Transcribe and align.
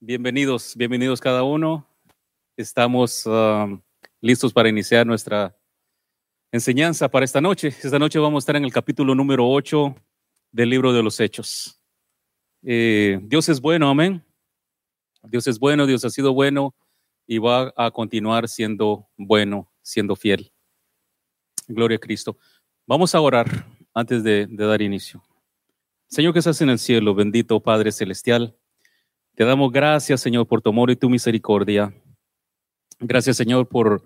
Bienvenidos, 0.00 0.76
bienvenidos 0.76 1.20
cada 1.20 1.42
uno. 1.42 1.84
Estamos 2.56 3.26
um, 3.26 3.80
listos 4.20 4.52
para 4.52 4.68
iniciar 4.68 5.04
nuestra 5.04 5.58
enseñanza 6.52 7.08
para 7.08 7.24
esta 7.24 7.40
noche. 7.40 7.68
Esta 7.68 7.98
noche 7.98 8.20
vamos 8.20 8.36
a 8.36 8.42
estar 8.42 8.54
en 8.54 8.64
el 8.64 8.72
capítulo 8.72 9.16
número 9.16 9.50
8 9.50 9.96
del 10.52 10.70
libro 10.70 10.92
de 10.92 11.02
los 11.02 11.18
Hechos. 11.18 11.80
Eh, 12.62 13.18
Dios 13.24 13.48
es 13.48 13.60
bueno, 13.60 13.90
amén. 13.90 14.24
Dios 15.24 15.48
es 15.48 15.58
bueno, 15.58 15.84
Dios 15.84 16.04
ha 16.04 16.10
sido 16.10 16.32
bueno 16.32 16.76
y 17.26 17.38
va 17.38 17.72
a 17.76 17.90
continuar 17.90 18.48
siendo 18.48 19.08
bueno, 19.16 19.68
siendo 19.82 20.14
fiel. 20.14 20.52
Gloria 21.66 21.96
a 21.96 22.00
Cristo. 22.00 22.38
Vamos 22.86 23.16
a 23.16 23.20
orar 23.20 23.66
antes 23.92 24.22
de, 24.22 24.46
de 24.46 24.64
dar 24.64 24.80
inicio. 24.80 25.24
Señor 26.06 26.32
que 26.32 26.38
estás 26.38 26.60
en 26.60 26.70
el 26.70 26.78
cielo, 26.78 27.16
bendito 27.16 27.60
Padre 27.60 27.90
Celestial. 27.90 28.57
Te 29.38 29.44
damos 29.44 29.70
gracias, 29.70 30.20
Señor, 30.20 30.48
por 30.48 30.60
tu 30.60 30.70
amor 30.70 30.90
y 30.90 30.96
tu 30.96 31.08
misericordia. 31.08 31.94
Gracias, 32.98 33.36
Señor, 33.36 33.68
por 33.68 34.02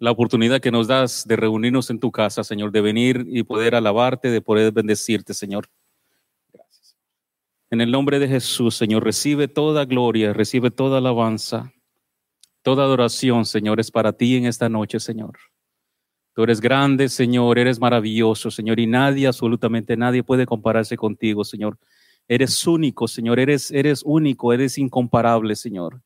la 0.00 0.10
oportunidad 0.10 0.60
que 0.60 0.72
nos 0.72 0.88
das 0.88 1.24
de 1.24 1.36
reunirnos 1.36 1.88
en 1.90 2.00
tu 2.00 2.10
casa, 2.10 2.42
Señor, 2.42 2.72
de 2.72 2.80
venir 2.80 3.24
y 3.28 3.44
poder 3.44 3.76
alabarte, 3.76 4.28
de 4.28 4.40
poder 4.40 4.72
bendecirte, 4.72 5.34
Señor. 5.34 5.68
Gracias. 6.52 6.96
En 7.70 7.80
el 7.80 7.92
nombre 7.92 8.18
de 8.18 8.26
Jesús, 8.26 8.74
Señor, 8.74 9.04
recibe 9.04 9.46
toda 9.46 9.84
gloria, 9.84 10.32
recibe 10.32 10.72
toda 10.72 10.98
alabanza, 10.98 11.72
toda 12.62 12.82
adoración, 12.82 13.44
Señor, 13.44 13.78
es 13.78 13.92
para 13.92 14.12
ti 14.12 14.34
en 14.34 14.46
esta 14.46 14.68
noche, 14.68 14.98
Señor. 14.98 15.38
Tú 16.34 16.42
eres 16.42 16.60
grande, 16.60 17.08
Señor, 17.08 17.60
eres 17.60 17.78
maravilloso, 17.78 18.50
Señor, 18.50 18.80
y 18.80 18.88
nadie, 18.88 19.28
absolutamente 19.28 19.96
nadie 19.96 20.24
puede 20.24 20.44
compararse 20.44 20.96
contigo, 20.96 21.44
Señor. 21.44 21.78
Eres 22.28 22.66
único, 22.66 23.08
Señor, 23.08 23.38
eres, 23.40 23.70
eres 23.70 24.02
único, 24.04 24.52
eres 24.52 24.78
incomparable, 24.78 25.56
Señor. 25.56 26.00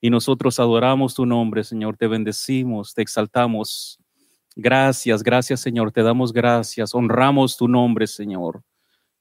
Y 0.00 0.10
nosotros 0.10 0.58
adoramos 0.58 1.14
tu 1.14 1.26
nombre, 1.26 1.62
Señor, 1.62 1.96
te 1.96 2.06
bendecimos, 2.06 2.94
te 2.94 3.02
exaltamos. 3.02 3.98
Gracias, 4.56 5.22
gracias, 5.22 5.60
Señor, 5.60 5.92
te 5.92 6.02
damos 6.02 6.32
gracias, 6.32 6.94
honramos 6.94 7.56
tu 7.56 7.68
nombre, 7.68 8.06
Señor. 8.06 8.62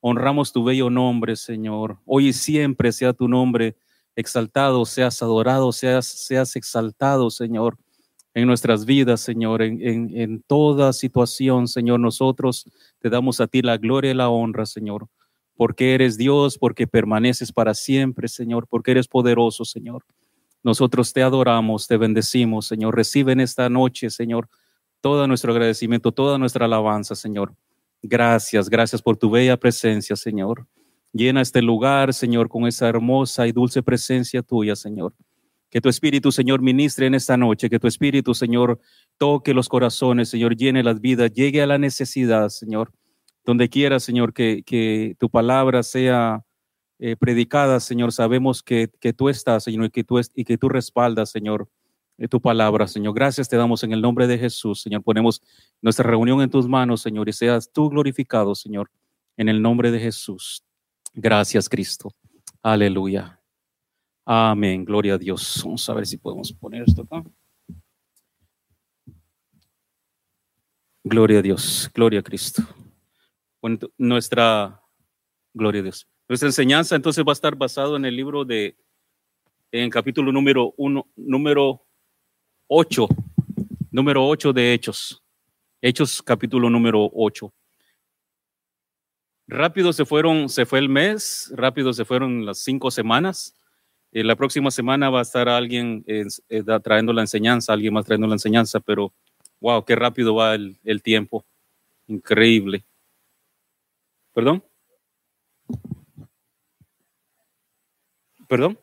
Honramos 0.01 0.51
tu 0.51 0.63
bello 0.63 0.89
nombre, 0.89 1.35
Señor. 1.35 1.99
Hoy 2.05 2.29
y 2.29 2.33
siempre 2.33 2.91
sea 2.91 3.13
tu 3.13 3.27
nombre 3.27 3.75
exaltado, 4.15 4.85
seas 4.85 5.21
adorado, 5.21 5.71
seas, 5.71 6.07
seas 6.07 6.55
exaltado, 6.55 7.29
Señor, 7.29 7.77
en 8.33 8.47
nuestras 8.47 8.85
vidas, 8.85 9.21
Señor, 9.21 9.61
en, 9.61 9.85
en, 9.85 10.17
en 10.17 10.41
toda 10.41 10.93
situación, 10.93 11.67
Señor. 11.67 11.99
Nosotros 11.99 12.65
te 12.99 13.09
damos 13.09 13.39
a 13.41 13.47
ti 13.47 13.61
la 13.61 13.77
gloria 13.77 14.11
y 14.11 14.15
la 14.15 14.29
honra, 14.29 14.65
Señor 14.65 15.09
porque 15.59 15.93
eres 15.93 16.15
Dios, 16.15 16.57
porque 16.57 16.87
permaneces 16.87 17.51
para 17.51 17.73
siempre, 17.73 18.29
Señor, 18.29 18.65
porque 18.69 18.91
eres 18.91 19.09
poderoso, 19.09 19.65
Señor. 19.65 20.05
Nosotros 20.63 21.11
te 21.11 21.21
adoramos, 21.21 21.85
te 21.85 21.97
bendecimos, 21.97 22.65
Señor. 22.65 22.95
Recibe 22.95 23.33
en 23.33 23.41
esta 23.41 23.67
noche, 23.67 24.09
Señor, 24.09 24.47
todo 25.01 25.27
nuestro 25.27 25.51
agradecimiento, 25.51 26.13
toda 26.13 26.37
nuestra 26.37 26.63
alabanza, 26.63 27.13
Señor. 27.13 27.53
Gracias, 28.01 28.69
gracias 28.69 29.01
por 29.01 29.17
tu 29.17 29.29
bella 29.29 29.57
presencia, 29.57 30.15
Señor. 30.15 30.65
Llena 31.11 31.41
este 31.41 31.61
lugar, 31.61 32.13
Señor, 32.13 32.47
con 32.47 32.65
esa 32.65 32.87
hermosa 32.87 33.45
y 33.45 33.51
dulce 33.51 33.83
presencia 33.83 34.41
tuya, 34.41 34.77
Señor. 34.77 35.13
Que 35.69 35.81
tu 35.81 35.89
Espíritu, 35.89 36.31
Señor, 36.31 36.61
ministre 36.61 37.05
en 37.05 37.15
esta 37.15 37.35
noche, 37.35 37.69
que 37.69 37.79
tu 37.79 37.87
Espíritu, 37.87 38.33
Señor, 38.33 38.79
toque 39.17 39.53
los 39.53 39.67
corazones, 39.67 40.29
Señor, 40.29 40.55
llene 40.55 40.83
las 40.83 41.01
vidas, 41.01 41.33
llegue 41.33 41.61
a 41.61 41.67
la 41.67 41.77
necesidad, 41.77 42.47
Señor 42.47 42.93
donde 43.49 43.67
quiera, 43.67 43.99
Señor, 43.99 44.31
que, 44.31 45.15
tu 45.17 45.27
palabra 45.27 45.81
sea 45.81 46.45
eh, 46.99 47.15
predicada, 47.15 47.79
Señor, 47.79 48.11
sabemos 48.11 48.61
que, 48.61 48.87
tú 49.17 49.27
estás, 49.27 49.63
Señor, 49.63 49.85
y 49.85 50.43
que 50.43 50.57
tú, 50.57 50.69
respaldas, 50.69 51.31
Señor, 51.31 51.67
eh, 52.19 52.27
tu 52.27 52.39
palabra, 52.39 52.87
Señor. 52.87 53.15
Gracias 53.15 53.49
te 53.49 53.57
damos 53.57 53.83
en 53.83 53.91
el 53.91 54.01
nombre 54.01 54.27
de 54.27 54.37
Jesús, 54.37 54.81
Señor. 54.83 55.01
Ponemos 55.01 55.41
nuestra 55.81 56.07
reunión 56.07 56.43
en 56.43 56.51
tus 56.51 56.67
manos, 56.67 57.01
Señor, 57.01 57.27
y 57.27 57.33
seas 57.33 57.71
tú 57.73 57.89
glorificado, 57.89 58.53
Señor, 58.53 58.91
en 59.35 59.49
el 59.49 59.63
nombre 59.63 59.89
de 59.89 59.99
Jesús. 59.99 60.63
Gracias, 61.15 61.67
Cristo. 61.67 62.13
Aleluya. 62.61 63.41
Amén. 64.25 64.85
Gloria 64.85 65.15
a 65.15 65.17
Dios. 65.17 65.63
Vamos 65.65 65.89
a 65.89 65.93
ver 65.95 66.05
si 66.05 66.17
podemos 66.17 66.53
poner 66.53 66.83
esto 66.83 67.01
acá. 67.01 67.23
Gloria 71.03 71.39
a 71.39 71.41
Dios. 71.41 71.89
Gloria 71.95 72.19
a 72.19 72.23
Cristo 72.23 72.63
nuestra, 73.97 74.81
gloria 75.53 75.81
a 75.81 75.83
Dios, 75.83 76.07
nuestra 76.27 76.47
enseñanza 76.47 76.95
entonces 76.95 77.23
va 77.25 77.31
a 77.31 77.33
estar 77.33 77.55
basado 77.55 77.95
en 77.95 78.05
el 78.05 78.15
libro 78.15 78.45
de, 78.45 78.77
en 79.71 79.89
capítulo 79.89 80.31
número 80.31 80.73
uno, 80.77 81.07
número 81.15 81.85
8, 82.67 83.07
número 83.91 84.27
8 84.27 84.53
de 84.53 84.73
Hechos. 84.73 85.23
Hechos 85.81 86.21
capítulo 86.21 86.69
número 86.69 87.09
8. 87.13 87.53
Rápido 89.47 89.93
se 89.93 90.05
fueron, 90.05 90.49
se 90.49 90.65
fue 90.65 90.79
el 90.79 90.89
mes, 90.89 91.51
rápido 91.55 91.93
se 91.93 92.05
fueron 92.05 92.45
las 92.45 92.59
cinco 92.59 92.91
semanas. 92.91 93.55
Eh, 94.11 94.23
la 94.23 94.35
próxima 94.35 94.69
semana 94.71 95.09
va 95.09 95.19
a 95.19 95.23
estar 95.23 95.49
alguien 95.49 96.03
eh, 96.07 96.25
trayendo 96.83 97.13
la 97.13 97.21
enseñanza, 97.21 97.73
alguien 97.73 97.93
más 97.93 98.05
trayendo 98.05 98.27
la 98.27 98.35
enseñanza, 98.35 98.79
pero 98.79 99.13
wow, 99.59 99.83
qué 99.85 99.95
rápido 99.95 100.35
va 100.35 100.55
el 100.55 101.01
tiempo. 101.01 101.45
Increíble. 102.07 102.85
¿Perdón? 104.39 104.63
¿Perdón? 108.47 108.79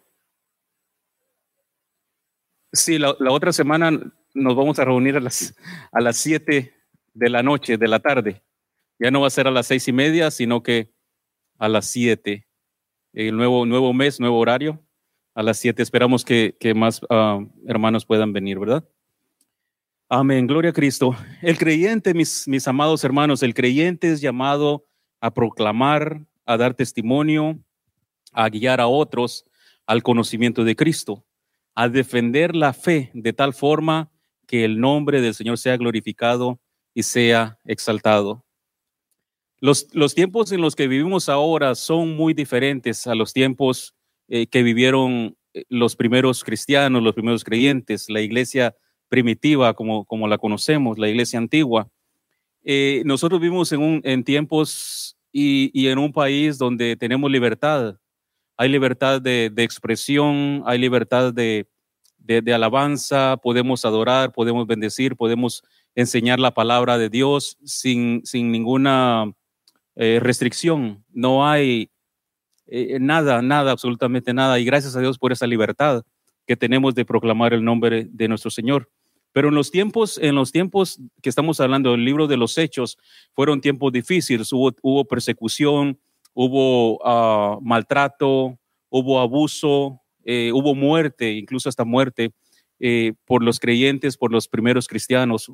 Sí, 2.74 2.98
la, 2.98 3.16
otra 3.30 3.54
semana 3.54 3.90
nos 4.34 4.54
vamos 4.54 4.78
a 4.78 4.84
reunir 4.84 5.16
a 5.16 5.20
las, 5.20 5.56
a 5.92 6.02
las 6.02 6.18
7 6.18 6.74
de 7.14 7.30
la 7.30 7.42
noche, 7.42 7.78
de 7.78 7.88
la 7.88 8.00
tarde. 8.00 8.42
Ya 8.98 9.10
no 9.10 9.22
va 9.22 9.28
a 9.28 9.30
ser 9.30 9.46
a 9.46 9.50
las 9.50 9.66
seis 9.66 9.88
y 9.88 9.94
media, 9.94 10.30
sino 10.30 10.62
que 10.62 10.92
a 11.56 11.70
las 11.70 11.86
7. 11.86 12.46
El 13.14 13.34
nuevo, 13.38 13.64
nuevo 13.64 13.94
mes, 13.94 14.20
nuevo 14.20 14.38
horario. 14.38 14.86
A 15.34 15.42
las 15.42 15.56
7 15.56 15.82
esperamos 15.82 16.22
que, 16.22 16.54
más 16.76 17.00
ah, 17.08 17.42
hermanos 17.66 18.04
puedan 18.04 18.34
venir, 18.34 18.58
¿verdad? 18.58 18.86
Amén, 20.10 20.46
gloria 20.46 20.72
a 20.72 20.74
Cristo. 20.74 21.16
El 21.40 21.56
creyente, 21.56 22.12
mis, 22.12 22.46
mis 22.46 22.68
amados 22.68 23.02
hermanos, 23.04 23.42
el 23.42 23.54
creyente 23.54 24.12
es 24.12 24.20
llamado 24.20 24.86
a 25.26 25.34
proclamar, 25.34 26.24
a 26.44 26.56
dar 26.56 26.74
testimonio, 26.74 27.58
a 28.32 28.48
guiar 28.48 28.80
a 28.80 28.86
otros 28.86 29.44
al 29.86 30.02
conocimiento 30.02 30.62
de 30.62 30.76
Cristo, 30.76 31.24
a 31.74 31.88
defender 31.88 32.54
la 32.54 32.72
fe 32.72 33.10
de 33.12 33.32
tal 33.32 33.52
forma 33.52 34.10
que 34.46 34.64
el 34.64 34.78
nombre 34.78 35.20
del 35.20 35.34
Señor 35.34 35.58
sea 35.58 35.76
glorificado 35.76 36.60
y 36.94 37.02
sea 37.02 37.58
exaltado. 37.64 38.44
Los, 39.58 39.88
los 39.92 40.14
tiempos 40.14 40.52
en 40.52 40.60
los 40.60 40.76
que 40.76 40.86
vivimos 40.86 41.28
ahora 41.28 41.74
son 41.74 42.14
muy 42.14 42.32
diferentes 42.32 43.06
a 43.06 43.14
los 43.14 43.32
tiempos 43.32 43.94
eh, 44.28 44.46
que 44.46 44.62
vivieron 44.62 45.36
eh, 45.54 45.64
los 45.68 45.96
primeros 45.96 46.44
cristianos, 46.44 47.02
los 47.02 47.14
primeros 47.14 47.42
creyentes, 47.42 48.08
la 48.08 48.20
iglesia 48.20 48.76
primitiva 49.08 49.74
como, 49.74 50.04
como 50.04 50.28
la 50.28 50.38
conocemos, 50.38 50.98
la 50.98 51.08
iglesia 51.08 51.38
antigua. 51.38 51.88
Eh, 52.62 53.02
nosotros 53.06 53.40
vivimos 53.40 53.72
en, 53.72 53.80
un, 53.80 54.00
en 54.04 54.24
tiempos 54.24 55.15
y, 55.38 55.88
en 55.88 55.98
un 55.98 56.12
país 56.12 56.56
donde 56.56 56.96
tenemos 56.96 57.30
libertad. 57.30 57.96
Hay 58.56 58.70
libertad 58.70 59.20
de, 59.20 59.52
expresión, 59.58 60.62
hay 60.64 60.78
libertad 60.78 61.34
de, 61.34 61.66
alabanza, 62.54 63.36
podemos 63.42 63.84
adorar, 63.84 64.32
podemos 64.32 64.66
bendecir, 64.66 65.14
podemos 65.14 65.62
enseñar 65.94 66.40
la 66.40 66.52
palabra 66.52 66.96
de 66.96 67.10
Dios 67.10 67.58
sin, 67.64 68.22
sin 68.24 68.50
ninguna 68.50 69.30
eh, 69.94 70.20
restricción. 70.22 71.04
No 71.12 71.46
hay 71.46 71.90
eh, 72.66 72.98
nada, 72.98 73.42
nada, 73.42 73.72
absolutamente 73.72 74.32
nada. 74.32 74.58
Y 74.58 74.64
gracias 74.64 74.96
a 74.96 75.00
Dios 75.00 75.18
por 75.18 75.32
esa 75.32 75.46
libertad 75.46 76.02
que 76.46 76.56
tenemos 76.56 76.94
de 76.94 77.04
proclamar 77.04 77.52
el 77.52 77.62
nombre 77.62 78.08
de 78.10 78.28
nuestro 78.28 78.50
Señor. 78.50 78.88
Pero 79.36 79.50
en 79.50 79.54
los 79.54 79.70
tiempos, 79.70 80.16
en 80.16 80.34
los 80.34 80.50
tiempos 80.50 80.98
que 81.20 81.28
estamos 81.28 81.60
hablando 81.60 81.90
del 81.90 82.06
libro 82.06 82.26
de 82.26 82.38
los 82.38 82.56
hechos, 82.56 82.96
fueron 83.34 83.60
tiempos 83.60 83.92
difíciles, 83.92 84.50
hubo, 84.50 84.74
hubo 84.80 85.04
persecución, 85.04 85.98
hubo 86.32 86.96
uh, 87.04 87.60
maltrato, 87.60 88.58
hubo 88.88 89.20
abuso, 89.20 90.00
eh, 90.24 90.52
hubo 90.54 90.74
muerte, 90.74 91.32
incluso 91.32 91.68
hasta 91.68 91.84
muerte 91.84 92.32
eh, 92.80 93.12
por 93.26 93.42
los 93.42 93.60
creyentes, 93.60 94.16
por 94.16 94.32
los 94.32 94.48
primeros 94.48 94.88
cristianos. 94.88 95.52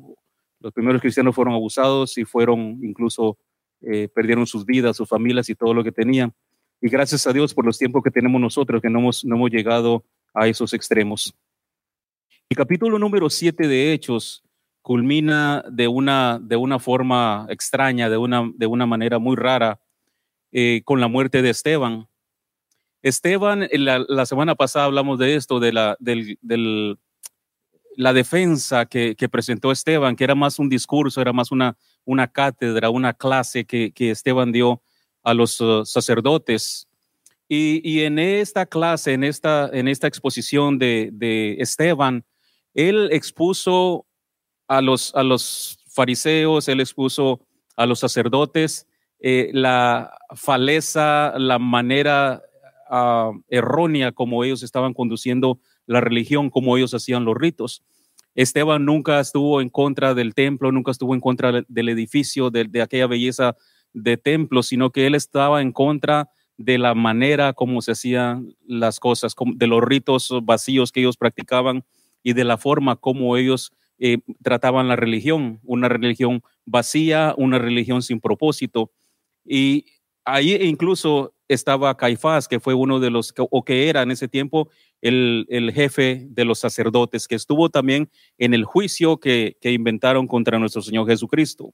Los 0.61 0.71
primeros 0.71 1.01
cristianos 1.01 1.35
fueron 1.35 1.53
abusados 1.53 2.17
y 2.17 2.23
fueron 2.23 2.79
incluso, 2.83 3.37
eh, 3.81 4.07
perdieron 4.07 4.47
sus 4.47 4.65
vidas, 4.65 4.95
sus 4.95 5.09
familias 5.09 5.49
y 5.49 5.55
todo 5.55 5.73
lo 5.73 5.83
que 5.83 5.91
tenían. 5.91 6.33
Y 6.79 6.87
gracias 6.87 7.27
a 7.27 7.33
Dios 7.33 7.53
por 7.53 7.65
los 7.65 7.77
tiempos 7.77 8.01
que 8.01 8.11
tenemos 8.11 8.39
nosotros, 8.39 8.81
que 8.81 8.89
no 8.89 8.99
hemos, 8.99 9.25
no 9.25 9.35
hemos 9.35 9.51
llegado 9.51 10.05
a 10.33 10.47
esos 10.47 10.73
extremos. 10.73 11.35
El 12.49 12.57
capítulo 12.57 12.99
número 12.99 13.29
7 13.29 13.67
de 13.67 13.93
Hechos 13.93 14.43
culmina 14.81 15.63
de 15.71 15.87
una, 15.87 16.39
de 16.41 16.55
una 16.55 16.77
forma 16.77 17.47
extraña, 17.49 18.09
de 18.09 18.17
una, 18.17 18.51
de 18.55 18.67
una 18.67 18.85
manera 18.85 19.17
muy 19.17 19.35
rara, 19.35 19.79
eh, 20.51 20.81
con 20.85 21.01
la 21.01 21.07
muerte 21.07 21.41
de 21.41 21.49
Esteban. 21.49 22.07
Esteban, 23.01 23.67
la, 23.71 24.25
semana 24.25 24.55
pasada 24.55 24.85
hablamos 24.85 25.19
de 25.19 25.35
esto, 25.35 25.59
de 25.59 25.73
la, 25.73 25.97
del, 25.99 26.37
la 27.97 28.13
defensa 28.13 28.85
que, 28.85 29.15
presentó 29.31 29.71
Esteban, 29.71 30.15
que 30.15 30.23
era 30.23 30.35
más 30.35 30.59
un 30.59 30.69
discurso, 30.69 31.21
era 31.21 31.33
más 31.33 31.51
una, 31.51 31.77
una 32.05 32.27
cátedra, 32.27 32.89
una 32.89 33.13
clase 33.13 33.65
que, 33.65 33.91
Esteban 33.97 34.51
dio 34.51 34.81
a 35.23 35.33
los 35.33 35.59
uh, 35.59 35.85
sacerdotes. 35.85 36.87
Y, 37.49 38.01
en 38.01 38.19
esta 38.19 38.65
clase, 38.65 39.13
en 39.13 39.23
esta, 39.23 39.69
en 39.73 39.87
esta 39.87 40.07
exposición 40.07 40.79
de, 40.79 41.57
Esteban, 41.59 42.25
él 42.73 43.09
expuso 43.11 44.05
a 44.67 44.81
los, 44.81 45.13
a 45.15 45.23
los 45.23 45.77
fariseos, 45.87 46.67
él 46.67 46.79
expuso 46.79 47.41
a 47.75 47.85
los 47.85 47.99
sacerdotes 47.99 48.87
eh, 49.25 49.51
la 49.53 50.17
faleza, 50.35 51.33
la 51.37 51.57
manera 51.57 52.41
ah, 52.89 53.31
errónea 53.47 54.11
como 54.11 54.43
ellos 54.43 54.63
estaban 54.63 54.93
conduciendo 54.93 55.59
la 55.85 56.01
religión, 56.01 56.49
como 56.49 56.75
ellos 56.75 56.93
hacían 56.93 57.23
los 57.23 57.35
ritos. 57.37 57.83
Esteban 58.35 58.83
nunca 58.83 59.21
estuvo 59.21 59.61
en 59.61 59.69
contra 59.69 60.13
del 60.13 60.33
templo, 60.33 60.73
nunca 60.73 60.91
estuvo 60.91 61.13
en 61.13 61.21
contra 61.21 61.63
del 61.65 61.89
edificio, 61.89 62.49
de, 62.49 62.65
de 62.65 62.81
aquella 62.81 63.07
belleza 63.07 63.55
de 63.93 64.17
templo, 64.17 64.61
sino 64.61 64.91
que 64.91 65.07
él 65.07 65.15
estaba 65.15 65.61
en 65.61 65.71
contra 65.71 66.29
de 66.57 66.77
la 66.77 66.93
manera 66.93 67.53
como 67.53 67.81
se 67.81 67.93
hacían 67.93 68.53
las 68.67 68.99
cosas, 68.99 69.35
de 69.55 69.67
los 69.67 69.81
ritos 69.81 70.29
vacíos 70.43 70.91
que 70.91 70.99
ellos 70.99 71.15
practicaban 71.15 71.85
y 72.23 72.33
de 72.33 72.43
la 72.45 72.57
forma 72.57 72.95
como 72.95 73.37
ellos 73.37 73.73
eh, 73.99 74.17
trataban 74.41 74.87
la 74.87 74.95
religión, 74.95 75.59
una 75.63 75.87
religión 75.89 76.41
vacía, 76.65 77.35
una 77.37 77.59
religión 77.59 78.01
sin 78.01 78.19
propósito. 78.19 78.91
Y 79.45 79.85
ahí 80.25 80.55
incluso 80.61 81.35
estaba 81.47 81.95
Caifás, 81.97 82.47
que 82.47 82.59
fue 82.59 82.73
uno 82.73 82.99
de 82.99 83.09
los, 83.09 83.33
o 83.37 83.63
que 83.63 83.89
era 83.89 84.01
en 84.01 84.11
ese 84.11 84.27
tiempo 84.27 84.69
el, 85.01 85.71
jefe 85.73 86.25
de 86.29 86.45
los 86.45 86.59
sacerdotes, 86.59 87.27
que 87.27 87.35
estuvo 87.35 87.69
también 87.69 88.09
en 88.37 88.53
el 88.53 88.63
juicio 88.63 89.17
que, 89.17 89.57
que 89.61 89.71
inventaron 89.71 90.27
contra 90.27 90.59
nuestro 90.59 90.81
Señor 90.81 91.07
Jesucristo. 91.07 91.73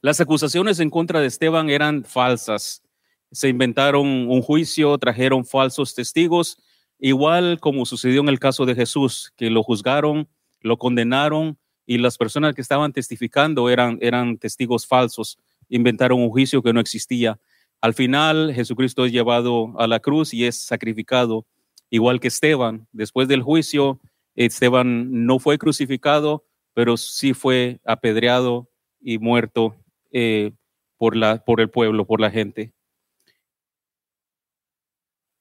Las 0.00 0.20
acusaciones 0.20 0.80
en 0.80 0.90
contra 0.90 1.20
de 1.20 1.28
Esteban 1.28 1.70
eran 1.70 2.04
falsas. 2.04 2.82
Se 3.30 3.48
inventaron 3.48 4.06
un 4.06 4.42
juicio, 4.42 4.98
trajeron 4.98 5.44
falsos 5.44 5.94
testigos, 5.94 6.58
igual 7.02 7.58
como 7.60 7.84
sucedió 7.84 8.20
en 8.20 8.28
el 8.28 8.38
caso 8.38 8.64
de 8.64 8.76
Jesús, 8.76 9.32
que 9.36 9.50
lo 9.50 9.62
juzgaron, 9.62 10.28
lo 10.60 10.78
condenaron 10.78 11.58
y 11.84 11.98
las 11.98 12.16
personas 12.16 12.54
que 12.54 12.62
estaban 12.62 12.92
testificando 12.92 13.68
eran, 13.68 13.98
eran 14.00 14.38
testigos 14.38 14.86
falsos, 14.86 15.36
inventaron 15.68 16.20
un 16.20 16.30
juicio 16.30 16.62
que 16.62 16.72
no 16.72 16.78
existía. 16.78 17.40
Al 17.80 17.92
final, 17.92 18.52
Jesucristo 18.54 19.04
es 19.04 19.10
llevado 19.10 19.74
a 19.78 19.88
la 19.88 19.98
cruz 19.98 20.32
y 20.32 20.44
es 20.44 20.56
sacrificado, 20.56 21.44
igual 21.90 22.20
que 22.20 22.28
Esteban. 22.28 22.86
Después 22.92 23.26
del 23.26 23.42
juicio, 23.42 24.00
Esteban 24.36 25.26
no 25.26 25.40
fue 25.40 25.58
crucificado, 25.58 26.44
pero 26.72 26.96
sí 26.96 27.34
fue 27.34 27.80
apedreado 27.84 28.70
y 29.00 29.18
muerto 29.18 29.74
eh, 30.12 30.52
por, 30.98 31.16
la, 31.16 31.44
por 31.44 31.60
el 31.60 31.68
pueblo, 31.68 32.06
por 32.06 32.20
la 32.20 32.30
gente. 32.30 32.72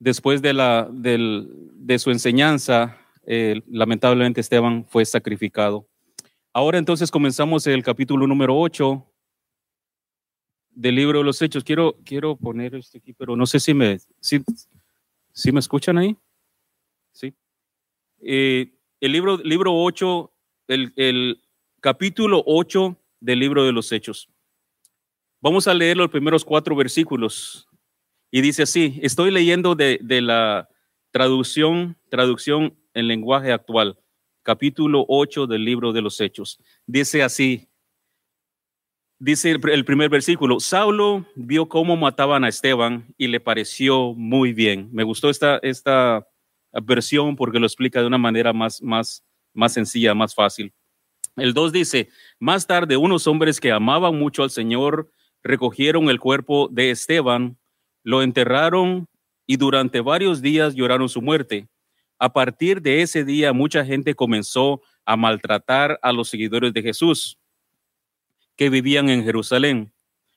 Después 0.02 0.42
de, 0.42 0.52
la, 0.54 0.90
de 0.92 2.00
su 2.00 2.10
enseñanza, 2.10 2.98
eh, 3.24 3.62
lamentablemente 3.68 4.42
Esteban 4.42 4.84
fue 4.90 5.06
sacrificado. 5.06 5.88
Ahora 6.52 6.80
entonces 6.80 7.12
comenzamos 7.12 7.68
el 7.68 7.84
capítulo 7.84 8.26
número 8.26 8.58
8 8.58 9.06
del 10.72 10.96
libro 10.96 11.20
de 11.20 11.26
los 11.26 11.40
Hechos. 11.40 11.64
Quiero, 11.64 12.00
quiero 12.04 12.36
poner 12.36 12.74
esto 12.74 12.98
aquí, 12.98 13.14
pero 13.14 13.36
no 13.36 13.46
sé 13.46 13.60
si 13.60 13.76
me, 13.76 14.00
si, 14.20 14.42
me 15.52 15.60
escuchan 15.60 16.00
ahí. 16.00 16.18
Sí. 17.12 17.36
Eh, 18.22 18.74
el 19.02 19.12
libro, 19.12 19.38
libro 19.38 19.72
8, 19.84 20.32
el, 20.70 20.94
el 20.96 21.44
capítulo 21.80 22.42
8 22.48 22.98
del 23.20 23.38
libro 23.38 23.66
de 23.66 23.72
los 23.72 23.92
Hechos. 23.92 24.28
Vamos 25.42 25.68
a 25.68 25.76
leer 25.76 25.96
los 25.96 26.10
primeros 26.10 26.44
cuatro 26.44 26.76
versículos. 26.76 27.68
Y 28.32 28.40
dice 28.42 28.64
así, 28.64 28.98
estoy 29.04 29.30
leyendo 29.30 29.76
de, 29.76 30.00
de 30.02 30.22
la 30.22 30.70
traducción, 31.12 31.98
traducción 32.10 32.78
en 32.94 33.08
lenguaje 33.08 33.52
actual, 33.52 34.00
capítulo 34.42 35.06
8 35.10 35.48
del 35.48 35.66
libro 35.66 35.92
de 35.92 36.02
los 36.02 36.20
Hechos. 36.22 36.58
Dice 36.86 37.24
así, 37.24 37.70
dice 39.20 39.52
el 39.52 39.86
primer 39.86 40.10
versículo, 40.10 40.62
Saulo 40.62 41.26
vio 41.36 41.68
cómo 41.68 41.98
mataban 41.98 42.46
a 42.46 42.48
Esteban 42.48 43.14
y 43.18 43.28
le 43.28 43.42
pareció 43.42 44.14
muy 44.14 44.54
bien. 44.54 44.90
Me 44.94 45.04
gustó 45.04 45.30
esta, 45.30 45.60
esta 45.62 46.26
versión 46.72 47.36
porque 47.36 47.60
lo 47.60 47.68
explica 47.68 48.00
de 48.00 48.08
una 48.08 48.18
manera 48.18 48.54
más, 48.54 48.82
más, 48.82 49.26
más 49.54 49.74
sencilla, 49.74 50.16
más 50.16 50.34
fácil. 50.34 50.74
El 51.36 51.54
2 51.54 51.74
dice, 51.74 52.10
más 52.40 52.66
tarde 52.66 52.96
unos 52.96 53.28
hombres 53.28 53.60
que 53.60 53.72
amaban 53.72 54.18
mucho 54.18 54.44
al 54.44 54.52
Señor 54.52 55.12
recogieron 55.44 56.10
el 56.10 56.20
cuerpo 56.20 56.70
de 56.72 56.92
Esteban, 56.92 57.58
lo 58.04 58.22
enterraron 58.22 59.08
y 59.46 59.58
durante 59.58 60.02
varios 60.02 60.42
días 60.42 60.76
lloraron 60.76 61.10
su 61.10 61.22
muerte. 61.22 61.68
A 62.18 62.32
partir 62.32 62.82
de 62.82 63.02
ese 63.02 63.24
día, 63.24 63.52
mucha 63.54 63.84
gente 63.84 64.14
comenzó 64.14 64.82
a 65.06 65.16
maltratar 65.16 66.00
a 66.02 66.12
los 66.12 66.30
seguidores 66.30 66.74
de 66.74 66.82
Jesús 66.82 67.38
que 68.56 68.70
vivían 68.70 69.10
en 69.10 69.24
Jerusalén. 69.24 69.92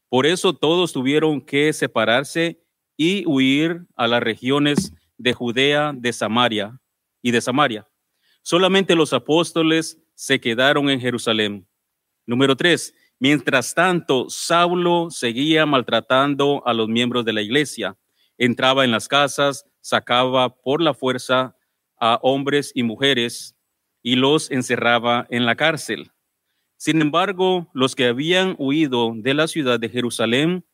Por 0.09 0.27
eso 0.27 0.55
todos 0.55 0.93
tuvieron 0.93 1.41
que 1.41 1.73
separarse 1.73 2.61
y 2.97 3.27
huir 3.27 3.87
a 3.97 4.07
las 4.07 4.23
regiones 4.23 4.93
de 5.19 5.33
Judea, 5.33 5.93
de 5.95 6.13
Samaria 6.13 6.81
y 7.21 7.31
de 7.33 7.41
Samaria. 7.41 7.87
Solamente 8.43 8.95
los 8.95 9.13
apóstoles 9.13 9.99
se 10.15 10.41
quedaron 10.41 10.89
en 10.91 11.01
Jerusalén. 11.01 11.67
Número 12.27 12.57
tres, 12.57 12.95
Mientras 13.21 13.75
tanto, 13.75 14.27
Saulo 14.29 15.11
seguía 15.11 15.67
maltratando 15.67 16.63
a 16.67 16.75
los 16.75 16.89
miembros 16.89 17.25
de 17.25 17.33
la 17.33 17.43
iglesia. 17.43 17.97
Entraba 18.39 18.85
en 18.85 18.91
las 18.91 19.09
casas, 19.09 19.65
sacaba 19.81 20.55
por 20.55 20.83
la 20.83 20.95
fuerza 20.95 21.57
a 21.99 22.19
hombres 22.23 22.73
y 22.75 22.83
mujeres 22.83 23.57
y 24.03 24.17
los 24.17 24.51
encerraba 24.51 25.27
en 25.31 25.47
la 25.47 25.57
cárcel. 25.57 26.11
Sin 26.77 27.01
embargo, 27.01 27.71
los 27.73 27.95
que 27.95 28.07
habían 28.07 28.57
huido 28.59 29.13
de 29.15 29.35
la 29.35 29.47
ciudad 29.47 29.79
de 29.79 29.89
Jerusalén 29.89 30.67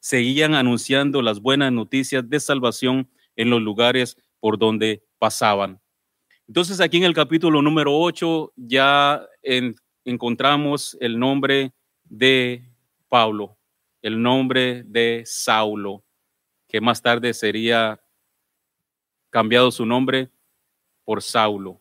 seguían 0.00 0.54
anunciando 0.54 1.20
las 1.20 1.40
buenas 1.40 1.72
noticias 1.72 2.28
de 2.28 2.40
salvación 2.40 3.10
en 3.36 3.50
los 3.50 3.60
lugares 3.60 4.16
por 4.40 4.58
donde 4.58 5.04
pasaban. 5.18 5.80
Entonces 6.46 6.80
aquí 6.80 6.96
en 6.96 7.04
el 7.04 7.12
capítulo 7.12 7.60
número 7.60 7.98
8 7.98 8.52
ya 8.56 9.26
encontramos 10.04 10.96
el 11.00 11.18
nombre 11.18 11.74
de 12.08 12.64
Pablo, 13.08 13.56
el 14.02 14.20
nombre 14.20 14.82
de 14.84 15.22
Saulo, 15.26 16.04
que 16.66 16.80
más 16.80 17.00
tarde 17.00 17.32
sería 17.34 18.00
cambiado 19.30 19.70
su 19.70 19.84
nombre 19.84 20.30
por 21.04 21.22
Saulo, 21.22 21.80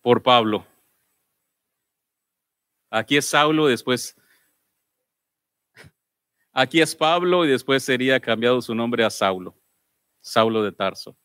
por 0.00 0.22
Pablo. 0.22 0.66
Aquí 2.90 3.16
es 3.16 3.26
Saulo, 3.26 3.66
después, 3.66 4.16
aquí 6.52 6.80
es 6.80 6.94
Pablo 6.94 7.44
y 7.44 7.48
después 7.48 7.82
sería 7.82 8.20
cambiado 8.20 8.62
su 8.62 8.74
nombre 8.74 9.04
a 9.04 9.10
Saulo, 9.10 9.54
Saulo 10.20 10.62
de 10.62 10.72
Tarso. 10.72 11.16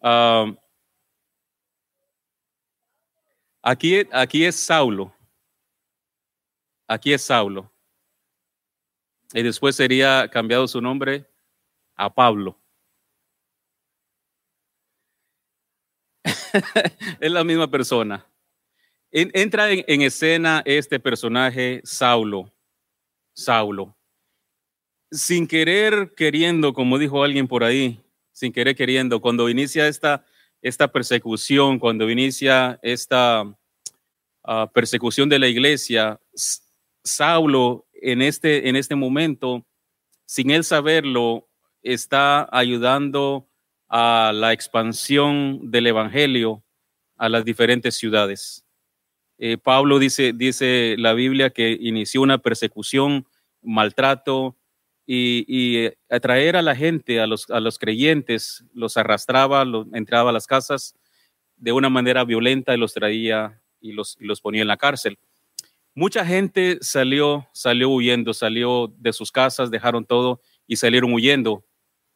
Ah, 0.00 0.46
Aquí, 3.62 4.06
aquí 4.10 4.44
es 4.44 4.56
Saulo. 4.56 5.14
Aquí 6.88 7.12
es 7.12 7.22
Saulo. 7.22 7.70
Y 9.32 9.42
después 9.42 9.76
sería 9.76 10.28
cambiado 10.28 10.66
su 10.66 10.80
nombre 10.80 11.26
a 11.94 12.12
Pablo. 12.12 12.58
es 17.20 17.30
la 17.30 17.44
misma 17.44 17.70
persona. 17.70 18.26
entra 19.10 19.70
en, 19.70 19.84
en, 19.86 20.02
escena 20.02 20.62
este 20.64 20.98
personaje, 20.98 21.80
Saulo. 21.84 22.50
Saulo. 23.34 23.94
Sin 25.12 25.46
querer, 25.46 26.14
queriendo, 26.16 26.72
como 26.72 26.98
dijo 26.98 27.22
alguien 27.22 27.46
por 27.46 27.62
ahí, 27.62 28.00
sin 28.32 28.52
querer, 28.52 28.74
queriendo, 28.74 29.20
cuando 29.20 29.48
inicia 29.48 29.86
esta 29.86 30.24
esta 30.62 30.88
persecución, 30.88 31.78
cuando 31.78 32.10
inicia 32.10 32.78
esta 32.82 33.44
ah, 34.44 34.70
persecución 34.72 35.28
de 35.28 35.38
la 35.38 35.48
iglesia, 35.48 36.20
Saulo 37.02 37.86
en 37.94 38.22
este, 38.22 38.68
en 38.68 38.76
este 38.76 38.94
momento, 38.94 39.64
sin 40.26 40.50
él 40.50 40.64
saberlo, 40.64 41.48
está 41.82 42.48
ayudando 42.52 43.48
a 43.88 44.32
la 44.34 44.52
expansión 44.52 45.70
del 45.70 45.88
evangelio 45.88 46.62
a 47.16 47.28
las 47.28 47.44
diferentes 47.44 47.96
ciudades. 47.96 48.64
Eh, 49.38 49.56
Pablo 49.56 49.98
dice, 49.98 50.32
dice 50.34 50.96
la 50.98 51.14
Biblia 51.14 51.50
que 51.50 51.76
inició 51.80 52.22
una 52.22 52.38
persecución, 52.38 53.26
maltrato 53.62 54.56
y, 55.12 55.90
atraer 56.08 56.56
a 56.56 56.62
la 56.62 56.76
gente, 56.76 57.20
a 57.20 57.26
los, 57.26 57.50
a 57.50 57.58
los 57.58 57.78
creyentes, 57.78 58.64
los 58.72 58.96
arrastraba, 58.96 59.64
entraba 59.92 60.30
a 60.30 60.32
las 60.32 60.46
casas 60.46 60.94
de 61.56 61.72
una 61.72 61.88
manera 61.88 62.24
violenta 62.24 62.74
y 62.74 62.78
los 62.78 62.94
traía 62.94 63.60
y 63.80 63.92
los, 63.92 64.16
y 64.20 64.24
los 64.24 64.40
ponía 64.40 64.62
en 64.62 64.68
la 64.68 64.76
cárcel. 64.76 65.18
Mucha 65.96 66.24
gente 66.24 66.78
salió, 66.80 67.48
salió 67.52 67.90
huyendo, 67.90 68.32
salió 68.32 68.92
de 68.98 69.12
sus 69.12 69.32
casas, 69.32 69.72
dejaron 69.72 70.04
todo 70.04 70.40
y 70.68 70.76
salieron 70.76 71.12
huyendo. 71.12 71.64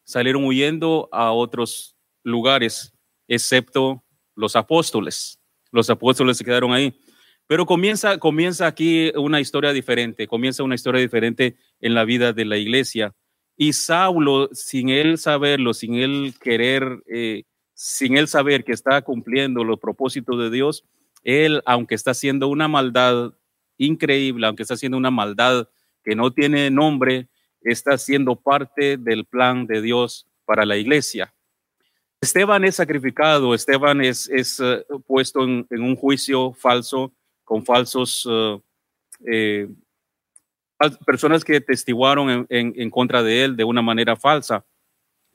Salieron 0.05 0.45
huyendo 0.45 1.09
a 1.11 1.33
otros 1.33 1.97
lugares, 2.23 2.93
excepto 3.27 4.05
los 4.37 4.55
apóstoles. 4.55 5.41
Los 5.73 5.91
apóstoles 5.91 6.37
se 6.37 6.45
quedaron 6.45 6.73
ahí. 6.73 6.97
Pero 7.47 7.67
comienza, 7.67 8.19
comienza 8.19 8.67
aquí 8.67 9.13
una 9.17 9.41
historia 9.41 9.73
diferente, 9.73 10.27
comienza 10.27 10.63
una 10.63 10.75
historia 10.75 11.01
diferente 11.01 11.57
en 11.81 11.95
la 11.95 12.05
vida 12.05 12.33
de 12.33 12.45
la 12.45 12.57
iglesia. 12.57 13.15
Y 13.57 13.75
Saulo, 13.75 14.49
sin 14.53 14.89
él 14.89 15.19
saberlo, 15.19 15.75
sin 15.75 15.95
él 15.95 16.35
querer, 16.41 17.03
eh, 17.07 17.45
sin 17.75 18.17
él 18.17 18.29
saber 18.29 18.65
que 18.65 18.73
está 18.73 19.03
cumpliendo 19.03 19.63
los 19.63 19.79
propósitos 19.79 20.39
de 20.39 20.51
Dios, 20.51 20.85
él, 21.23 21.63
aunque 21.67 21.95
está 21.95 22.13
haciendo 22.13 22.49
una 22.49 22.69
maldad 22.69 23.35
increíble, 23.79 24.47
aunque 24.47 24.63
está 24.63 24.75
haciendo 24.75 24.99
una 24.99 25.11
maldad 25.11 25.69
que 26.03 26.15
no 26.15 26.33
tiene 26.33 26.71
nombre, 26.71 27.29
está 27.61 27.97
siendo 27.99 28.37
parte 28.37 28.97
del 28.97 29.25
plan 29.25 29.67
de 29.67 29.81
Dios 29.81 30.27
para 30.45 30.67
la 30.67 30.77
iglesia. 30.77 31.35
Esteban 32.21 32.65
es 32.65 32.77
sacrificado, 32.77 33.55
Esteban 33.55 34.03
es, 34.03 34.29
es 34.29 34.61
eh, 34.61 34.85
puesto 35.07 35.45
en, 35.45 35.67
un 35.71 35.97
juicio 35.97 36.53
falso 36.53 37.13
con 37.45 37.65
falsos 37.65 38.27
eh, 38.31 38.59
eh, 39.31 39.69
personas 41.07 41.45
que 41.45 41.61
testiguaron 41.61 42.47
en, 42.49 42.91
contra 42.91 43.23
de 43.23 43.45
él 43.45 43.57
de 43.57 43.65
una 43.65 43.83
manera 43.83 44.17
falsa. 44.17 44.65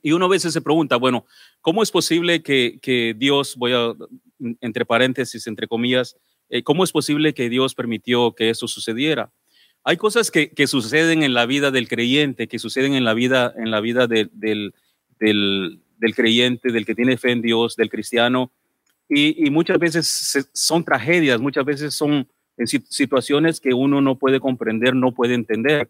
Y 0.01 0.11
uno 0.11 0.25
a 0.25 0.29
veces 0.29 0.53
se 0.53 0.61
pregunta, 0.61 0.95
bueno, 0.95 1.25
¿cómo 1.61 1.83
es 1.83 1.91
posible 1.91 2.41
que, 2.41 2.79
que 2.81 3.15
Dios, 3.17 3.55
voy 3.55 3.73
a, 3.73 3.93
entre 4.61 4.85
paréntesis, 4.85 5.47
entre 5.47 5.67
comillas, 5.67 6.17
eh, 6.49 6.63
¿cómo 6.63 6.83
es 6.83 6.91
posible 6.91 7.33
que 7.33 7.49
Dios 7.49 7.75
permitió 7.75 8.33
que 8.33 8.49
eso 8.49 8.67
sucediera? 8.67 9.31
Hay 9.83 9.97
cosas 9.97 10.31
que, 10.31 10.51
que, 10.51 10.67
suceden 10.67 11.23
en 11.23 11.33
la 11.33 11.45
vida 11.45 11.71
del 11.71 11.87
creyente, 11.87 12.47
que 12.47 12.59
suceden 12.59 12.93
en 12.93 13.05
la 13.05 13.13
vida, 13.13 13.53
en 13.57 13.71
la 13.71 13.79
vida 13.79 14.07
del, 14.07 14.29
del, 14.33 14.73
del, 15.19 16.15
creyente, 16.15 16.71
del 16.71 16.85
que 16.85 16.95
tiene 16.95 17.17
fe 17.17 17.31
en 17.31 17.41
Dios, 17.41 17.75
del 17.75 17.89
cristiano, 17.89 18.51
y, 19.09 19.49
muchas 19.49 19.79
veces 19.79 20.49
son 20.53 20.83
tragedias, 20.83 21.41
muchas 21.41 21.65
veces 21.65 21.95
son 21.95 22.27
situaciones 22.65 23.59
que 23.59 23.73
uno 23.73 24.01
no 24.01 24.17
puede 24.17 24.39
comprender, 24.39 24.95
no 24.95 25.13
puede 25.13 25.33
entender. 25.33 25.89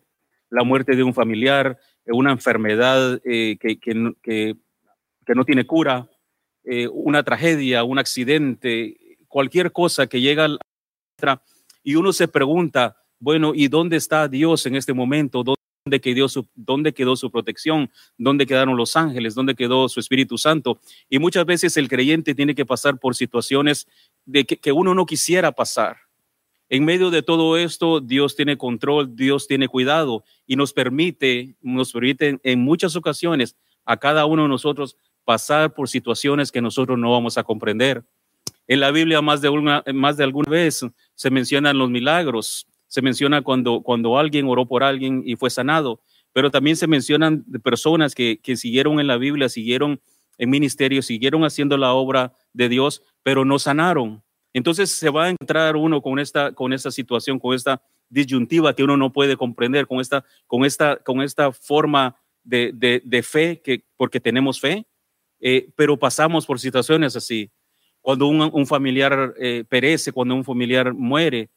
La 0.49 0.63
muerte 0.63 0.95
de 0.95 1.03
un 1.03 1.13
familiar, 1.13 1.77
una 2.05 2.31
enfermedad 2.31 3.19
eh, 3.25 3.57
que, 3.59 3.77
que, 3.77 4.55
no 5.35 5.45
tiene 5.45 5.67
cura, 5.67 6.09
eh, 6.63 6.87
una 6.87 7.21
tragedia, 7.23 7.83
un 7.83 7.99
accidente, 7.99 8.97
cualquier 9.27 9.71
cosa 9.71 10.07
que 10.07 10.21
llega 10.21 10.45
a 10.45 10.57
y 11.83 11.95
uno 11.95 12.13
se 12.13 12.27
pregunta, 12.27 12.97
bueno, 13.19 13.51
¿y 13.53 13.67
dónde 13.67 13.97
está 13.97 14.27
Dios 14.27 14.65
en 14.65 14.75
este 14.75 14.93
momento? 14.93 15.43
¿Dónde 15.43 15.61
quedó, 15.99 16.29
su, 16.29 16.47
¿Dónde 16.53 16.93
quedó 16.93 17.15
su 17.15 17.31
protección? 17.31 17.89
¿Dónde 18.17 18.45
quedaron 18.45 18.77
los 18.77 18.95
ángeles? 18.95 19.33
¿Dónde 19.33 19.55
quedó 19.55 19.89
su 19.89 19.99
Espíritu 19.99 20.37
Santo? 20.37 20.79
Y 21.09 21.17
muchas 21.17 21.45
veces 21.45 21.75
el 21.77 21.89
creyente 21.89 22.35
tiene 22.35 22.53
que 22.53 22.65
pasar 22.65 22.99
por 22.99 23.15
situaciones 23.15 23.87
de 24.25 24.45
que, 24.45 24.57
que 24.57 24.71
uno 24.71 24.93
no 24.93 25.05
quisiera 25.05 25.51
pasar. 25.51 25.97
En 26.69 26.85
medio 26.85 27.09
de 27.09 27.23
todo 27.23 27.57
esto, 27.57 27.99
Dios 27.99 28.35
tiene 28.35 28.55
control, 28.55 29.15
Dios 29.15 29.47
tiene 29.47 29.67
cuidado 29.67 30.23
y 30.45 30.55
nos 30.55 30.71
permite, 30.71 31.55
nos 31.61 31.91
permite 31.91 32.39
en 32.43 32.59
muchas 32.59 32.95
ocasiones 32.95 33.55
a 33.85 33.97
cada 33.97 34.27
uno 34.27 34.43
de 34.43 34.49
nosotros 34.49 34.95
pasar 35.25 35.73
por 35.73 35.89
situaciones 35.89 36.51
que 36.51 36.61
nosotros 36.61 36.97
no 36.99 37.11
vamos 37.11 37.39
a 37.39 37.43
comprender. 37.43 38.03
En 38.67 38.79
la 38.79 38.91
Biblia 38.91 39.19
más 39.19 39.41
de, 39.41 39.49
una, 39.49 39.83
más 39.95 40.15
de 40.17 40.23
alguna 40.23 40.49
vez 40.49 40.85
se 41.15 41.29
mencionan 41.31 41.75
los 41.75 41.89
milagros, 41.89 42.67
se 42.89 43.01
menciona 43.01 43.41
cuando, 43.41 43.81
cuando 43.81 44.17
alguien 44.17 44.47
oró 44.47 44.65
por 44.65 44.83
alguien 44.83 45.23
y 45.25 45.37
fue 45.37 45.49
sanado, 45.49 46.01
pero 46.33 46.51
también 46.51 46.75
se 46.75 46.87
mencionan 46.87 47.45
personas 47.63 48.13
que, 48.13 48.39
que 48.43 48.57
siguieron 48.57 48.99
en 48.99 49.07
la 49.07 49.15
Biblia, 49.15 49.47
siguieron 49.47 50.01
en 50.37 50.49
ministerio, 50.49 51.01
siguieron 51.01 51.45
haciendo 51.45 51.77
la 51.77 51.93
obra 51.93 52.33
de 52.51 52.67
Dios, 52.67 53.01
pero 53.23 53.45
no 53.45 53.59
sanaron. 53.59 54.21
Entonces 54.53 54.91
se 54.91 55.09
va 55.09 55.25
a 55.25 55.29
encontrar 55.29 55.75
uno 55.77 56.01
con 56.01 56.19
esta, 56.19 56.53
con 56.53 56.73
esta 56.73 56.91
situación, 56.91 57.39
con 57.39 57.55
esta 57.55 57.81
disyuntiva 58.09 58.75
que 58.75 58.83
uno 58.83 58.97
no 58.97 59.13
puede 59.13 59.37
comprender, 59.37 59.87
con 59.87 60.01
esta, 60.01 60.25
con 60.47 60.65
esta, 60.65 60.97
con 60.97 61.21
esta 61.21 61.51
forma 61.51 62.15
de, 62.43 62.71
de, 62.73 63.23
fe, 63.23 63.61
que, 63.63 63.85
porque 63.95 64.19
tenemos 64.19 64.59
fe, 64.59 64.87
eh, 65.39 65.69
pero 65.75 65.97
pasamos 65.97 66.45
por 66.45 66.59
situaciones 66.59 67.15
así 67.15 67.51
cuando 68.01 68.27
un, 68.27 68.65
familiar 68.65 69.33
eh, 69.37 69.63
perece, 69.67 70.11
cuando 70.11 70.35
un 70.35 70.43
familiar 70.43 70.93
muere, 70.93 71.49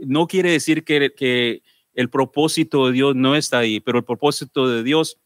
no 0.00 0.26
quiere 0.26 0.52
decir 0.52 0.84
que, 0.84 1.62
el 1.94 2.10
propósito 2.10 2.86
de 2.86 2.92
Dios 2.92 3.16
no 3.16 3.34
está 3.34 3.58
ahí, 3.58 3.80
pero 3.80 3.98
el 3.98 4.04
propósito 4.04 4.68
de 4.68 4.84
Dios 4.84 5.18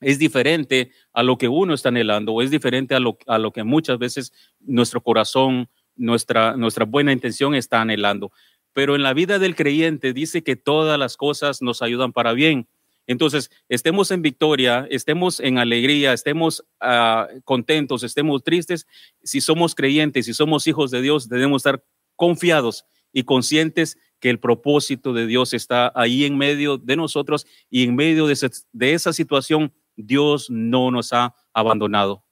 es 0.00 0.18
diferente 0.18 0.90
a 1.12 1.22
lo 1.22 1.36
que 1.36 1.46
uno 1.46 1.74
está 1.74 1.90
anhelando 1.90 2.32
o 2.32 2.40
es 2.40 2.50
diferente 2.50 2.94
a 2.94 3.00
lo, 3.00 3.52
que 3.52 3.64
muchas 3.64 3.98
veces 3.98 4.32
nuestro 4.60 5.02
corazón, 5.02 5.68
nuestra, 5.94 6.56
nuestra 6.56 6.86
buena 6.86 7.12
intención 7.12 7.54
está 7.54 7.82
anhelando. 7.82 8.32
Pero 8.72 8.96
en 8.96 9.02
la 9.02 9.12
vida 9.12 9.38
del 9.38 9.54
creyente 9.54 10.14
dice 10.14 10.42
que 10.42 10.56
todas 10.56 10.98
las 10.98 11.18
cosas 11.18 11.60
nos 11.60 11.82
ayudan 11.82 12.14
para 12.14 12.32
bien. 12.32 12.66
Entonces, 13.06 13.50
estemos 13.68 14.10
en 14.10 14.22
victoria, 14.22 14.86
estemos 14.90 15.38
en 15.38 15.58
alegría, 15.58 16.14
estemos 16.14 16.64
ah, 16.80 17.28
contentos, 17.44 18.02
estemos 18.02 18.42
tristes. 18.42 18.86
Si 19.22 19.42
somos 19.42 19.74
creyentes, 19.74 20.24
si 20.24 20.32
somos 20.32 20.66
hijos 20.66 20.90
de 20.90 21.02
Dios, 21.02 21.28
debemos 21.28 21.60
estar 21.60 21.84
confiados 22.16 22.86
y 23.12 23.24
conscientes 23.24 23.98
que 24.20 24.30
el 24.30 24.38
propósito 24.38 25.12
de 25.12 25.26
Dios 25.26 25.52
está 25.52 25.92
ahí 25.94 26.24
en 26.24 26.38
medio 26.38 26.78
de 26.78 26.96
nosotros 26.96 27.46
y 27.70 27.84
en 27.84 27.94
medio 27.94 28.26
de, 28.26 28.94
esa 28.94 29.12
situación 29.12 29.72
Dios 29.96 30.50
no 30.50 30.90
nos 30.90 31.12
ha 31.12 31.34
abandonado. 31.52 32.24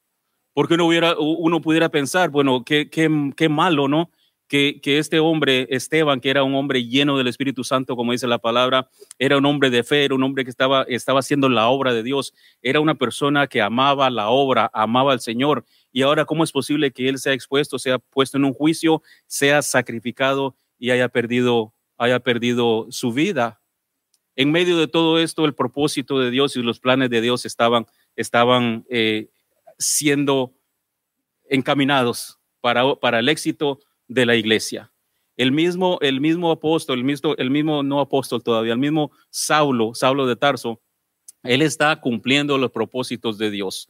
Porque 0.53 0.75
uno, 0.75 0.87
hubiera, 0.87 1.15
uno 1.17 1.61
pudiera 1.61 1.89
pensar, 1.89 2.29
bueno, 2.29 2.63
qué, 2.63 2.89
qué, 2.89 3.09
qué 3.35 3.49
malo, 3.49 3.87
¿no? 3.87 4.09
que, 4.47 4.79
este 4.83 5.19
hombre, 5.19 5.67
Esteban, 5.69 6.19
que 6.19 6.29
era 6.29 6.43
un 6.43 6.55
hombre 6.55 6.85
lleno 6.85 7.17
del 7.17 7.27
Espíritu 7.27 7.63
Santo, 7.63 7.95
como 7.95 8.11
dice 8.11 8.27
la 8.27 8.37
palabra, 8.37 8.89
era 9.17 9.37
un 9.37 9.45
hombre 9.45 9.69
de 9.69 9.83
fe, 9.83 10.05
era 10.05 10.15
un 10.15 10.23
hombre 10.23 10.43
que 10.43 10.49
estaba, 10.49 10.83
estaba 10.83 11.19
haciendo 11.19 11.49
la 11.49 11.67
obra 11.67 11.93
de 11.93 12.03
Dios, 12.03 12.33
era 12.61 12.79
una 12.79 12.95
persona 12.95 13.47
que 13.47 13.61
amaba 13.61 14.09
la 14.09 14.29
obra, 14.29 14.69
amaba 14.73 15.13
al 15.13 15.19
Señor. 15.19 15.65
Y 15.91 16.03
ahora, 16.03 16.25
¿cómo 16.25 16.43
es 16.43 16.51
posible 16.51 16.91
que 16.91 17.09
él 17.09 17.17
sea 17.17 17.33
expuesto, 17.33 17.79
sea 17.79 17.99
puesto 17.99 18.37
en 18.37 18.45
un 18.45 18.53
juicio, 18.53 19.01
sea 19.27 19.61
sacrificado 19.61 20.55
y 20.77 20.91
haya 20.91 21.09
perdido, 21.09 21.73
haya 21.97 22.19
perdido 22.19 22.87
su 22.89 23.13
vida? 23.13 23.61
En 24.35 24.51
medio 24.51 24.77
de 24.77 24.87
todo 24.87 25.19
esto, 25.19 25.45
el 25.45 25.55
propósito 25.55 26.19
de 26.19 26.29
Dios 26.29 26.55
y 26.55 26.61
los 26.61 26.79
planes 26.79 27.09
de 27.09 27.21
Dios 27.21 27.45
estaban, 27.45 27.85
estaban 28.15 28.85
eh, 28.89 29.29
siendo 29.77 30.53
encaminados 31.49 32.39
para, 32.59 32.95
para 32.95 33.19
el 33.19 33.29
éxito 33.29 33.79
de 34.07 34.25
la 34.25 34.35
iglesia. 34.35 34.91
El 35.37 35.51
mismo, 35.51 35.97
el 36.01 36.21
mismo 36.21 36.51
apóstol, 36.51 36.99
el 36.99 37.03
mismo, 37.03 37.35
el 37.37 37.49
mismo 37.49 37.83
no 37.83 37.99
apóstol 37.99 38.41
todavía, 38.41 38.73
el 38.73 38.79
mismo 38.79 39.11
Saulo, 39.29 39.93
Saulo 39.93 40.25
de 40.25 40.35
Tarso, 40.35 40.81
él 41.43 41.61
está 41.61 41.99
cumpliendo 41.99 42.57
los 42.57 42.71
propósitos 42.71 43.37
de 43.37 43.51
Dios. 43.51 43.89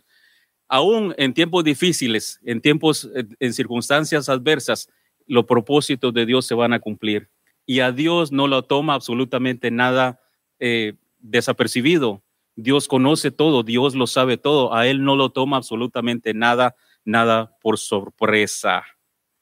Aún 0.68 1.14
en 1.18 1.34
tiempos 1.34 1.64
difíciles, 1.64 2.40
en 2.44 2.62
tiempos, 2.62 3.10
en 3.40 3.54
circunstancias 3.54 4.30
adversas, 4.30 4.90
los 5.28 5.46
propósitos 5.46 6.14
de 6.14 6.26
Dios 6.26 6.46
se 6.46 6.56
van 6.56 6.74
a 6.74 6.80
cumplir. 6.80 7.30
Y 7.66 7.80
a 7.80 7.92
Dios 7.92 8.32
no 8.32 8.48
lo 8.48 8.64
toma 8.64 8.94
absolutamente 8.94 9.72
nada 9.72 10.22
eh, 10.60 10.94
desapercibido. 11.20 12.22
Dios 12.56 12.88
conoce 12.88 13.32
todo, 13.32 13.64
Dios 13.64 13.96
lo 13.96 14.08
sabe 14.08 14.38
todo. 14.38 14.74
A 14.74 14.88
Él 14.88 15.04
no 15.04 15.16
lo 15.16 15.30
toma 15.30 15.58
absolutamente 15.58 16.34
nada, 16.34 16.76
nada 17.04 17.58
por 17.62 17.78
sorpresa. 17.78 18.84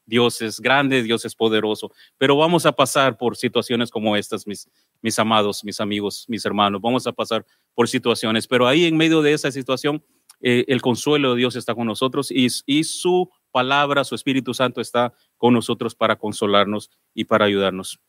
Dios 0.05 0.41
es 0.41 0.59
grande, 0.59 1.03
Dios 1.03 1.23
es 1.25 1.35
poderoso, 1.35 1.91
pero 2.17 2.35
vamos 2.35 2.65
a 2.65 2.73
pasar 2.73 3.17
por 3.17 3.37
situaciones 3.37 3.89
como 3.89 4.17
estas, 4.17 4.45
mis, 4.45 4.69
mis 5.01 5.17
amados, 5.17 5.63
mis 5.63 5.79
amigos, 5.79 6.25
mis 6.27 6.45
hermanos, 6.45 6.81
vamos 6.81 7.07
a 7.07 7.13
pasar 7.13 7.45
por 7.73 7.87
situaciones, 7.87 8.47
pero 8.47 8.67
ahí 8.67 8.85
en 8.85 8.97
medio 8.97 9.21
de 9.21 9.33
esa 9.33 9.51
situación, 9.51 10.03
eh, 10.41 10.65
el 10.67 10.81
consuelo 10.81 11.31
de 11.31 11.37
Dios 11.37 11.55
está 11.55 11.73
con 11.73 11.87
nosotros 11.87 12.31
y, 12.31 12.47
y 12.65 12.83
su 12.83 13.29
palabra, 13.53 14.03
su 14.03 14.15
Espíritu 14.15 14.53
Santo 14.53 14.81
está 14.81 15.13
con 15.37 15.53
nosotros 15.53 15.95
para 15.95 16.17
consolarnos 16.17 16.89
y 17.13 17.23
para 17.23 17.45
ayudarnos. 17.45 18.01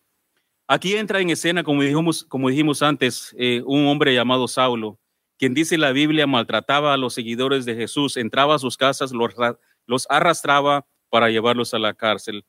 Aquí 0.67 0.97
entra 0.97 1.21
en 1.21 1.29
escena, 1.31 1.63
como 1.63 1.83
dijimos, 1.83 2.25
como 2.25 2.49
dijimos 2.49 2.83
antes, 2.83 3.37
eh, 3.39 3.63
un 3.67 3.87
hombre 3.87 4.15
llamado 4.15 4.49
Saulo, 4.49 4.99
quien 5.39 5.53
dice 5.53 5.77
la 5.77 5.93
Biblia 5.93 6.27
maltrataba 6.27 6.95
a 6.95 6.97
los 6.97 7.13
seguidores 7.13 7.67
de 7.67 7.75
Jesús, 7.75 8.17
entraba 8.17 8.55
a 8.55 8.59
sus 8.59 8.79
casas, 8.79 9.13
los, 9.13 10.07
arrastraba, 10.09 10.87
para 11.11 11.29
llevarlos 11.29 11.75
a 11.75 11.79
la 11.79 11.95
cárcel. 11.95 12.45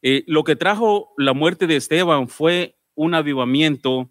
Eh, 0.00 0.22
lo 0.26 0.44
que 0.44 0.56
trajo 0.56 1.12
la 1.18 1.34
muerte 1.34 1.66
de 1.66 1.76
Esteban 1.76 2.28
fue 2.28 2.78
un 2.94 3.14
avivamiento 3.14 4.10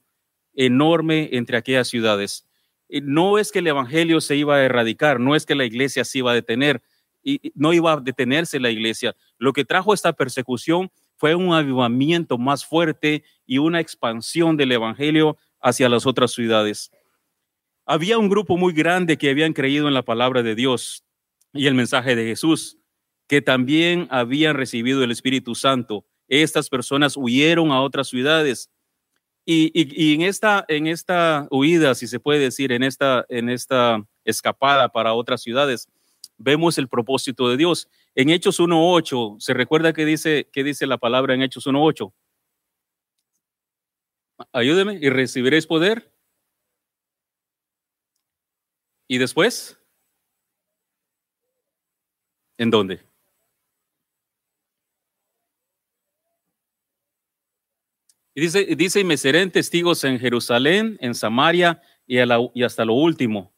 enorme 0.54 1.30
entre 1.32 1.58
aquellas 1.58 1.88
ciudades. 1.88 2.44
no 2.90 3.38
es 3.38 3.52
que 3.52 3.60
el 3.60 3.68
evangelio 3.68 4.22
se 4.22 4.36
iba 4.36 4.56
a 4.56 4.64
erradicar, 4.64 5.20
no 5.20 5.36
es 5.36 5.46
que 5.46 5.56
la 5.56 5.66
iglesia 5.66 6.06
se 6.06 6.20
iba 6.20 6.32
a 6.32 6.36
detener, 6.36 6.82
y 7.28 7.52
no 7.56 7.74
iba 7.74 7.92
a 7.92 8.00
detenerse 8.00 8.58
la 8.58 8.70
iglesia. 8.70 9.14
Lo 9.38 9.52
que 9.52 9.66
trajo 9.66 9.94
esta 9.94 10.14
persecución 10.14 10.90
fue 11.18 11.36
un 11.36 11.54
avivamiento 11.54 12.38
más 12.38 12.66
fuerte 12.66 13.26
y 13.46 13.58
una 13.58 13.82
expansión 13.82 14.56
del 14.56 14.72
evangelio 14.72 15.38
hacia 15.60 15.90
las 15.90 16.06
otras 16.06 16.32
ciudades. 16.32 16.90
Había 17.86 18.18
un 18.18 18.30
grupo 18.30 18.56
muy 18.56 18.72
grande 18.72 19.18
que 19.18 19.30
habían 19.30 19.52
creído 19.52 19.90
en 19.90 19.94
la 19.94 20.04
palabra 20.04 20.42
de 20.42 20.56
Dios 20.56 21.04
y 21.52 21.68
el 21.68 21.74
mensaje 21.74 22.16
de 22.16 22.26
Jesús, 22.26 22.78
que 23.28 23.42
también 23.42 24.08
habían 24.10 24.56
recibido 24.56 25.04
el 25.04 25.12
Espíritu 25.12 25.54
Santo. 25.54 26.06
Estas 26.30 26.70
personas 26.70 27.18
huyeron 27.18 27.72
a 27.72 27.82
otras 27.82 28.08
ciudades 28.08 28.70
y, 29.46 30.14
en, 30.14 30.22
esta, 30.22 30.66
en 30.70 30.88
esta 30.88 31.48
huida, 31.52 31.96
si 31.96 32.08
se 32.08 32.20
puede 32.20 32.40
decir, 32.40 32.72
en 32.72 32.84
esta, 32.84 33.26
en 33.28 33.50
esta 33.50 34.02
escapada 34.24 34.90
para 34.90 35.14
otras 35.14 35.42
ciudades, 35.42 35.90
vemos 36.38 36.78
el 36.78 36.88
propósito 36.88 37.50
de 37.50 37.58
Dios. 37.58 37.90
En 38.16 38.30
Hechos 38.30 38.60
1.8, 38.60 39.40
¿se 39.40 39.54
recuerda 39.54 39.94
que 39.94 40.06
dice, 40.06 40.50
que 40.52 40.64
dice 40.64 40.88
la 40.88 40.98
palabra 40.98 41.34
en 41.34 41.42
Hechos 41.42 41.68
1.8? 41.68 42.12
Ayúdeme 44.54 45.00
y 45.02 45.10
recibiréis 45.10 45.66
poder. 45.66 46.12
¿Y 49.08 49.18
después? 49.18 49.80
¿En 52.58 52.70
dónde? 52.70 53.02
Dice, 58.36 58.76
dice, 58.76 59.00
y 59.00 59.04
me 59.04 59.18
serán 59.18 59.50
testigos 59.50 60.04
en 60.04 60.20
Jerusalén, 60.20 60.98
en 61.02 61.16
Samaria 61.16 61.82
y, 62.06 62.18
y, 62.20 62.64
hasta 62.64 62.86
lo 62.86 62.94
último. 62.94 63.52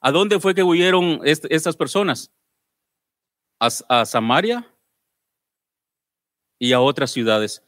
¿A 0.00 0.12
dónde 0.12 0.38
fue 0.40 0.54
que 0.54 0.62
huyeron 0.62 1.20
estas 1.24 1.76
personas? 1.76 2.30
A, 3.58 4.04
Samaria 4.04 4.70
y 6.58 6.72
a 6.72 6.80
otras 6.80 7.10
ciudades. 7.10 7.62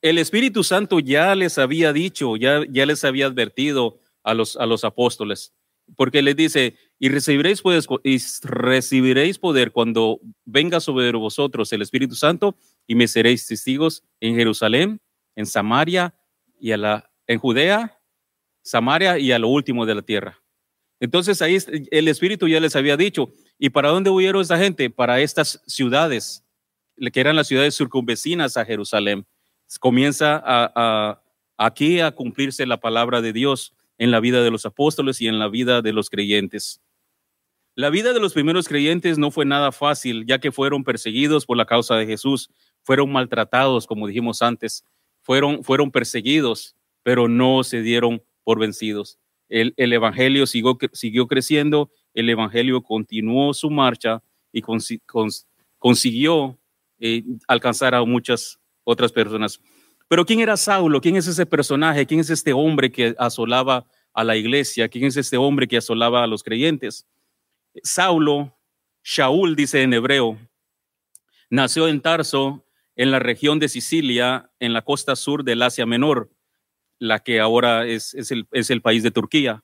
El 0.00 0.18
Espíritu 0.18 0.62
Santo 0.62 1.00
ya 1.00 1.34
les 1.34 1.58
había 1.58 1.92
dicho, 1.92 2.36
ya, 2.36 2.60
les 2.60 3.04
había 3.04 3.26
advertido 3.26 4.00
a 4.22 4.34
los, 4.34 4.56
a 4.56 4.66
los 4.66 4.84
apóstoles, 4.84 5.52
porque 5.96 6.22
les 6.22 6.36
dice, 6.36 6.76
y 6.98 7.08
recibiréis, 7.08 7.62
poder, 7.62 7.82
y 8.04 8.18
recibiréis 8.42 9.38
poder 9.38 9.72
cuando 9.72 10.20
venga 10.44 10.80
sobre 10.80 11.10
vosotros 11.12 11.72
el 11.72 11.82
Espíritu 11.82 12.14
Santo 12.14 12.56
y 12.86 12.94
me 12.94 13.08
seréis 13.08 13.46
testigos 13.46 14.04
en 14.20 14.36
Jerusalén, 14.36 15.00
en 15.36 15.46
Samaria 15.46 16.14
y 16.60 16.72
a 16.72 16.76
la, 16.76 17.10
en 17.26 17.38
Judea, 17.38 18.00
Samaria 18.62 19.18
y 19.18 19.32
a 19.32 19.38
lo 19.38 19.48
último 19.48 19.84
de 19.84 19.94
la 19.94 20.02
tierra. 20.02 20.43
Entonces 21.04 21.42
ahí 21.42 21.58
el 21.90 22.08
Espíritu 22.08 22.48
ya 22.48 22.60
les 22.60 22.74
había 22.76 22.96
dicho, 22.96 23.30
¿y 23.58 23.68
para 23.68 23.90
dónde 23.90 24.08
huyeron 24.08 24.40
esta 24.40 24.56
gente? 24.56 24.88
Para 24.88 25.20
estas 25.20 25.62
ciudades, 25.66 26.42
que 27.12 27.20
eran 27.20 27.36
las 27.36 27.46
ciudades 27.46 27.76
circunvecinas 27.76 28.56
a 28.56 28.64
Jerusalén. 28.64 29.26
Comienza 29.80 30.42
aquí 31.58 32.00
a 32.00 32.10
cumplirse 32.12 32.64
la 32.64 32.80
palabra 32.80 33.20
de 33.20 33.34
Dios 33.34 33.74
en 33.98 34.10
la 34.10 34.20
vida 34.20 34.42
de 34.42 34.50
los 34.50 34.64
apóstoles 34.64 35.20
y 35.20 35.28
en 35.28 35.38
la 35.38 35.48
vida 35.48 35.82
de 35.82 35.92
los 35.92 36.08
creyentes. 36.08 36.80
La 37.74 37.90
vida 37.90 38.14
de 38.14 38.20
los 38.20 38.32
primeros 38.32 38.66
creyentes 38.66 39.18
no 39.18 39.30
fue 39.30 39.44
nada 39.44 39.72
fácil, 39.72 40.24
ya 40.26 40.38
que 40.38 40.52
fueron 40.52 40.84
perseguidos 40.84 41.44
por 41.44 41.58
la 41.58 41.66
causa 41.66 41.96
de 41.96 42.06
Jesús, 42.06 42.48
fueron 42.82 43.12
maltratados, 43.12 43.86
como 43.86 44.06
dijimos 44.06 44.40
antes, 44.40 44.86
fueron, 45.20 45.62
fueron 45.64 45.90
perseguidos, 45.90 46.76
pero 47.02 47.28
no 47.28 47.62
se 47.62 47.82
dieron 47.82 48.22
por 48.42 48.58
vencidos. 48.58 49.18
El, 49.48 49.74
el 49.76 49.92
Evangelio 49.92 50.46
siguió, 50.46 50.78
siguió, 50.92 51.26
creciendo, 51.26 51.90
el 52.14 52.28
Evangelio 52.28 52.82
continuó 52.82 53.52
su 53.54 53.70
marcha 53.70 54.22
y 54.52 54.62
consiguió 55.78 56.58
eh, 56.98 57.24
alcanzar 57.48 57.94
a 57.94 58.04
muchas 58.04 58.58
otras 58.84 59.12
personas. 59.12 59.60
Pero 60.08 60.24
¿quién 60.24 60.40
era 60.40 60.56
Saulo? 60.56 61.00
¿Quién 61.00 61.16
es 61.16 61.26
ese 61.26 61.46
personaje? 61.46 62.06
¿Quién 62.06 62.20
es 62.20 62.30
este 62.30 62.52
hombre 62.52 62.92
que 62.92 63.14
asolaba 63.18 63.86
a 64.12 64.24
la 64.24 64.36
iglesia? 64.36 64.88
¿Quién 64.88 65.06
es 65.06 65.16
este 65.16 65.36
hombre 65.36 65.66
que 65.66 65.76
asolaba 65.76 66.22
a 66.22 66.26
los 66.26 66.42
creyentes? 66.42 67.06
Saulo, 67.82 68.56
Shaul 69.02 69.56
dice 69.56 69.82
en 69.82 69.92
hebreo, 69.92 70.38
nació 71.50 71.88
en 71.88 72.00
Tarso 72.00 72.64
en 72.96 73.10
la 73.10 73.18
región 73.18 73.58
de 73.58 73.68
Sicilia, 73.68 74.50
en 74.60 74.72
la 74.72 74.82
costa 74.82 75.16
sur 75.16 75.42
del 75.42 75.62
Asia 75.62 75.84
Menor, 75.84 76.30
la 77.04 77.20
que 77.20 77.38
ahora 77.38 77.86
es, 77.86 78.14
el, 78.30 78.80
país 78.82 79.02
de 79.02 79.10
Turquía. 79.10 79.62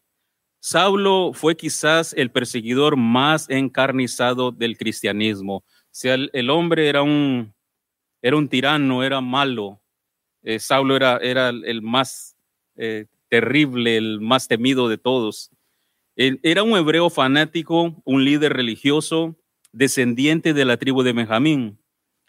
Saulo 0.60 1.32
fue 1.32 1.56
quizás 1.56 2.12
el 2.12 2.30
perseguidor 2.30 2.96
más 2.96 3.48
encarnizado 3.48 4.52
del 4.52 4.76
cristianismo. 4.76 5.64
El, 6.02 6.50
hombre 6.50 6.88
era 6.88 7.02
un, 7.02 7.54
tirano, 8.50 9.02
era 9.02 9.20
malo. 9.20 9.80
Eh, 10.42 10.58
Saulo 10.58 10.96
era, 10.96 11.16
era 11.18 11.48
el 11.48 11.80
más 11.82 12.36
eh, 12.76 13.06
terrible, 13.28 13.96
el 13.96 14.20
más 14.20 14.46
temido 14.46 14.88
de 14.88 14.98
todos. 14.98 15.50
era 16.16 16.62
un 16.62 16.76
hebreo 16.76 17.08
fanático, 17.08 18.02
un 18.04 18.24
líder 18.24 18.52
religioso, 18.52 19.36
descendiente 19.72 20.52
de 20.52 20.64
la 20.66 20.76
tribu 20.76 21.02
de 21.02 21.14
Benjamín. 21.14 21.79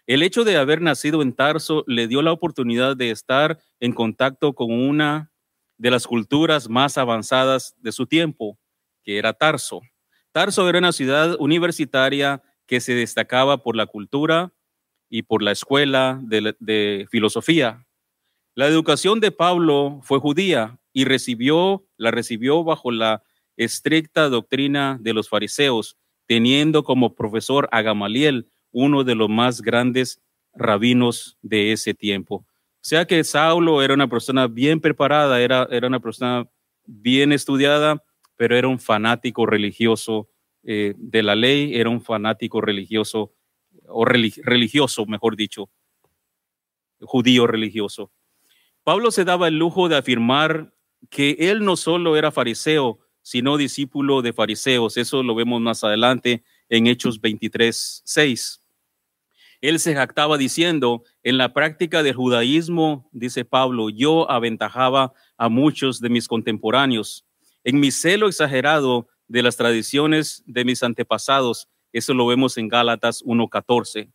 El 0.06 0.22
hecho 0.22 0.44
de 0.44 0.56
haber 0.56 0.82
nacido 0.82 1.22
en 1.22 1.32
Tarso 1.32 1.84
le 1.86 2.08
dio 2.08 2.22
la 2.22 2.32
oportunidad 2.32 2.96
de 2.96 3.10
estar 3.10 3.58
en 3.78 3.92
contacto 3.92 4.52
con 4.52 4.72
una 4.72 5.30
de 5.78 5.90
las 5.90 6.06
culturas 6.06 6.68
más 6.68 6.98
avanzadas 6.98 7.74
de 7.78 7.92
su 7.92 8.06
tiempo, 8.06 8.58
que 9.04 9.18
era 9.18 9.32
Tarso. 9.32 9.80
Tarso 10.32 10.68
era 10.68 10.78
una 10.78 10.92
ciudad 10.92 11.36
universitaria 11.38 12.42
que 12.66 12.80
se 12.80 12.94
destacaba 12.94 13.62
por 13.62 13.76
la 13.76 13.86
cultura 13.86 14.52
y 15.08 15.22
por 15.22 15.42
la 15.42 15.52
escuela 15.52 16.20
de, 16.22 17.06
filosofía. 17.10 17.86
La 18.54 18.66
educación 18.66 19.20
de 19.20 19.30
Pablo 19.30 20.00
fue 20.02 20.18
judía 20.18 20.80
y 20.92 21.04
recibió, 21.04 21.86
la 21.96 22.10
recibió 22.10 22.64
bajo 22.64 22.90
la 22.90 23.22
estricta 23.56 24.28
doctrina 24.28 24.98
de 25.00 25.12
los 25.12 25.28
fariseos, 25.28 25.96
teniendo 26.26 26.82
como 26.82 27.14
profesor 27.14 27.68
a 27.72 27.82
Gamaliel, 27.82 28.48
uno 28.72 29.04
de 29.04 29.14
los 29.14 29.28
más 29.28 29.60
grandes 29.62 30.20
rabinos 30.54 31.38
de 31.42 31.72
ese 31.72 31.94
tiempo. 31.94 32.44
O 32.82 32.84
sea 32.84 33.06
que 33.06 33.22
Saulo 33.22 33.82
era 33.82 33.94
una 33.94 34.08
persona 34.08 34.48
bien 34.48 34.80
preparada, 34.80 35.40
era, 35.40 35.68
era 35.70 35.86
una 35.86 36.00
persona 36.00 36.48
bien 36.84 37.32
estudiada, 37.32 38.02
pero 38.36 38.56
era 38.56 38.66
un 38.66 38.80
fanático 38.80 39.46
religioso 39.46 40.28
eh, 40.64 40.94
de 40.96 41.22
la 41.22 41.36
ley, 41.36 41.76
era 41.76 41.90
un 41.90 42.00
fanático 42.00 42.60
religioso, 42.60 43.32
o 43.86 44.04
religioso, 44.04 45.06
mejor 45.06 45.36
dicho, 45.36 45.70
judío 47.00 47.46
religioso. 47.46 48.10
Pablo 48.84 49.10
se 49.10 49.24
daba 49.24 49.48
el 49.48 49.58
lujo 49.58 49.88
de 49.88 49.96
afirmar 49.96 50.74
que 51.08 51.36
él 51.38 51.64
no 51.64 51.76
solo 51.76 52.16
era 52.16 52.32
fariseo, 52.32 52.98
sino 53.22 53.56
discípulo 53.56 54.22
de 54.22 54.32
fariseos. 54.32 54.96
Eso 54.96 55.22
lo 55.22 55.34
vemos 55.34 55.60
más 55.60 55.84
adelante 55.84 56.42
en 56.68 56.86
Hechos 56.86 57.20
23, 57.20 58.02
6. 58.04 58.61
Él 59.62 59.78
se 59.78 59.94
jactaba 59.94 60.38
diciendo, 60.38 61.04
en 61.22 61.38
la 61.38 61.54
práctica 61.54 62.02
del 62.02 62.16
judaísmo, 62.16 63.08
dice 63.12 63.44
Pablo, 63.44 63.90
yo 63.90 64.28
aventajaba 64.28 65.12
a 65.38 65.48
muchos 65.48 66.00
de 66.00 66.10
mis 66.10 66.26
contemporáneos. 66.26 67.24
En 67.62 67.78
mi 67.78 67.92
celo 67.92 68.26
exagerado 68.26 69.06
de 69.28 69.42
las 69.42 69.56
tradiciones 69.56 70.42
de 70.46 70.64
mis 70.64 70.82
antepasados, 70.82 71.68
eso 71.92 72.12
lo 72.12 72.26
vemos 72.26 72.58
en 72.58 72.66
Gálatas 72.66 73.22
1.14. 73.22 74.10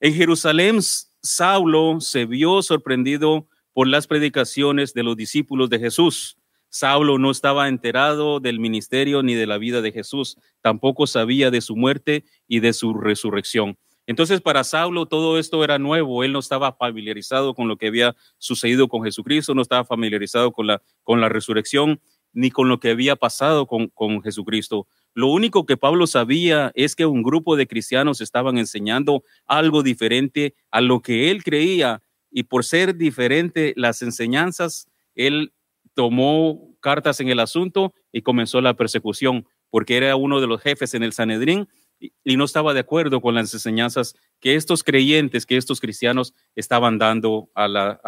En 0.00 0.14
Jerusalén, 0.14 0.78
Saulo 1.22 2.00
se 2.00 2.24
vio 2.24 2.62
sorprendido 2.62 3.46
por 3.74 3.88
las 3.88 4.06
predicaciones 4.06 4.94
de 4.94 5.02
los 5.02 5.18
discípulos 5.18 5.68
de 5.68 5.80
Jesús. 5.80 6.38
Saulo 6.70 7.18
no 7.18 7.30
estaba 7.30 7.68
enterado 7.68 8.40
del 8.40 8.58
ministerio 8.58 9.22
ni 9.22 9.34
de 9.34 9.46
la 9.46 9.58
vida 9.58 9.82
de 9.82 9.92
Jesús, 9.92 10.38
tampoco 10.62 11.06
sabía 11.06 11.50
de 11.50 11.60
su 11.60 11.76
muerte 11.76 12.24
y 12.46 12.60
de 12.60 12.72
su 12.72 12.94
resurrección. 12.94 13.76
Entonces 14.08 14.40
para 14.40 14.64
Saulo 14.64 15.04
todo 15.04 15.38
esto 15.38 15.62
era 15.62 15.78
nuevo, 15.78 16.24
él 16.24 16.32
no 16.32 16.38
estaba 16.38 16.72
familiarizado 16.72 17.52
con 17.52 17.68
lo 17.68 17.76
que 17.76 17.88
había 17.88 18.16
sucedido 18.38 18.88
con 18.88 19.04
Jesucristo, 19.04 19.54
no 19.54 19.60
estaba 19.60 19.84
familiarizado 19.84 20.50
con 20.50 20.66
la, 20.66 20.80
con 21.02 21.20
la 21.20 21.28
resurrección 21.28 22.00
ni 22.32 22.50
con 22.50 22.70
lo 22.70 22.80
que 22.80 22.88
había 22.88 23.16
pasado 23.16 23.66
con, 23.66 23.88
con 23.88 24.22
Jesucristo. 24.22 24.86
Lo 25.12 25.26
único 25.26 25.66
que 25.66 25.76
Pablo 25.76 26.06
sabía 26.06 26.72
es 26.74 26.96
que 26.96 27.04
un 27.04 27.22
grupo 27.22 27.54
de 27.54 27.66
cristianos 27.66 28.22
estaban 28.22 28.56
enseñando 28.56 29.24
algo 29.46 29.82
diferente 29.82 30.54
a 30.70 30.80
lo 30.80 31.02
que 31.02 31.30
él 31.30 31.44
creía 31.44 32.00
y 32.30 32.44
por 32.44 32.64
ser 32.64 32.96
diferente 32.96 33.74
las 33.76 34.00
enseñanzas, 34.00 34.88
él 35.16 35.52
tomó 35.92 36.74
cartas 36.80 37.20
en 37.20 37.28
el 37.28 37.40
asunto 37.40 37.92
y 38.10 38.22
comenzó 38.22 38.62
la 38.62 38.72
persecución 38.72 39.46
porque 39.68 39.98
era 39.98 40.16
uno 40.16 40.40
de 40.40 40.46
los 40.46 40.62
jefes 40.62 40.94
en 40.94 41.02
el 41.02 41.12
Sanedrín 41.12 41.68
y 42.00 42.36
no 42.36 42.44
estaba 42.44 42.74
de 42.74 42.80
acuerdo 42.80 43.20
con 43.20 43.34
las 43.34 43.52
enseñanzas 43.52 44.14
que 44.40 44.54
estos 44.54 44.84
creyentes, 44.84 45.46
que 45.46 45.56
estos 45.56 45.80
cristianos 45.80 46.34
estaban 46.54 46.98
dando 46.98 47.50
a, 47.54 47.66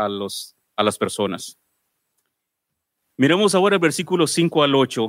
los, 0.09 0.57
a 0.77 0.83
las 0.83 0.99
personas. 0.99 1.59
Miremos 3.17 3.55
ahora 3.55 3.77
el 3.77 3.81
versículo 3.81 4.27
5 4.27 4.63
al 4.63 4.75
8. 4.75 5.09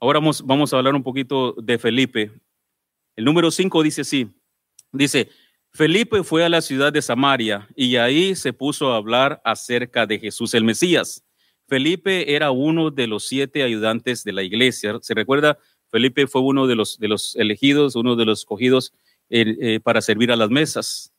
Ahora 0.00 0.18
vamos, 0.18 0.44
vamos 0.44 0.72
a 0.72 0.78
hablar 0.78 0.94
un 0.94 1.02
poquito 1.02 1.52
de 1.52 1.78
Felipe. 1.78 2.32
El 3.16 3.24
número 3.24 3.50
5 3.50 3.82
dice 3.82 4.00
así, 4.02 4.28
dice, 4.92 5.28
Felipe 5.72 6.24
fue 6.24 6.44
a 6.44 6.48
la 6.48 6.62
ciudad 6.62 6.92
de 6.92 7.02
Samaria 7.02 7.68
y 7.76 7.96
ahí 7.96 8.34
se 8.34 8.52
puso 8.52 8.92
a 8.92 8.96
hablar 8.96 9.40
acerca 9.44 10.06
de 10.06 10.18
Jesús 10.18 10.54
el 10.54 10.64
Mesías. 10.64 11.24
Felipe 11.68 12.34
era 12.34 12.50
uno 12.50 12.90
de 12.90 13.06
los 13.06 13.28
siete 13.28 13.62
ayudantes 13.62 14.24
de 14.24 14.32
la 14.32 14.42
iglesia. 14.42 14.98
¿Se 15.02 15.14
recuerda? 15.14 15.56
Felipe 15.90 16.26
fue 16.26 16.40
uno 16.42 16.66
de 16.66 16.76
los, 16.76 16.98
de 16.98 17.08
los 17.08 17.36
elegidos, 17.36 17.96
uno 17.96 18.16
de 18.16 18.24
los 18.24 18.40
escogidos 18.40 18.92
eh, 19.28 19.56
eh, 19.60 19.80
para 19.80 20.00
servir 20.00 20.32
a 20.32 20.36
las 20.36 20.50
mesas. 20.50 21.12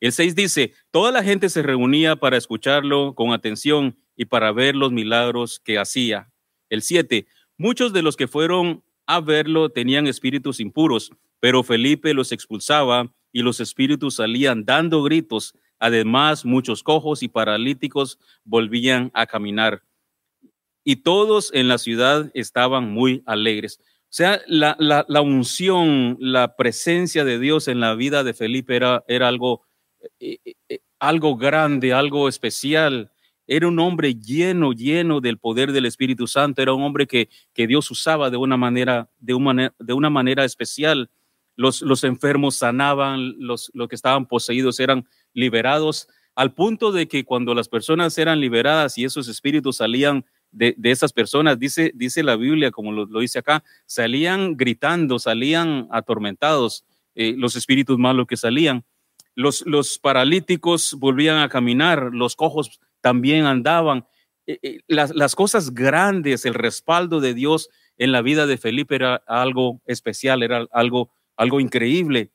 El 0.00 0.12
6 0.12 0.34
dice, 0.34 0.74
toda 0.90 1.12
la 1.12 1.22
gente 1.22 1.48
se 1.48 1.62
reunía 1.62 2.16
para 2.16 2.36
escucharlo 2.36 3.14
con 3.14 3.32
atención 3.32 3.96
y 4.16 4.26
para 4.26 4.52
ver 4.52 4.76
los 4.76 4.92
milagros 4.92 5.60
que 5.60 5.78
hacía. 5.78 6.30
El 6.68 6.82
7, 6.82 7.26
muchos 7.56 7.92
de 7.92 8.02
los 8.02 8.16
que 8.16 8.28
fueron 8.28 8.82
a 9.06 9.20
verlo 9.20 9.70
tenían 9.70 10.06
espíritus 10.06 10.60
impuros, 10.60 11.12
pero 11.40 11.62
Felipe 11.62 12.14
los 12.14 12.32
expulsaba 12.32 13.12
y 13.32 13.42
los 13.42 13.60
espíritus 13.60 14.16
salían 14.16 14.64
dando 14.64 15.02
gritos. 15.02 15.54
Además, 15.78 16.44
muchos 16.44 16.82
cojos 16.82 17.22
y 17.22 17.28
paralíticos 17.28 18.18
volvían 18.44 19.10
a 19.14 19.26
caminar. 19.26 19.82
Y 20.84 20.96
todos 20.96 21.50
en 21.54 21.68
la 21.68 21.78
ciudad 21.78 22.30
estaban 22.34 22.90
muy 22.90 23.22
alegres. 23.26 23.80
O 24.14 24.16
sea, 24.16 24.40
la, 24.46 24.76
la, 24.78 25.20
unción, 25.22 26.16
la 26.20 26.54
presencia 26.54 27.24
de 27.24 27.40
Dios 27.40 27.66
en 27.66 27.80
la 27.80 27.96
vida 27.96 28.22
de 28.22 28.32
Felipe 28.32 28.76
era, 28.76 29.02
era 29.08 29.26
algo, 29.26 29.62
eh, 30.20 30.38
eh, 30.44 30.54
eh, 30.68 30.78
algo 31.00 31.36
grande, 31.36 31.92
algo 31.92 32.28
especial. 32.28 33.10
Era 33.48 33.66
un 33.66 33.80
hombre 33.80 34.14
lleno, 34.14 34.72
lleno 34.72 35.20
del 35.20 35.38
poder 35.38 35.72
del 35.72 35.86
Espíritu 35.86 36.28
Santo. 36.28 36.62
Era 36.62 36.74
un 36.74 36.84
hombre 36.84 37.08
que, 37.08 37.28
que 37.52 37.66
Dios 37.66 37.90
usaba 37.90 38.30
de 38.30 38.36
una 38.36 38.56
manera, 38.56 39.10
de 39.18 39.34
una, 39.34 39.74
de 39.80 39.92
una 39.92 40.10
manera 40.10 40.44
especial. 40.44 41.10
Los, 41.56 41.82
los 41.82 42.04
enfermos 42.04 42.54
sanaban, 42.54 43.34
los, 43.40 43.72
los 43.74 43.88
que 43.88 43.96
estaban 43.96 44.26
poseídos 44.26 44.78
eran 44.78 45.08
liberados, 45.32 46.06
al 46.36 46.54
punto 46.54 46.92
de 46.92 47.08
que 47.08 47.24
cuando 47.24 47.52
las 47.52 47.68
personas 47.68 48.16
eran 48.16 48.38
liberadas 48.38 48.96
y 48.96 49.04
esos 49.04 49.26
espíritus 49.26 49.78
salían 49.78 50.24
de, 50.54 50.74
de 50.78 50.90
esas 50.90 51.12
personas, 51.12 51.58
dice, 51.58 51.90
dice 51.94 52.22
la 52.22 52.36
Biblia, 52.36 52.70
como 52.70 52.92
lo, 52.92 53.06
dice 53.20 53.40
acá, 53.40 53.64
salían 53.86 54.56
gritando, 54.56 55.18
salían 55.18 55.88
atormentados 55.90 56.84
eh, 57.14 57.34
los 57.36 57.56
espíritus 57.56 57.98
malos 57.98 58.26
que 58.26 58.36
salían. 58.36 58.84
Los, 59.34 59.66
los 59.66 59.98
paralíticos 59.98 60.94
volvían 60.98 61.38
a 61.38 61.48
caminar, 61.48 62.10
los 62.12 62.36
cojos 62.36 62.80
también 63.00 63.46
andaban. 63.46 64.06
Eh, 64.46 64.58
eh, 64.62 64.80
las, 64.86 65.14
las 65.14 65.34
cosas 65.34 65.74
grandes, 65.74 66.46
el 66.46 66.54
respaldo 66.54 67.20
de 67.20 67.34
Dios 67.34 67.68
en 67.96 68.12
la 68.12 68.22
vida 68.22 68.46
de 68.46 68.56
Felipe 68.56 68.94
era 68.94 69.16
algo 69.26 69.80
especial, 69.86 70.42
era 70.42 70.66
algo, 70.70 71.10
algo 71.36 71.60
increíble. 71.60 72.30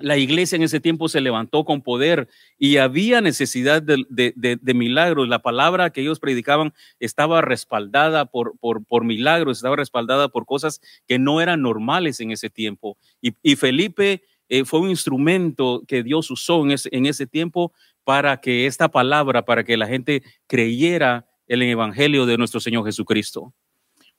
La 0.00 0.16
iglesia 0.16 0.56
en 0.56 0.62
ese 0.62 0.80
tiempo 0.80 1.08
se 1.08 1.20
levantó 1.20 1.64
con 1.64 1.82
poder 1.82 2.28
y 2.58 2.78
había 2.78 3.20
necesidad 3.20 3.82
de, 3.82 4.04
de, 4.08 4.74
milagros. 4.74 5.28
La 5.28 5.40
palabra 5.40 5.90
que 5.90 6.00
ellos 6.00 6.20
predicaban 6.20 6.72
estaba 6.98 7.42
respaldada 7.42 8.26
por, 8.26 8.54
por, 8.58 9.04
milagros, 9.04 9.58
estaba 9.58 9.76
respaldada 9.76 10.28
por 10.28 10.46
cosas 10.46 10.80
que 11.06 11.18
no 11.18 11.40
eran 11.40 11.62
normales 11.62 12.20
en 12.20 12.30
ese 12.30 12.50
tiempo. 12.50 12.96
Y, 13.20 13.56
Felipe 13.56 14.22
eh, 14.48 14.64
fue 14.64 14.80
un 14.80 14.90
instrumento 14.90 15.82
que 15.86 16.02
Dios 16.02 16.30
usó 16.30 16.64
en 16.64 16.72
ese, 16.72 16.88
en 16.92 17.06
ese 17.06 17.26
tiempo 17.26 17.72
para 18.04 18.40
que 18.40 18.66
esta 18.66 18.88
palabra, 18.88 19.44
para 19.44 19.64
que 19.64 19.76
la 19.76 19.86
gente 19.86 20.22
creyera 20.46 21.26
el 21.46 21.62
Evangelio 21.62 22.26
de 22.26 22.38
nuestro 22.38 22.60
Señor 22.60 22.84
Jesucristo. 22.84 23.52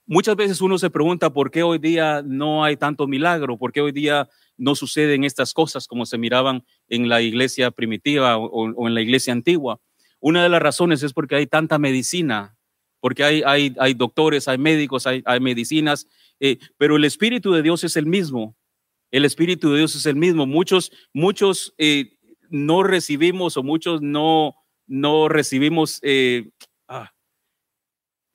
Muchas 0.05 0.35
veces 0.35 0.61
uno 0.61 0.77
se 0.77 0.89
pregunta 0.89 1.31
por 1.31 1.51
qué 1.51 1.63
hoy 1.63 1.77
día 1.77 2.21
no 2.25 2.63
hay 2.63 2.75
tanto 2.75 3.07
milagro, 3.07 3.57
por 3.57 3.71
qué 3.71 3.81
hoy 3.81 3.91
día 3.91 4.27
no 4.61 4.75
suceden 4.75 5.23
estas 5.23 5.53
cosas 5.53 5.87
como 5.87 6.05
se 6.05 6.19
miraban 6.19 6.63
en 6.87 7.09
la 7.09 7.21
iglesia 7.21 7.71
primitiva 7.71 8.37
o, 8.37 8.87
en 8.87 8.93
la 8.93 9.01
iglesia 9.01 9.33
antigua. 9.33 9.81
Una 10.19 10.43
de 10.43 10.49
las 10.49 10.61
razones 10.61 11.01
es 11.01 11.13
porque 11.13 11.35
hay 11.35 11.47
tanta 11.47 11.79
medicina, 11.79 12.55
porque 12.99 13.23
hay, 13.23 13.41
hay, 13.43 13.73
hay 13.79 13.95
doctores, 13.95 14.47
hay 14.47 14.59
médicos, 14.59 15.07
hay, 15.07 15.39
medicinas, 15.39 16.07
eh, 16.39 16.59
pero 16.77 16.95
el 16.95 17.05
Espíritu 17.05 17.51
de 17.53 17.63
Dios 17.63 17.83
es 17.83 17.97
el 17.97 18.05
mismo. 18.05 18.55
El 19.09 19.25
Espíritu 19.25 19.71
de 19.71 19.79
Dios 19.79 19.95
es 19.95 20.05
el 20.05 20.15
mismo. 20.15 20.45
Muchos, 20.45 20.91
muchos 21.11 21.73
eh, 21.79 22.19
no 22.51 22.83
recibimos 22.83 23.57
o 23.57 23.63
muchos 23.63 24.03
no, 24.03 24.55
no 24.85 25.27
recibimos 25.27 25.99
eh, 26.03 26.51
ah, 26.87 27.11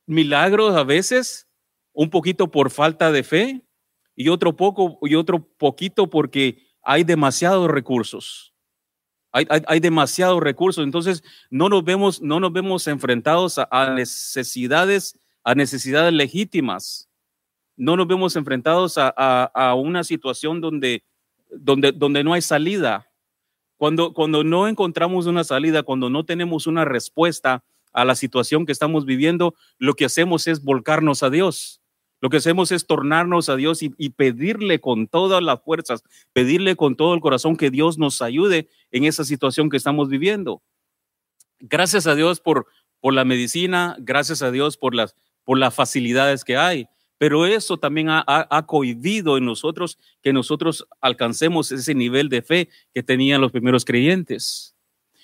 milagros 0.06 0.74
a 0.74 0.82
veces, 0.82 1.46
un 1.92 2.10
poquito 2.10 2.50
por 2.50 2.72
falta 2.72 3.12
de 3.12 3.22
fe 3.22 3.65
y 4.16 4.30
otro 4.30 4.56
poco 4.56 4.98
y 5.02 5.14
otro 5.14 5.46
poquito 5.56 6.08
porque 6.08 6.66
hay 6.82 7.04
demasiados 7.04 7.70
recursos. 7.70 8.54
Hay, 9.32 9.46
hay, 9.50 9.80
demasiados 9.80 10.42
recursos, 10.42 10.82
entonces 10.82 11.22
no 11.50 11.68
nos 11.68 11.84
vemos, 11.84 12.22
no 12.22 12.40
nos 12.40 12.50
vemos 12.54 12.86
enfrentados 12.86 13.58
a, 13.58 13.90
necesidades, 13.94 15.18
a 15.44 15.54
necesidades 15.54 16.14
legítimas. 16.14 17.10
No 17.76 17.98
nos 17.98 18.06
vemos 18.06 18.34
enfrentados 18.34 18.96
a, 18.96 19.10
a, 19.10 19.74
una 19.74 20.04
situación 20.04 20.62
donde, 20.62 21.04
donde, 21.50 21.92
donde 21.92 22.24
no 22.24 22.32
hay 22.32 22.40
salida. 22.40 23.10
Cuando, 23.76 24.14
cuando 24.14 24.42
no 24.42 24.68
encontramos 24.68 25.26
una 25.26 25.44
salida, 25.44 25.82
cuando 25.82 26.08
no 26.08 26.24
tenemos 26.24 26.66
una 26.66 26.86
respuesta 26.86 27.62
a 27.92 28.06
la 28.06 28.14
situación 28.14 28.64
que 28.64 28.72
estamos 28.72 29.04
viviendo, 29.04 29.54
lo 29.76 29.92
que 29.92 30.06
hacemos 30.06 30.46
es 30.46 30.64
volcarnos 30.64 31.22
a 31.22 31.28
Dios. 31.28 31.82
Lo 32.20 32.30
que 32.30 32.38
hacemos 32.38 32.72
es 32.72 32.86
tornarnos 32.86 33.48
a 33.48 33.56
Dios 33.56 33.82
y, 33.82 34.10
pedirle 34.10 34.80
con 34.80 35.06
todas 35.06 35.42
las 35.42 35.62
fuerzas, 35.62 36.02
pedirle 36.32 36.74
con 36.74 36.96
todo 36.96 37.14
el 37.14 37.20
corazón 37.20 37.56
que 37.56 37.70
Dios 37.70 37.98
nos 37.98 38.22
ayude 38.22 38.68
en 38.90 39.04
esa 39.04 39.24
situación 39.24 39.68
que 39.68 39.76
estamos 39.76 40.08
viviendo. 40.08 40.62
Gracias 41.60 42.06
a 42.06 42.14
Dios 42.14 42.40
por, 42.40 42.66
por 43.00 43.12
la 43.12 43.24
medicina, 43.24 43.96
gracias 43.98 44.40
a 44.42 44.50
Dios 44.50 44.76
por 44.78 44.94
las, 44.94 45.14
por 45.44 45.58
las 45.58 45.74
facilidades 45.74 46.42
que 46.42 46.56
hay, 46.56 46.88
pero 47.18 47.46
eso 47.46 47.78
también 47.78 48.08
ha, 48.10 48.24
ha, 48.26 48.66
cohibido 48.66 49.38
en 49.38 49.44
nosotros 49.44 49.98
que 50.22 50.32
nosotros 50.32 50.86
alcancemos 51.00 51.72
ese 51.72 51.94
nivel 51.94 52.28
de 52.28 52.42
fe 52.42 52.68
que 52.92 53.02
tenían 53.02 53.40
los 53.40 53.52
primeros 53.52 53.84
creyentes. 53.84 54.74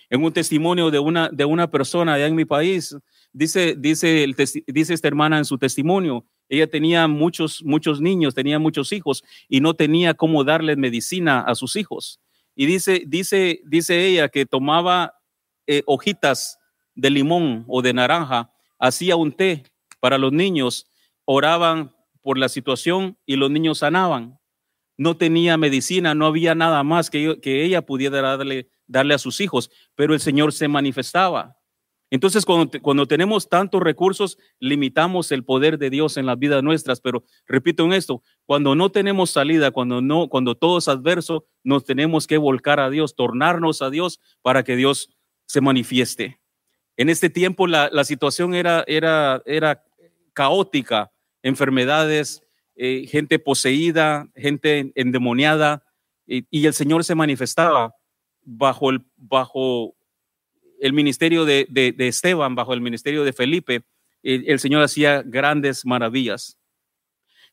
En 0.08 0.22
un 0.22 0.32
testimonio 0.32 0.90
de 0.90 0.98
una, 0.98 1.28
de 1.30 1.44
una 1.44 1.70
persona 1.70 2.14
allá 2.14 2.26
en 2.26 2.34
mi 2.34 2.44
país, 2.44 2.96
dice, 3.32 3.74
dice, 3.78 4.24
el, 4.24 4.34
dice 4.66 4.94
esta 4.94 5.08
hermana 5.08 5.38
en 5.38 5.44
su 5.44 5.58
testimonio, 5.58 6.24
ella 6.52 6.66
tenía 6.66 7.08
muchos, 7.08 7.64
muchos 7.64 8.02
niños, 8.02 8.34
tenía 8.34 8.58
muchos 8.58 8.92
hijos 8.92 9.24
y 9.48 9.62
no 9.62 9.72
tenía 9.72 10.12
cómo 10.12 10.44
darle 10.44 10.76
medicina 10.76 11.40
a 11.40 11.54
sus 11.54 11.76
hijos. 11.76 12.20
Y 12.54 12.66
dice, 12.66 13.04
dice, 13.06 13.62
dice 13.64 14.06
ella 14.06 14.28
que 14.28 14.44
tomaba 14.44 15.14
eh, 15.66 15.82
hojitas 15.86 16.58
de 16.94 17.08
limón 17.08 17.64
o 17.68 17.80
de 17.80 17.94
naranja, 17.94 18.52
hacía 18.78 19.16
un 19.16 19.32
té 19.32 19.62
para 19.98 20.18
los 20.18 20.30
niños 20.30 20.84
oraban 21.24 21.96
por 22.20 22.36
la 22.36 22.50
situación 22.50 23.16
y 23.24 23.36
los 23.36 23.50
niños 23.50 23.78
sanaban. 23.78 24.38
No 24.98 25.16
tenía 25.16 25.56
medicina, 25.56 26.14
no 26.14 26.26
había 26.26 26.54
nada 26.54 26.82
más 26.82 27.08
que, 27.08 27.40
que 27.40 27.64
ella 27.64 27.80
pudiera 27.80 28.20
darle, 28.20 28.68
darle 28.86 29.14
a 29.14 29.18
sus 29.18 29.40
hijos, 29.40 29.70
pero 29.94 30.12
el 30.12 30.20
Señor 30.20 30.52
se 30.52 30.68
manifestaba. 30.68 31.56
Entonces, 32.12 32.44
cuando, 32.44 32.78
cuando, 32.82 33.06
tenemos 33.06 33.48
tantos 33.48 33.82
recursos, 33.82 34.36
limitamos 34.60 35.32
el 35.32 35.44
poder 35.44 35.78
de 35.78 35.88
Dios 35.88 36.18
en 36.18 36.26
las 36.26 36.38
vidas 36.38 36.62
nuestras. 36.62 37.00
Pero 37.00 37.24
repito 37.46 37.86
en 37.86 37.94
esto, 37.94 38.22
cuando 38.44 38.74
no 38.74 38.92
tenemos 38.92 39.30
salida, 39.30 39.70
cuando 39.70 40.02
no, 40.02 40.28
cuando 40.28 40.54
todo 40.54 40.76
es 40.76 40.88
adverso, 40.88 41.46
nos 41.64 41.86
tenemos 41.86 42.26
que 42.26 42.36
volcar 42.36 42.80
a 42.80 42.90
Dios, 42.90 43.16
tornarnos 43.16 43.80
a 43.80 43.88
Dios 43.88 44.20
para 44.42 44.62
que 44.62 44.76
Dios 44.76 45.08
se 45.46 45.62
manifieste. 45.62 46.38
En 46.98 47.08
este 47.08 47.30
tiempo 47.30 47.66
la, 47.66 47.88
la 47.90 48.04
situación 48.04 48.54
era, 48.54 48.84
era, 48.86 49.42
era 49.46 49.82
caótica, 50.34 51.12
enfermedades, 51.42 52.42
eh, 52.76 53.06
gente 53.08 53.38
poseída, 53.38 54.28
gente 54.36 54.92
endemoniada, 54.96 55.82
y, 56.26 56.46
y, 56.50 56.66
el 56.66 56.74
Señor 56.74 57.04
se 57.04 57.14
manifestaba 57.14 57.94
bajo, 58.42 58.90
el, 58.90 59.02
bajo 59.16 59.96
el 60.82 60.92
ministerio 60.92 61.44
de, 61.44 61.66
Esteban, 61.98 62.54
bajo 62.54 62.74
el 62.74 62.80
ministerio 62.80 63.22
de 63.24 63.32
Felipe, 63.32 63.82
el, 64.22 64.44
el 64.48 64.58
Señor 64.58 64.82
hacía 64.82 65.22
grandes 65.22 65.86
maravillas. 65.86 66.58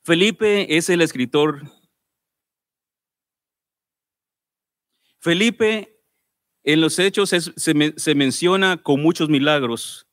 Felipe 0.04 0.76
es 0.78 0.90
el 0.90 1.02
escritor. 1.02 1.62
Felipe 5.20 6.00
en 6.64 6.82
los 6.82 6.98
hechos 6.98 7.30
se, 7.30 7.42
se, 7.42 8.16
menciona 8.16 8.78
con 8.78 9.02
muchos 9.02 9.30
milagros. 9.30 10.08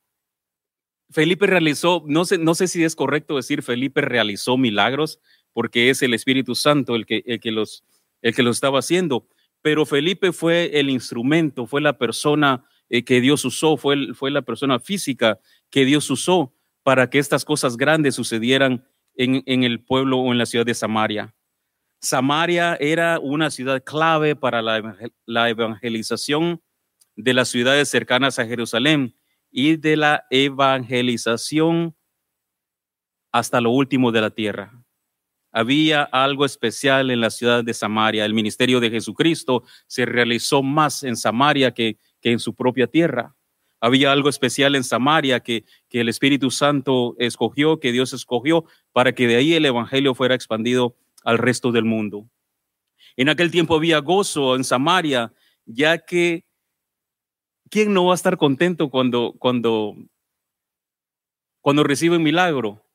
Felipe 1.11 1.47
realizó, 1.47 2.03
no 2.07 2.25
sé, 2.25 2.39
no 2.39 2.55
sé 2.55 2.69
si 2.69 2.85
es 2.85 2.97
correcto 2.97 3.37
decir 3.37 3.63
Felipe 3.63 4.01
realizó 4.01 4.57
milagros, 4.57 5.21
porque 5.53 5.91
es 5.91 6.03
el 6.03 6.15
Espíritu 6.15 6.55
Santo 6.55 6.97
el 6.97 7.07
que, 7.07 7.23
el 7.27 7.41
que, 7.41 7.51
los, 7.51 7.85
el 8.23 8.35
que 8.35 8.43
los 8.43 8.57
estaba 8.57 8.81
haciendo, 8.81 9.27
pero 9.63 9.87
Felipe 9.87 10.33
fue 10.33 10.79
el 10.79 10.91
instrumento, 10.91 11.67
fue 11.67 11.81
la 11.81 11.99
persona 11.99 12.65
eh, 12.88 13.05
que 13.05 13.20
Dios 13.20 13.44
usó, 13.44 13.77
fue, 13.77 14.14
fue 14.14 14.31
la 14.31 14.42
persona 14.42 14.79
física 14.79 15.40
que 15.70 15.85
Dios 15.85 16.11
usó 16.11 16.53
para 16.83 17.11
que 17.11 17.18
estas 17.18 17.44
cosas 17.44 17.77
grandes 17.77 18.14
sucedieran 18.14 18.87
en, 19.14 19.42
en 19.46 19.64
el 19.64 19.83
pueblo 19.83 20.18
o 20.18 20.33
en 20.33 20.38
la 20.38 20.46
ciudad 20.46 20.66
de 20.66 20.75
Samaria. 20.75 21.35
Samaria 22.01 22.77
era 22.79 23.18
una 23.18 23.51
ciudad 23.51 23.83
clave 23.83 24.37
para 24.37 24.62
la, 24.62 25.49
evangelización 25.49 26.62
de 27.16 27.35
las 27.35 27.49
ciudades 27.49 27.88
cercanas 27.88 28.38
a 28.38 28.46
Jerusalén 28.46 29.16
y 29.51 29.77
de 29.77 29.96
la 29.96 30.25
evangelización 30.31 31.96
hasta 33.33 33.61
lo 33.61 33.70
último 33.70 34.12
de 34.12 34.20
la 34.20 34.31
tierra. 34.31 34.72
Había 35.51 36.03
algo 36.03 36.44
especial 36.44 37.11
en 37.11 37.20
la 37.20 37.31
ciudad 37.31 37.64
de 37.64 37.72
Samaria. 37.72 38.25
El 38.27 38.35
ministerio 38.35 38.79
de 38.79 38.90
Jesucristo 38.90 39.64
se 39.87 40.05
realizó 40.05 40.62
más 40.62 41.03
en 41.03 41.16
Samaria 41.16 41.72
que, 41.72 41.99
que 42.21 42.33
en 42.33 42.39
su 42.39 42.55
propia 42.55 42.87
tierra. 42.87 43.35
Había 43.81 44.13
algo 44.13 44.29
especial 44.29 44.75
en 44.75 44.85
Samaria 44.85 45.41
que, 45.41 45.65
que 45.89 46.01
el 46.01 46.09
Espíritu 46.09 46.51
Santo 46.51 47.15
escogió, 47.19 47.79
que 47.79 47.93
Dios 47.93 48.13
escogió, 48.13 48.65
para 48.93 49.15
que 49.15 49.27
de 49.27 49.37
ahí 49.37 49.55
el 49.55 49.67
Evangelio 49.67 50.15
fuera 50.15 50.35
expandido 50.35 50.97
al 51.25 51.39
resto 51.39 51.73
del 51.73 51.85
mundo. 51.85 52.29
En 53.17 53.29
aquel 53.29 53.51
tiempo 53.51 53.75
había 53.75 53.99
gozo 53.99 54.57
en 54.57 54.65
Samaria, 54.65 55.33
ya 55.67 55.99
que 55.99 56.47
¿quién 57.71 57.93
no 57.93 58.07
va 58.07 58.13
a 58.13 58.15
estar 58.15 58.37
contento 58.37 58.91
cuando, 58.91 59.35
cuando, 59.39 59.97
cuando 61.61 61.85
recibe 61.85 62.17
un 62.17 62.23
milagro? 62.23 62.86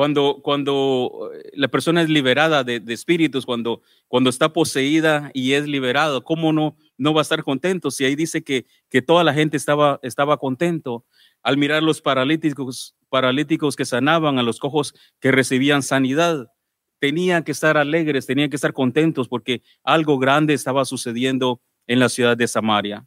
Cuando, 0.00 0.40
cuando 0.42 1.30
eh, 1.34 1.50
la 1.52 1.68
persona 1.68 2.00
es 2.00 2.08
liberada 2.08 2.64
de, 2.64 2.82
espíritus, 2.88 3.44
cuando, 3.44 3.82
cuando 4.08 4.30
está 4.30 4.50
poseída 4.50 5.30
y 5.34 5.52
es 5.52 5.66
liberada, 5.66 6.22
¿cómo 6.22 6.54
no, 6.54 6.74
no 6.96 7.12
va 7.12 7.20
a 7.20 7.28
estar 7.28 7.44
contento? 7.44 7.90
Si 7.90 8.06
ahí 8.06 8.14
dice 8.14 8.42
que, 8.42 8.64
que 8.88 9.02
toda 9.02 9.24
la 9.24 9.34
gente 9.34 9.58
estaba, 9.58 10.00
estaba 10.02 10.38
contento 10.38 11.04
al 11.42 11.58
mirar 11.58 11.82
los 11.82 12.00
paralíticos, 12.00 12.96
paralíticos 13.10 13.76
que 13.76 13.84
sanaban, 13.84 14.38
a 14.38 14.42
los 14.42 14.58
cojos 14.58 14.94
que 15.20 15.32
recibían 15.32 15.82
sanidad 15.82 16.50
tenían 16.98 17.44
que 17.44 17.52
estar 17.52 17.76
alegres, 17.76 18.24
tenían 18.24 18.48
que 18.48 18.56
estar 18.56 18.72
contentos 18.72 19.28
porque 19.28 19.60
algo 19.84 20.18
grande 20.18 20.54
estaba 20.54 20.86
sucediendo 20.86 21.60
en 21.86 22.00
la 22.00 22.08
ciudad 22.08 22.38
de 22.38 22.48
Samaria. 22.48 23.06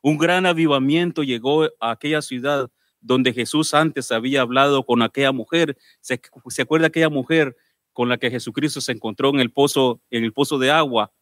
Un 0.00 0.16
gran 0.16 0.46
avivamiento 0.46 1.24
llegó 1.24 1.64
a 1.78 1.90
aquella 1.90 2.22
ciudad 2.22 2.70
donde 3.00 3.32
Jesús 3.32 3.74
antes 3.74 4.12
había 4.12 4.42
hablado 4.42 4.84
con 4.84 5.02
aquella 5.02 5.32
mujer. 5.32 5.76
¿Se, 6.00 6.20
acuerda 6.60 6.88
aquella 6.88 7.08
mujer 7.08 7.56
con 7.92 8.08
la 8.08 8.18
que 8.18 8.30
Jesucristo 8.30 8.80
se 8.80 8.92
encontró 8.92 9.30
en 9.30 9.40
el 9.40 9.50
pozo, 9.50 10.00
en 10.10 10.24
el 10.24 10.32
pozo 10.32 10.58
de 10.58 10.70
agua? 10.70 11.12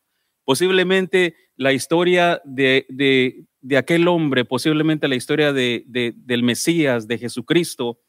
Posiblemente 0.45 1.35
la 1.57 1.73
historia 1.73 2.41
de, 2.45 2.87
de, 2.89 3.77
aquel 3.77 4.09
hombre, 4.09 4.45
posiblemente 4.45 5.09
la 5.09 5.17
historia 5.17 5.53
de, 5.53 5.85
del 5.87 6.43
Mesías, 6.43 7.07
de 7.07 7.19
Jesucristo, 7.19 8.01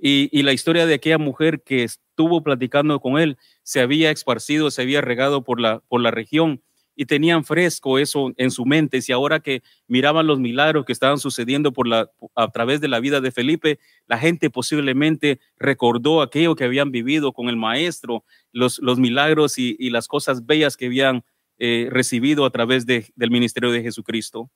y, 0.00 0.42
la 0.42 0.52
historia 0.52 0.86
de 0.86 0.94
aquella 0.94 1.18
mujer 1.18 1.62
que 1.64 1.82
estuvo 1.82 2.42
platicando 2.44 3.00
con 3.00 3.18
él 3.18 3.36
se 3.64 3.80
había 3.80 4.12
esparcido, 4.12 4.70
se 4.70 4.82
había 4.82 5.00
regado 5.00 5.42
por 5.42 5.60
la, 5.60 5.80
por 5.88 6.00
la 6.00 6.12
región 6.12 6.62
y 7.00 7.06
tenían 7.06 7.44
fresco 7.44 7.96
eso 8.00 8.32
en 8.38 8.50
su 8.50 8.66
mente. 8.66 8.98
Y 9.06 9.12
ahora 9.12 9.38
que 9.38 9.62
miraban 9.86 10.26
los 10.26 10.40
milagros 10.40 10.84
que 10.84 10.92
estaban 10.92 11.18
sucediendo 11.18 11.72
por 11.72 11.86
la, 11.86 12.10
a 12.34 12.50
través 12.50 12.80
de 12.80 12.88
la 12.88 12.98
vida 12.98 13.20
de 13.20 13.30
Felipe, 13.30 13.78
la 14.08 14.18
gente 14.18 14.50
posiblemente 14.50 15.38
recordó 15.60 16.22
aquello 16.22 16.56
que 16.56 16.64
habían 16.64 16.90
vivido 16.90 17.32
con 17.32 17.48
el 17.48 17.56
maestro, 17.56 18.24
los, 18.50 18.80
los 18.80 18.98
milagros 18.98 19.58
y, 19.58 19.90
las 19.90 20.08
cosas 20.08 20.44
bellas 20.44 20.76
que 20.76 20.86
habían 20.86 21.22
eh, 21.60 21.86
recibido 21.88 22.44
a 22.44 22.50
través 22.50 22.84
de, 22.84 23.06
del 23.14 23.30
ministerio 23.30 23.70
de 23.70 23.80
Jesucristo. 23.80 24.50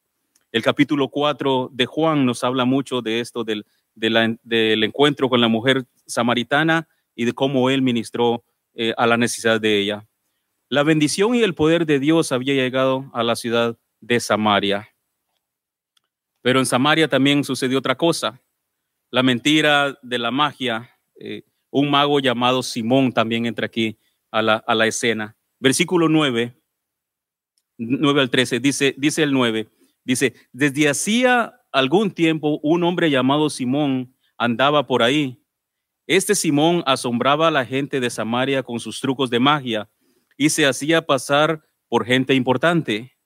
El 0.51 0.65
capítulo 0.65 1.11
4 1.11 1.71
de 1.73 1.87
Juan 1.87 2.27
nos 2.27 2.43
habla 2.43 2.65
mucho 2.65 3.03
de 3.03 3.21
esto, 3.21 3.45
del, 3.45 3.65
del 3.95 4.83
encuentro 4.83 5.29
con 5.29 5.41
la 5.41 5.47
mujer 5.47 5.85
samaritana 6.07 6.89
y 7.15 7.25
de 7.25 7.35
cómo 7.35 7.71
él 7.71 7.83
ministró 7.83 8.43
eh, 8.75 8.95
a 8.97 9.07
la 9.07 9.17
necesidad 9.17 9.61
de 9.61 9.79
ella. 9.79 10.09
La 10.73 10.85
bendición 10.85 11.35
y 11.35 11.43
el 11.43 11.53
poder 11.53 11.85
de 11.85 12.01
Dios 12.01 12.33
había 12.33 12.55
llegado 12.55 13.11
a 13.13 13.23
la 13.23 13.37
ciudad 13.37 13.77
de 14.01 14.19
Samaria. 14.19 14.89
Pero 16.41 16.61
en 16.61 16.65
Samaria 16.65 17.09
también 17.09 17.45
sucedió 17.45 17.79
otra 17.79 17.95
cosa. 17.95 18.41
La 19.11 19.23
mentira 19.23 19.99
de 20.01 20.19
la 20.19 20.31
magia. 20.31 20.99
Eh, 21.21 21.43
un 21.69 21.91
mago 21.91 22.21
llamado 22.21 22.63
Simón 22.63 23.13
también 23.13 23.45
entra 23.45 23.67
aquí 23.67 23.99
a 24.31 24.41
la, 24.41 24.65
a 24.67 24.75
la 24.75 24.87
escena. 24.87 25.37
Versículo 25.61 26.09
9, 26.09 26.59
9 27.77 28.21
al 28.23 28.31
13, 28.31 28.59
dice, 28.59 28.95
dice 28.97 29.23
el 29.25 29.33
9, 29.35 29.69
dice, 30.05 30.33
desde 30.53 30.89
hacía 30.89 31.53
algún 31.71 32.11
tiempo 32.11 32.61
un 32.63 32.83
hombre 32.85 33.11
llamado 33.11 33.51
Simón 33.51 34.17
andaba 34.39 34.87
por 34.87 35.03
ahí. 35.03 35.39
Este 36.07 36.35
Simón 36.35 36.83
asombraba 36.87 37.49
a 37.49 37.51
la 37.51 37.67
gente 37.67 38.01
de 38.01 38.09
Samaria 38.09 38.63
con 38.63 38.81
sus 38.81 39.03
trucos 39.03 39.29
de 39.29 39.39
magia 39.39 39.91
y 40.43 40.51
se 40.51 40.67
hacía 40.67 41.07
pasar 41.07 41.63
por 41.89 42.05
gente 42.05 42.35
importante. 42.35 43.17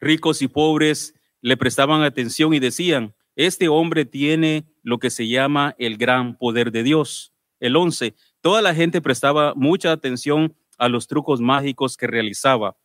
Ricos 0.00 0.42
y 0.42 0.48
pobres 0.48 1.14
le 1.40 1.56
prestaban 1.56 2.02
atención 2.02 2.52
y 2.52 2.58
decían, 2.58 3.14
este 3.36 3.68
hombre 3.68 4.04
tiene 4.04 4.66
lo 4.82 4.98
que 4.98 5.08
se 5.08 5.28
llama 5.28 5.74
el 5.78 5.96
gran 5.96 6.36
poder 6.36 6.70
de 6.70 6.82
Dios. 6.82 7.32
El 7.58 7.74
11, 7.74 8.14
toda 8.42 8.60
la 8.60 8.74
gente 8.74 9.00
prestaba 9.00 9.54
mucha 9.54 9.92
atención 9.92 10.54
a 10.76 10.90
los 10.90 11.06
trucos 11.06 11.40
mágicos 11.40 11.96
que 11.96 12.06
realizaba. 12.06 12.76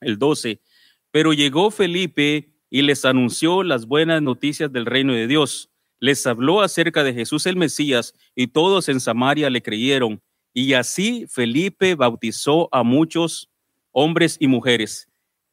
El 0.00 0.18
12, 0.18 0.62
pero 1.10 1.34
llegó 1.34 1.70
Felipe 1.70 2.54
y 2.70 2.80
les 2.80 3.04
anunció 3.04 3.62
las 3.62 3.84
buenas 3.84 4.22
noticias 4.22 4.72
del 4.72 4.86
reino 4.86 5.12
de 5.12 5.26
Dios. 5.26 5.68
Les 5.98 6.26
habló 6.26 6.62
acerca 6.62 7.04
de 7.04 7.12
Jesús 7.12 7.44
el 7.44 7.56
Mesías 7.56 8.14
y 8.34 8.46
todos 8.46 8.88
en 8.88 8.98
Samaria 8.98 9.50
le 9.50 9.60
creyeron. 9.60 10.22
Y 10.52 10.72
así 10.74 11.26
Felipe 11.28 11.94
bautizó 11.94 12.68
a 12.72 12.82
muchos 12.82 13.50
hombres 13.92 14.36
y 14.40 14.46
mujeres. 14.46 15.08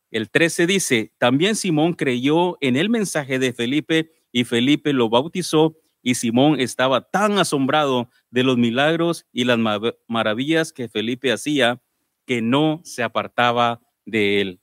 El 0.10 0.30
13 0.30 0.68
dice, 0.68 1.14
también 1.18 1.56
Simón 1.56 1.94
creyó 1.94 2.58
en 2.62 2.78
el 2.78 2.90
mensaje 2.90 3.40
de 3.40 3.54
Felipe 3.54 4.12
y 4.32 4.46
Felipe 4.46 4.94
lo 4.94 5.10
bautizó 5.10 5.76
y 6.02 6.16
Simón 6.16 6.60
estaba 6.60 7.02
tan 7.02 7.38
asombrado 7.38 8.10
de 8.30 8.44
los 8.44 8.58
milagros 8.58 9.26
y 9.34 9.44
las 9.44 9.60
maravillas 10.08 10.72
que 10.72 10.88
Felipe 10.88 11.32
hacía 11.32 11.82
que 12.26 12.42
no 12.42 12.82
se 12.84 13.04
apartaba 13.04 13.82
de 14.06 14.42
él. 14.42 14.62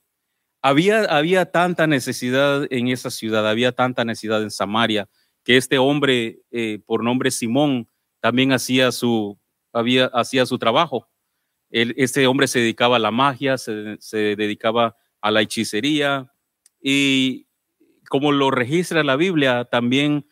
Había, 0.61 1.51
tanta 1.51 1.85
necesidad 1.85 2.65
en 2.71 2.87
esa 2.87 3.11
ciudad, 3.11 3.47
había 3.47 3.71
tanta 3.71 4.03
necesidad 4.03 4.41
en 4.41 4.49
Samaria, 4.49 5.07
que 5.43 5.57
este 5.57 5.77
hombre, 5.77 6.39
eh, 6.49 6.79
por 6.87 7.03
nombre 7.03 7.29
Simón, 7.29 7.87
también 8.19 8.51
hacía 8.51 8.91
su, 8.91 9.37
había, 9.75 10.05
hacía 10.07 10.45
su 10.45 10.57
trabajo. 10.57 11.07
este 11.69 12.27
hombre 12.27 12.47
se 12.47 12.59
dedicaba 12.59 12.95
a 12.95 12.99
la 12.99 13.11
magia, 13.11 13.57
se, 13.57 14.35
dedicaba 14.35 14.95
a 15.21 15.31
la 15.31 15.41
hechicería 15.41 16.31
y 16.81 17.47
como 18.09 18.31
lo 18.31 18.51
registra 18.51 19.03
la 19.03 19.15
Biblia, 19.15 19.65
también 19.65 20.27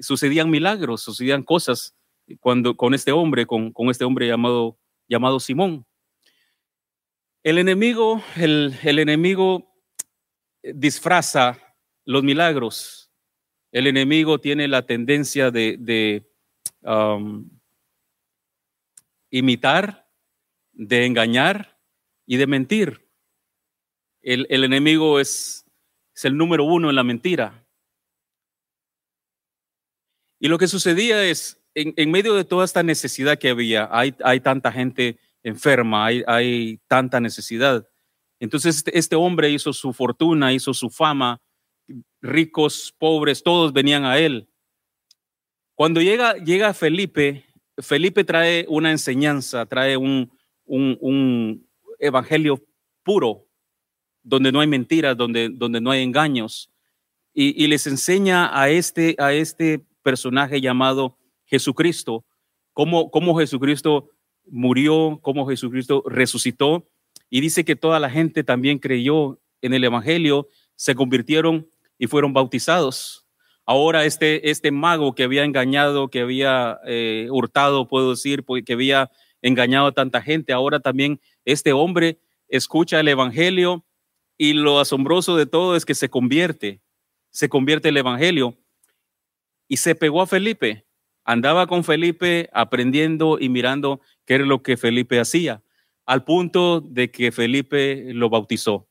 sucedían 0.00 0.50
milagros, 0.50 1.02
sucedían 1.02 1.42
cosas 1.42 1.96
cuando, 2.40 2.76
con 2.76 2.94
este 2.94 3.12
hombre, 3.12 3.46
con, 3.46 3.72
este 3.90 4.04
hombre 4.04 4.26
llamado, 4.26 4.78
llamado 5.08 5.40
Simón. 5.40 5.86
El 7.42 7.58
enemigo, 7.58 8.22
el, 8.36 8.74
el 8.82 8.98
enemigo 8.98 9.70
disfraza 10.62 11.58
los 12.04 12.22
milagros. 12.22 13.10
El 13.72 13.86
enemigo 13.86 14.40
tiene 14.40 14.68
la 14.68 14.84
tendencia 14.86 15.50
de, 15.50 16.26
um, 16.82 17.48
imitar, 19.30 20.08
de 20.72 21.06
engañar 21.06 21.78
y 22.26 22.36
de 22.36 22.46
mentir. 22.46 23.08
El, 24.22 24.46
enemigo 24.50 25.18
es, 25.18 25.64
es, 26.14 26.24
el 26.24 26.36
número 26.36 26.64
uno 26.64 26.90
en 26.90 26.96
la 26.96 27.04
mentira. 27.04 27.66
Y 30.38 30.48
lo 30.48 30.58
que 30.58 30.68
sucedía 30.68 31.24
es, 31.24 31.60
en, 31.74 32.10
medio 32.10 32.34
de 32.34 32.44
toda 32.44 32.64
esta 32.64 32.82
necesidad 32.82 33.38
que 33.38 33.50
había, 33.50 33.88
hay, 33.90 34.14
hay 34.24 34.40
tanta 34.40 34.72
gente 34.72 35.18
enferma, 35.42 36.06
hay, 36.06 36.22
hay 36.26 36.80
tanta 36.86 37.20
necesidad. 37.20 37.88
Entonces 38.40 38.76
este, 38.76 38.98
este, 38.98 39.16
hombre 39.16 39.50
hizo 39.50 39.72
su 39.72 39.92
fortuna, 39.92 40.52
hizo 40.52 40.72
su 40.74 40.90
fama, 40.90 41.40
ricos, 42.22 42.94
pobres, 42.98 43.42
todos 43.42 43.72
venían 43.72 44.04
a 44.04 44.18
él. 44.18 44.48
Cuando 45.74 46.00
llega, 46.00 46.34
llega 46.34 46.74
Felipe, 46.74 47.44
Felipe 47.82 48.24
trae 48.24 48.66
una 48.68 48.90
enseñanza, 48.90 49.66
trae 49.66 49.96
un, 49.96 50.30
un, 50.64 51.66
evangelio 51.98 52.62
puro, 53.02 53.46
donde 54.22 54.52
no 54.52 54.60
hay 54.60 54.66
mentiras, 54.66 55.16
donde, 55.16 55.50
donde 55.50 55.80
no 55.80 55.90
hay 55.90 56.02
engaños, 56.02 56.70
y, 57.32 57.66
les 57.68 57.86
enseña 57.86 58.50
a 58.58 58.70
este, 58.70 59.14
a 59.18 59.32
este 59.32 59.84
personaje 60.02 60.60
llamado 60.60 61.16
Jesucristo, 61.44 62.24
cómo, 62.72 63.10
cómo 63.10 63.38
Jesucristo 63.38 64.10
murió, 64.46 65.20
cómo 65.22 65.46
Jesucristo 65.48 66.02
resucitó 66.06 66.88
y 67.28 67.40
dice 67.40 67.64
que 67.64 67.76
toda 67.76 68.00
la 68.00 68.10
gente 68.10 68.42
también 68.42 68.78
creyó 68.78 69.38
en 69.62 69.74
el 69.74 69.84
Evangelio, 69.84 70.48
se 70.74 70.94
convirtieron 70.94 71.68
y 71.98 72.06
fueron 72.06 72.32
bautizados. 72.32 73.19
Ahora 73.70 74.04
este, 74.04 74.50
este 74.50 74.72
mago 74.72 75.14
que 75.14 75.22
había 75.22 75.44
engañado, 75.44 76.08
que 76.08 76.22
había 76.22 76.80
eh, 76.86 77.28
hurtado, 77.30 77.86
puedo 77.86 78.10
decir, 78.10 78.44
que 78.66 78.72
había 78.72 79.12
engañado 79.42 79.86
a 79.86 79.92
tanta 79.92 80.20
gente, 80.20 80.52
ahora 80.52 80.80
también 80.80 81.20
este 81.44 81.72
hombre 81.72 82.18
escucha 82.48 82.98
el 82.98 83.06
Evangelio 83.06 83.84
y 84.36 84.54
lo 84.54 84.80
asombroso 84.80 85.36
de 85.36 85.46
todo 85.46 85.76
es 85.76 85.84
que 85.84 85.94
se 85.94 86.10
convierte, 86.10 86.80
se 87.30 87.48
convierte 87.48 87.90
el 87.90 87.96
Evangelio 87.98 88.58
y 89.68 89.76
se 89.76 89.94
pegó 89.94 90.20
a 90.22 90.26
Felipe. 90.26 90.84
Andaba 91.22 91.68
con 91.68 91.84
Felipe 91.84 92.50
aprendiendo 92.52 93.38
y 93.38 93.50
mirando 93.50 94.00
qué 94.26 94.34
era 94.34 94.46
lo 94.46 94.64
que 94.64 94.76
Felipe 94.76 95.20
hacía, 95.20 95.62
al 96.06 96.24
punto 96.24 96.80
de 96.80 97.12
que 97.12 97.30
Felipe 97.30 98.14
lo 98.14 98.30
bautizó. 98.30 98.88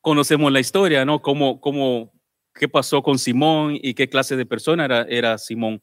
Conocemos 0.00 0.50
la 0.50 0.60
historia, 0.60 1.04
¿no? 1.04 1.20
Cómo, 1.20 1.60
cómo 1.60 2.13
qué 2.54 2.68
pasó 2.68 3.02
con 3.02 3.18
Simón 3.18 3.78
y 3.80 3.94
qué 3.94 4.08
clase 4.08 4.36
de 4.36 4.46
persona 4.46 4.84
era, 4.84 5.02
era 5.02 5.38
Simón. 5.38 5.82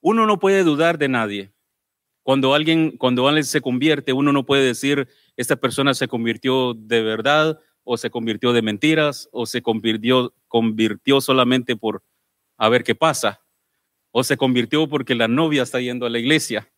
Uno 0.00 0.26
no 0.26 0.38
puede 0.38 0.62
dudar 0.62 0.98
de 0.98 1.08
nadie. 1.08 1.52
Cuando 2.22 2.54
alguien, 2.54 2.96
cuando 2.96 3.26
alguien 3.26 3.44
se 3.44 3.60
convierte, 3.60 4.12
uno 4.12 4.32
no 4.32 4.46
puede 4.46 4.64
decir, 4.64 5.08
esta 5.36 5.56
persona 5.56 5.92
se 5.92 6.08
convirtió 6.08 6.74
de 6.74 7.02
verdad 7.02 7.60
o 7.82 7.96
se 7.98 8.10
convirtió 8.10 8.52
de 8.52 8.62
mentiras 8.62 9.28
o 9.32 9.44
se 9.44 9.60
convirtió, 9.60 10.34
convirtió 10.48 11.20
solamente 11.20 11.76
por 11.76 12.02
a 12.56 12.68
ver 12.68 12.84
qué 12.84 12.94
pasa 12.94 13.42
o 14.10 14.22
se 14.22 14.36
convirtió 14.36 14.88
porque 14.88 15.14
la 15.14 15.28
novia 15.28 15.62
está 15.64 15.80
yendo 15.80 16.06
a 16.06 16.10
la 16.10 16.18
iglesia. 16.18 16.70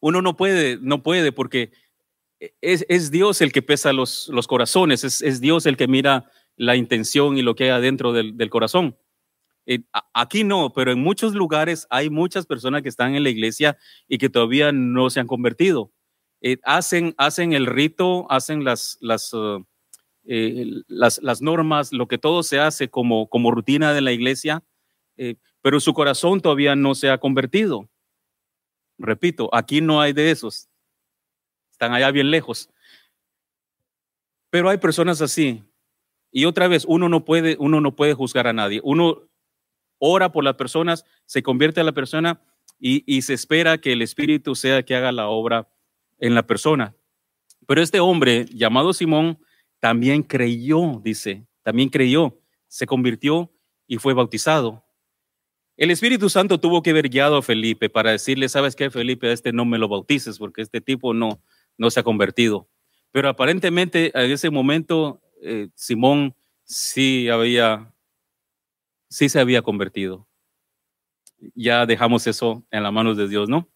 Uno 0.00 0.20
no 0.22 0.36
puede, 0.36 0.78
no 0.80 1.02
puede 1.02 1.32
porque 1.32 1.72
es, 2.60 2.84
es 2.88 3.10
Dios 3.10 3.40
el 3.40 3.52
que 3.52 3.62
pesa 3.62 3.92
los, 3.92 4.28
los 4.28 4.46
corazones, 4.46 5.04
es, 5.04 5.22
es 5.22 5.40
Dios 5.40 5.66
el 5.66 5.76
que 5.76 5.86
mira 5.86 6.30
la 6.60 6.76
intención 6.76 7.38
y 7.38 7.42
lo 7.42 7.54
que 7.54 7.64
hay 7.64 7.70
adentro 7.70 8.12
del, 8.12 8.50
corazón. 8.50 8.94
Eh, 9.64 9.80
aquí 10.12 10.44
no, 10.44 10.74
pero 10.74 10.92
en 10.92 11.00
muchos 11.00 11.34
lugares 11.34 11.86
hay 11.88 12.10
muchas 12.10 12.44
personas 12.44 12.82
que 12.82 12.90
están 12.90 13.14
en 13.14 13.22
la 13.22 13.30
iglesia 13.30 13.78
y 14.06 14.18
que 14.18 14.28
todavía 14.28 14.70
no 14.70 15.08
se 15.08 15.20
han 15.20 15.26
convertido. 15.26 15.90
Eh, 16.42 16.58
hacen, 16.64 17.14
hacen 17.16 17.54
el 17.54 17.64
rito, 17.64 18.30
hacen 18.30 18.62
las, 18.62 18.98
las, 19.00 19.32
uh, 19.32 19.64
eh, 20.24 20.66
las, 20.86 21.22
las, 21.22 21.40
normas, 21.40 21.94
lo 21.94 22.08
que 22.08 22.18
todo 22.18 22.42
se 22.42 22.60
hace 22.60 22.90
como, 22.90 23.30
como 23.30 23.52
rutina 23.52 23.94
de 23.94 24.02
la 24.02 24.12
iglesia, 24.12 24.62
pero 25.62 25.80
su 25.80 25.94
corazón 25.94 26.40
todavía 26.40 26.76
no 26.76 26.94
se 26.94 27.08
ha 27.08 27.18
convertido. 27.18 27.88
Repito, 28.98 29.48
aquí 29.54 29.80
no 29.80 30.00
hay 30.00 30.12
de 30.12 30.30
esos. 30.30 30.68
Están 31.70 31.92
allá 31.94 32.10
bien 32.10 32.30
lejos. 32.30 32.68
Pero 34.50 34.68
hay 34.68 34.78
personas 34.78 35.20
así, 35.20 35.62
y 36.32 36.44
otra 36.44 36.68
vez, 36.68 36.84
uno 36.86 37.08
no 37.08 37.24
puede, 37.24 37.56
uno 37.58 37.80
no 37.80 37.96
puede 37.96 38.14
juzgar 38.14 38.46
a 38.46 38.52
nadie. 38.52 38.80
Uno 38.84 39.28
ora 39.98 40.32
por 40.32 40.44
las 40.44 40.54
personas, 40.54 41.04
se 41.26 41.42
convierte 41.42 41.80
a 41.80 41.84
la 41.84 41.92
persona 41.92 42.40
y, 42.78 43.20
se 43.22 43.34
espera 43.34 43.78
que 43.78 43.92
el 43.92 44.00
Espíritu 44.00 44.54
sea 44.54 44.82
que 44.82 44.94
haga 44.94 45.12
la 45.12 45.28
obra 45.28 45.68
en 46.18 46.34
la 46.34 46.46
persona. 46.46 46.96
Pero 47.66 47.82
este 47.82 48.00
hombre 48.00 48.46
llamado 48.46 48.94
Simón 48.94 49.38
también 49.80 50.22
creyó, 50.22 51.00
dice, 51.04 51.46
también 51.62 51.90
creyó, 51.90 52.40
se 52.68 52.86
convirtió 52.86 53.52
y 53.86 53.98
fue 53.98 54.14
bautizado. 54.14 54.82
El 55.76 55.90
Espíritu 55.90 56.30
Santo 56.30 56.58
tuvo 56.58 56.82
que 56.82 56.90
haber 56.90 57.10
guiado 57.10 57.36
a 57.36 57.42
Felipe 57.42 57.90
para 57.90 58.12
decirle, 58.12 58.48
¿sabes 58.48 58.74
qué, 58.76 58.90
Felipe? 58.90 59.28
A 59.28 59.32
este 59.32 59.52
no 59.52 59.64
me 59.64 59.78
lo 59.78 59.88
bautices 59.88 60.38
porque 60.38 60.62
este 60.62 60.80
tipo 60.80 61.12
no, 61.12 61.42
no 61.76 61.90
se 61.90 62.00
ha 62.00 62.02
convertido. 62.02 62.68
Pero 63.12 63.28
aparentemente 63.28 64.10
en 64.14 64.30
ese 64.30 64.50
momento 64.50 65.20
eh, 65.42 65.68
Simón 65.74 66.34
sí 66.64 67.28
había, 67.28 67.92
sí 69.08 69.28
se 69.28 69.40
había 69.40 69.62
convertido. 69.62 70.26
Ya 71.54 71.86
dejamos 71.86 72.26
eso 72.26 72.64
en 72.70 72.82
las 72.82 72.92
manos 72.92 73.16
de 73.16 73.28
Dios, 73.28 73.48
¿no? 73.48 73.68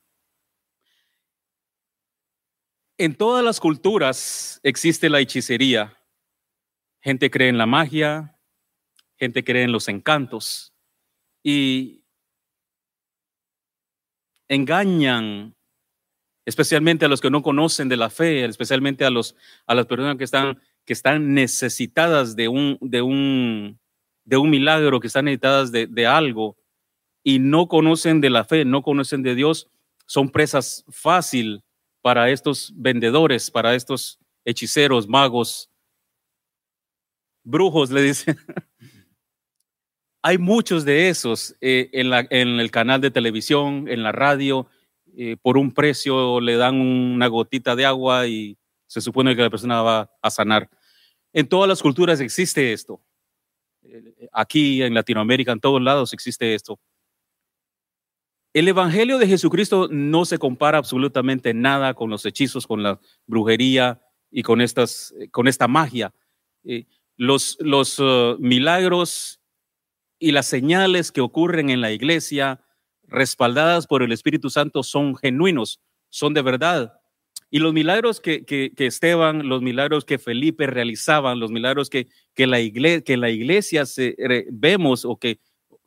En 2.98 3.16
todas 3.16 3.44
las 3.44 3.58
culturas 3.58 4.60
existe 4.62 5.08
la 5.08 5.20
hechicería. 5.20 5.98
Gente 7.00 7.30
cree 7.30 7.48
en 7.48 7.58
la 7.58 7.66
magia, 7.66 8.38
gente 9.16 9.42
cree 9.42 9.64
en 9.64 9.72
los 9.72 9.88
encantos 9.88 10.72
y 11.42 12.04
engañan 14.48 15.54
especialmente 16.44 17.04
a 17.04 17.08
los 17.08 17.20
que 17.20 17.30
no 17.30 17.42
conocen 17.42 17.88
de 17.88 17.96
la 17.96 18.10
fe, 18.10 18.44
especialmente 18.44 19.04
a, 19.04 19.10
los, 19.10 19.34
a 19.66 19.74
las 19.74 19.86
personas 19.86 20.16
que 20.16 20.24
están 20.24 20.60
que 20.84 20.92
están 20.92 21.34
necesitadas 21.34 22.36
de 22.36 22.48
un, 22.48 22.78
de 22.80 23.02
un, 23.02 23.78
de 24.24 24.36
un 24.36 24.50
milagro, 24.50 25.00
que 25.00 25.06
están 25.06 25.26
necesitadas 25.26 25.72
de, 25.72 26.06
algo 26.06 26.56
y 27.22 27.38
no 27.38 27.68
conocen 27.68 28.20
de 28.20 28.30
la 28.30 28.44
fe, 28.44 28.64
no 28.64 28.82
conocen 28.82 29.22
de 29.22 29.34
Dios, 29.34 29.68
son 30.06 30.28
presas 30.30 30.84
fácil 30.88 31.62
para 32.02 32.30
estos 32.30 32.72
vendedores, 32.76 33.50
para 33.50 33.74
estos 33.74 34.18
hechiceros, 34.44 35.08
magos, 35.08 35.70
brujos, 37.42 37.90
le 37.90 38.02
dicen. 38.02 38.36
Hay 40.22 40.38
muchos 40.38 40.84
de 40.84 41.08
esos 41.10 41.54
eh, 41.60 41.90
en, 41.92 42.10
la, 42.10 42.26
en, 42.30 42.60
el 42.60 42.70
canal 42.70 43.00
de 43.00 43.10
televisión, 43.10 43.88
en 43.88 44.02
la 44.02 44.12
radio, 44.12 44.66
eh, 45.16 45.36
por 45.40 45.58
un 45.58 45.72
precio 45.72 46.40
le 46.40 46.56
dan 46.56 46.80
una 46.80 47.26
gotita 47.28 47.76
de 47.76 47.86
agua 47.86 48.26
y 48.26 48.56
se 48.94 49.00
supone 49.00 49.34
que 49.34 49.42
la 49.42 49.50
persona 49.50 49.82
va 49.82 50.08
a 50.22 50.30
sanar. 50.30 50.70
En 51.32 51.48
todas 51.48 51.68
las 51.68 51.82
culturas 51.82 52.20
existe 52.20 52.72
esto. 52.72 53.02
Aquí 54.32 54.84
en 54.84 54.94
Latinoamérica, 54.94 55.50
en 55.50 55.58
todos 55.58 55.82
lados 55.82 56.12
existe 56.12 56.54
esto. 56.54 56.78
El 58.52 58.68
Evangelio 58.68 59.18
de 59.18 59.26
Jesucristo 59.26 59.88
no 59.90 60.24
se 60.24 60.38
compara 60.38 60.78
absolutamente 60.78 61.52
nada 61.52 61.92
con 61.94 62.08
los 62.08 62.24
hechizos, 62.24 62.68
con 62.68 62.84
la 62.84 63.00
brujería 63.26 64.00
y 64.30 64.44
con, 64.44 64.60
estas, 64.60 65.12
con 65.32 65.48
esta 65.48 65.66
magia. 65.66 66.14
Eh, 66.62 66.86
los 67.16 67.58
milagros 68.38 69.40
y 70.20 70.30
las 70.30 70.46
señales 70.46 71.10
que 71.10 71.20
ocurren 71.20 71.68
en 71.68 71.80
la 71.80 71.90
iglesia, 71.90 72.64
respaldadas 73.02 73.88
por 73.88 74.04
el 74.04 74.12
Espíritu 74.12 74.50
Santo, 74.50 74.84
son 74.84 75.16
genuinos, 75.16 75.80
son 76.10 76.32
de 76.32 76.42
verdad. 76.42 77.00
Y 77.54 77.60
los 77.60 77.72
milagros 77.72 78.20
que, 78.20 78.44
que, 78.44 78.72
Esteban, 78.76 79.48
los 79.48 79.62
milagros 79.62 80.04
que 80.04 80.18
Felipe 80.18 80.66
realizaban, 80.66 81.38
los 81.38 81.52
milagros 81.52 81.88
que, 81.88 82.08
que, 82.34 82.48
la, 82.48 82.58
iglesia, 82.58 83.04
que 83.04 83.16
la 83.16 83.30
iglesia 83.30 83.86
se, 83.86 84.16
vemos 84.50 85.04
o 85.04 85.16
que, 85.16 85.38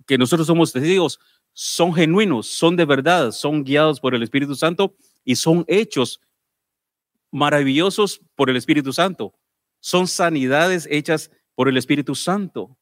que 0.05 0.17
nosotros 0.17 0.47
somos 0.47 0.71
testigos, 0.71 1.19
son 1.51 1.93
genuinos, 1.93 2.47
son 2.47 2.77
de 2.77 2.85
verdad, 2.85 3.33
son 3.33 3.65
guiados 3.65 3.99
por 3.99 4.15
el 4.15 4.23
Espíritu 4.23 4.55
Santo 4.55 4.95
y 5.25 5.35
son 5.35 5.65
hechos 5.67 6.21
maravillosos 7.31 8.21
por 8.35 8.49
el 8.49 8.55
Espíritu 8.55 8.93
Santo. 8.93 9.33
Son 9.81 10.07
sanidades 10.07 10.87
hechas 10.89 11.31
por 11.53 11.67
el 11.67 11.75
Espíritu 11.75 12.15
Santo. 12.15 12.77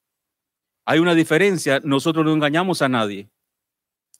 Hay 0.85 0.99
una 0.99 1.15
diferencia, 1.15 1.81
nosotros 1.83 2.23
no 2.23 2.33
engañamos 2.33 2.83
a 2.83 2.87
nadie. 2.87 3.31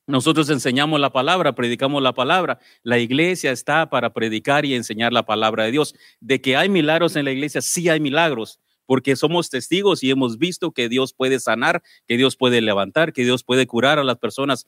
Nosotros 0.07 0.49
enseñamos 0.51 0.99
la 0.99 1.11
palabra, 1.11 1.55
predicamos 1.55 2.01
la 2.01 2.13
palabra. 2.13 2.59
La 2.83 2.99
iglesia 2.99 3.51
está 3.51 3.89
para 3.89 4.13
predicar 4.13 4.63
y 4.63 4.75
enseñar 4.75 5.11
la 5.11 5.25
palabra 5.25 5.63
de 5.63 5.71
Dios. 5.71 5.95
De 6.19 6.41
que 6.41 6.55
hay 6.55 6.69
milagros 6.69 7.15
en 7.15 7.25
la 7.25 7.31
iglesia, 7.31 7.61
sí 7.61 7.89
hay 7.89 7.99
milagros, 7.99 8.59
porque 8.85 9.15
somos 9.15 9.49
testigos 9.49 10.03
y 10.03 10.11
hemos 10.11 10.37
visto 10.37 10.71
que 10.71 10.89
Dios 10.89 11.13
puede 11.13 11.39
sanar, 11.39 11.81
que 12.07 12.17
Dios 12.17 12.35
puede 12.35 12.61
levantar, 12.61 13.13
que 13.13 13.23
Dios 13.23 13.43
puede 13.43 13.65
curar 13.65 13.97
a 13.97 14.03
las 14.03 14.17
personas 14.19 14.67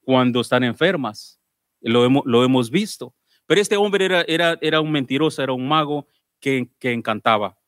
cuando 0.00 0.40
están 0.40 0.64
enfermas. 0.64 1.38
Lo 1.80 2.04
hemos, 2.44 2.70
visto. 2.70 3.14
Pero 3.46 3.60
este 3.60 3.76
hombre 3.76 4.06
era, 4.06 4.22
era, 4.22 4.58
era 4.62 4.80
un 4.80 4.90
mentiroso, 4.90 5.42
era 5.42 5.52
un 5.52 5.68
mago 5.68 6.06
que, 6.40 6.70
que 6.78 6.92
encantaba. 6.92 7.58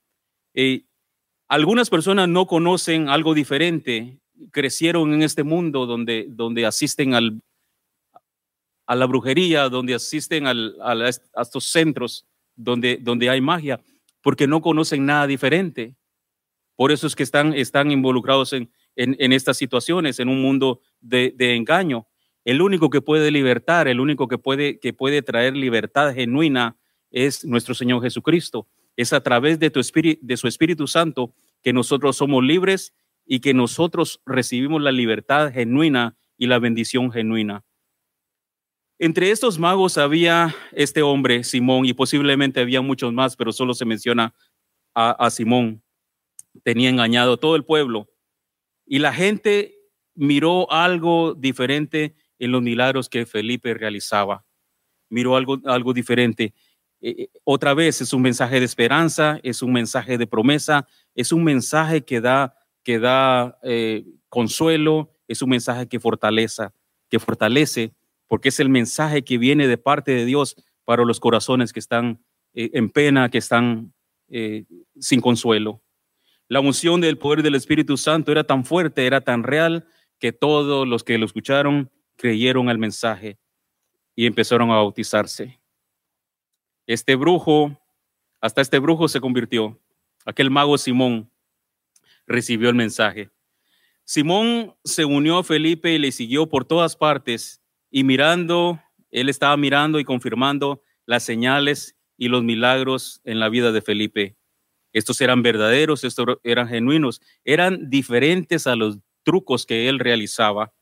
Y 0.54 0.86
algunas 1.48 1.90
personas 1.90 2.28
no 2.28 2.46
conocen 2.46 3.10
algo 3.10 3.34
diferente 3.34 4.19
crecieron 4.50 5.12
en 5.12 5.22
este 5.22 5.42
mundo 5.42 5.86
donde, 5.86 6.26
donde 6.28 6.66
asisten 6.66 7.14
al, 7.14 7.40
a 8.86 8.96
la 8.96 9.06
brujería, 9.06 9.68
donde 9.68 9.94
asisten 9.94 10.46
a, 10.46 11.08
estos 11.08 11.64
centros 11.64 12.26
donde, 12.56 12.98
donde 13.00 13.30
hay 13.30 13.40
magia, 13.40 13.80
porque 14.22 14.46
no 14.46 14.60
conocen 14.60 15.06
nada 15.06 15.26
diferente. 15.26 15.94
Por 16.76 16.92
eso 16.92 17.06
es 17.06 17.14
que 17.14 17.22
están, 17.22 17.54
están 17.54 17.90
involucrados 17.90 18.52
en, 18.52 18.70
en, 18.96 19.32
estas 19.32 19.56
situaciones, 19.56 20.18
en 20.18 20.28
un 20.28 20.42
mundo 20.42 20.80
de, 21.00 21.32
de, 21.36 21.54
engaño. 21.54 22.06
El 22.44 22.62
único 22.62 22.90
que 22.90 23.00
puede 23.00 23.30
libertar, 23.30 23.86
el 23.86 24.00
único 24.00 24.28
que 24.28 24.38
puede, 24.38 24.78
que 24.78 24.92
puede 24.92 25.22
traer 25.22 25.56
libertad 25.56 26.14
genuina 26.14 26.76
es 27.10 27.44
nuestro 27.44 27.74
Señor 27.74 28.02
Jesucristo. 28.02 28.66
Es 28.96 29.12
a 29.12 29.22
través 29.22 29.58
de, 29.58 29.70
tu 29.70 29.80
espíritu, 29.80 30.20
de 30.24 30.36
su 30.36 30.48
Espíritu 30.48 30.86
Santo 30.86 31.34
que 31.62 31.72
nosotros 31.72 32.16
somos 32.16 32.42
libres 32.42 32.94
y 33.32 33.38
que 33.38 33.54
nosotros 33.54 34.20
recibimos 34.26 34.82
la 34.82 34.90
libertad 34.90 35.52
genuina 35.52 36.16
y 36.36 36.48
la 36.48 36.58
bendición 36.58 37.12
genuina. 37.12 37.62
Entre 38.98 39.30
estos 39.30 39.56
magos 39.56 39.98
había 39.98 40.52
este 40.72 41.00
hombre, 41.00 41.44
Simón, 41.44 41.86
y 41.86 41.92
posiblemente 41.92 42.60
había 42.60 42.80
muchos 42.80 43.12
más, 43.12 43.36
pero 43.36 43.52
solo 43.52 43.72
se 43.72 43.84
menciona 43.84 44.34
a, 44.96 45.30
Simón. 45.30 45.80
tenía 46.64 46.88
engañado 46.88 47.36
todo 47.36 47.54
el 47.54 47.64
pueblo. 47.64 48.10
Y 48.84 48.98
la 48.98 49.12
gente 49.12 49.78
miró 50.16 50.68
algo 50.72 51.34
diferente 51.34 52.16
en 52.40 52.50
los 52.50 52.62
milagros 52.62 53.08
que 53.08 53.26
Felipe 53.26 53.74
realizaba. 53.74 54.44
Miró 55.08 55.36
algo, 55.36 55.60
algo 55.66 55.92
diferente. 55.92 56.52
Eh, 57.00 57.14
eh, 57.16 57.30
otra 57.44 57.74
vez 57.74 58.00
es 58.00 58.12
un 58.12 58.22
mensaje 58.22 58.58
de 58.58 58.66
esperanza, 58.66 59.38
es 59.44 59.62
un 59.62 59.72
mensaje 59.72 60.18
de 60.18 60.26
promesa, 60.26 60.88
es 61.14 61.30
un 61.30 61.44
mensaje 61.44 62.04
que 62.04 62.20
da, 62.20 62.56
que 62.82 62.98
da 62.98 63.58
eh, 63.62 64.04
consuelo, 64.28 65.12
es 65.28 65.42
un 65.42 65.50
mensaje 65.50 65.86
que 65.88 66.00
fortaleza, 66.00 66.74
que 67.08 67.18
fortalece, 67.18 67.94
porque 68.26 68.48
es 68.50 68.60
el 68.60 68.68
mensaje 68.68 69.22
que 69.22 69.38
viene 69.38 69.68
de 69.68 69.78
parte 69.78 70.12
de 70.12 70.24
Dios 70.24 70.56
para 70.84 71.04
los 71.04 71.20
corazones 71.20 71.72
que 71.72 71.80
están 71.80 72.24
en 72.52 72.90
pena, 72.90 73.28
que 73.28 73.38
están 73.38 73.92
sin 74.98 75.20
consuelo. 75.20 75.82
La 76.48 76.58
unción 76.58 77.00
del 77.00 77.16
poder 77.16 77.44
del 77.44 77.54
Espíritu 77.54 77.96
Santo 77.96 78.32
era 78.32 78.42
tan 78.42 78.64
fuerte, 78.64 79.06
era 79.06 79.20
tan 79.20 79.44
real, 79.44 79.86
que 80.18 80.32
todos 80.32 80.86
los 80.86 81.04
que 81.04 81.16
lo 81.16 81.26
escucharon 81.26 81.90
creyeron 82.16 82.68
al 82.68 82.78
mensaje 82.78 83.38
y 84.14 84.26
empezaron 84.26 84.70
a 84.70 84.74
bautizarse. 84.74 85.60
Este 86.86 87.14
brujo, 87.14 87.80
hasta 88.40 88.60
este 88.60 88.78
brujo 88.78 89.06
se 89.06 89.20
convirtió. 89.20 89.80
Aquel 90.26 90.50
mago 90.50 90.76
Simón 90.76 91.29
recibió 92.30 92.68
el 92.68 92.76
mensaje. 92.76 93.30
Simón 94.04 94.76
se 94.84 95.04
unió 95.04 95.38
a 95.38 95.44
Felipe 95.44 95.92
y 95.92 95.98
le 95.98 96.12
siguió 96.12 96.48
por 96.48 96.64
todas 96.64 96.96
partes 96.96 97.60
y 97.90 98.04
mirando, 98.04 98.80
él 99.10 99.28
estaba 99.28 99.56
mirando 99.56 99.98
y 99.98 100.04
confirmando 100.04 100.82
las 101.06 101.24
señales 101.24 101.96
y 102.16 102.28
los 102.28 102.44
milagros 102.44 103.20
en 103.24 103.40
la 103.40 103.48
vida 103.48 103.72
de 103.72 103.82
Felipe. 103.82 104.36
Estos 104.92 105.20
eran 105.20 105.42
verdaderos, 105.42 106.04
estos 106.04 106.38
eran 106.44 106.68
genuinos, 106.68 107.20
eran 107.44 107.90
diferentes 107.90 108.66
a 108.66 108.76
los 108.76 108.98
trucos 109.24 109.66
que 109.66 109.88
él 109.88 109.98
realizaba. 109.98 110.72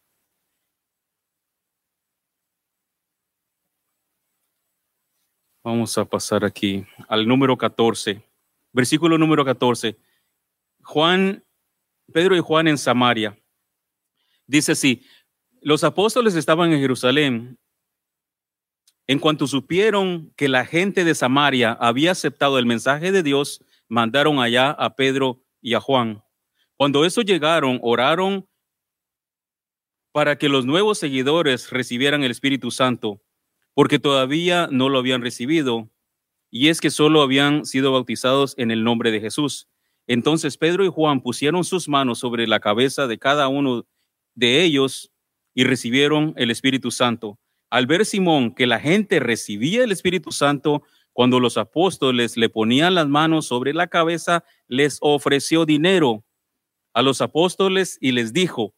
Vamos 5.64 5.96
a 5.98 6.04
pasar 6.04 6.44
aquí 6.44 6.86
al 7.08 7.26
número 7.26 7.56
14, 7.56 8.22
versículo 8.72 9.18
número 9.18 9.44
14. 9.44 9.96
Juan, 10.88 11.44
Pedro 12.14 12.34
y 12.34 12.40
Juan 12.40 12.66
en 12.66 12.78
Samaria. 12.78 13.38
Dice 14.46 14.72
así, 14.72 15.04
los 15.60 15.84
apóstoles 15.84 16.34
estaban 16.34 16.72
en 16.72 16.80
Jerusalén. 16.80 17.58
En 19.06 19.18
cuanto 19.18 19.46
supieron 19.46 20.32
que 20.34 20.48
la 20.48 20.64
gente 20.64 21.04
de 21.04 21.14
Samaria 21.14 21.72
había 21.72 22.12
aceptado 22.12 22.58
el 22.58 22.64
mensaje 22.64 23.12
de 23.12 23.22
Dios, 23.22 23.62
mandaron 23.86 24.40
allá 24.40 24.70
a 24.70 24.96
Pedro 24.96 25.44
y 25.60 25.74
a 25.74 25.80
Juan. 25.80 26.24
Cuando 26.78 27.04
estos 27.04 27.26
llegaron, 27.26 27.78
oraron 27.82 28.48
para 30.10 30.38
que 30.38 30.48
los 30.48 30.64
nuevos 30.64 30.98
seguidores 30.98 31.68
recibieran 31.68 32.22
el 32.22 32.30
Espíritu 32.30 32.70
Santo, 32.70 33.20
porque 33.74 33.98
todavía 33.98 34.68
no 34.72 34.88
lo 34.88 35.00
habían 35.00 35.20
recibido, 35.20 35.90
y 36.50 36.68
es 36.68 36.80
que 36.80 36.90
solo 36.90 37.20
habían 37.20 37.66
sido 37.66 37.92
bautizados 37.92 38.54
en 38.56 38.70
el 38.70 38.84
nombre 38.84 39.10
de 39.10 39.20
Jesús. 39.20 39.68
Entonces 40.08 40.56
Pedro 40.56 40.84
y 40.84 40.88
Juan 40.88 41.20
pusieron 41.20 41.62
sus 41.62 41.88
manos 41.88 42.18
sobre 42.18 42.48
la 42.48 42.60
cabeza 42.60 43.06
de 43.06 43.18
cada 43.18 43.46
uno 43.46 43.86
de 44.34 44.62
ellos 44.62 45.12
y 45.54 45.64
recibieron 45.64 46.32
el 46.36 46.50
Espíritu 46.50 46.90
Santo. 46.90 47.38
Al 47.70 47.86
ver 47.86 48.06
Simón 48.06 48.54
que 48.54 48.66
la 48.66 48.80
gente 48.80 49.20
recibía 49.20 49.84
el 49.84 49.92
Espíritu 49.92 50.32
Santo, 50.32 50.82
cuando 51.12 51.40
los 51.40 51.58
apóstoles 51.58 52.38
le 52.38 52.48
ponían 52.48 52.94
las 52.94 53.06
manos 53.06 53.46
sobre 53.46 53.74
la 53.74 53.88
cabeza, 53.88 54.44
les 54.66 54.96
ofreció 55.02 55.66
dinero 55.66 56.24
a 56.94 57.02
los 57.02 57.20
apóstoles 57.20 57.98
y 58.00 58.12
les 58.12 58.32
dijo, 58.32 58.74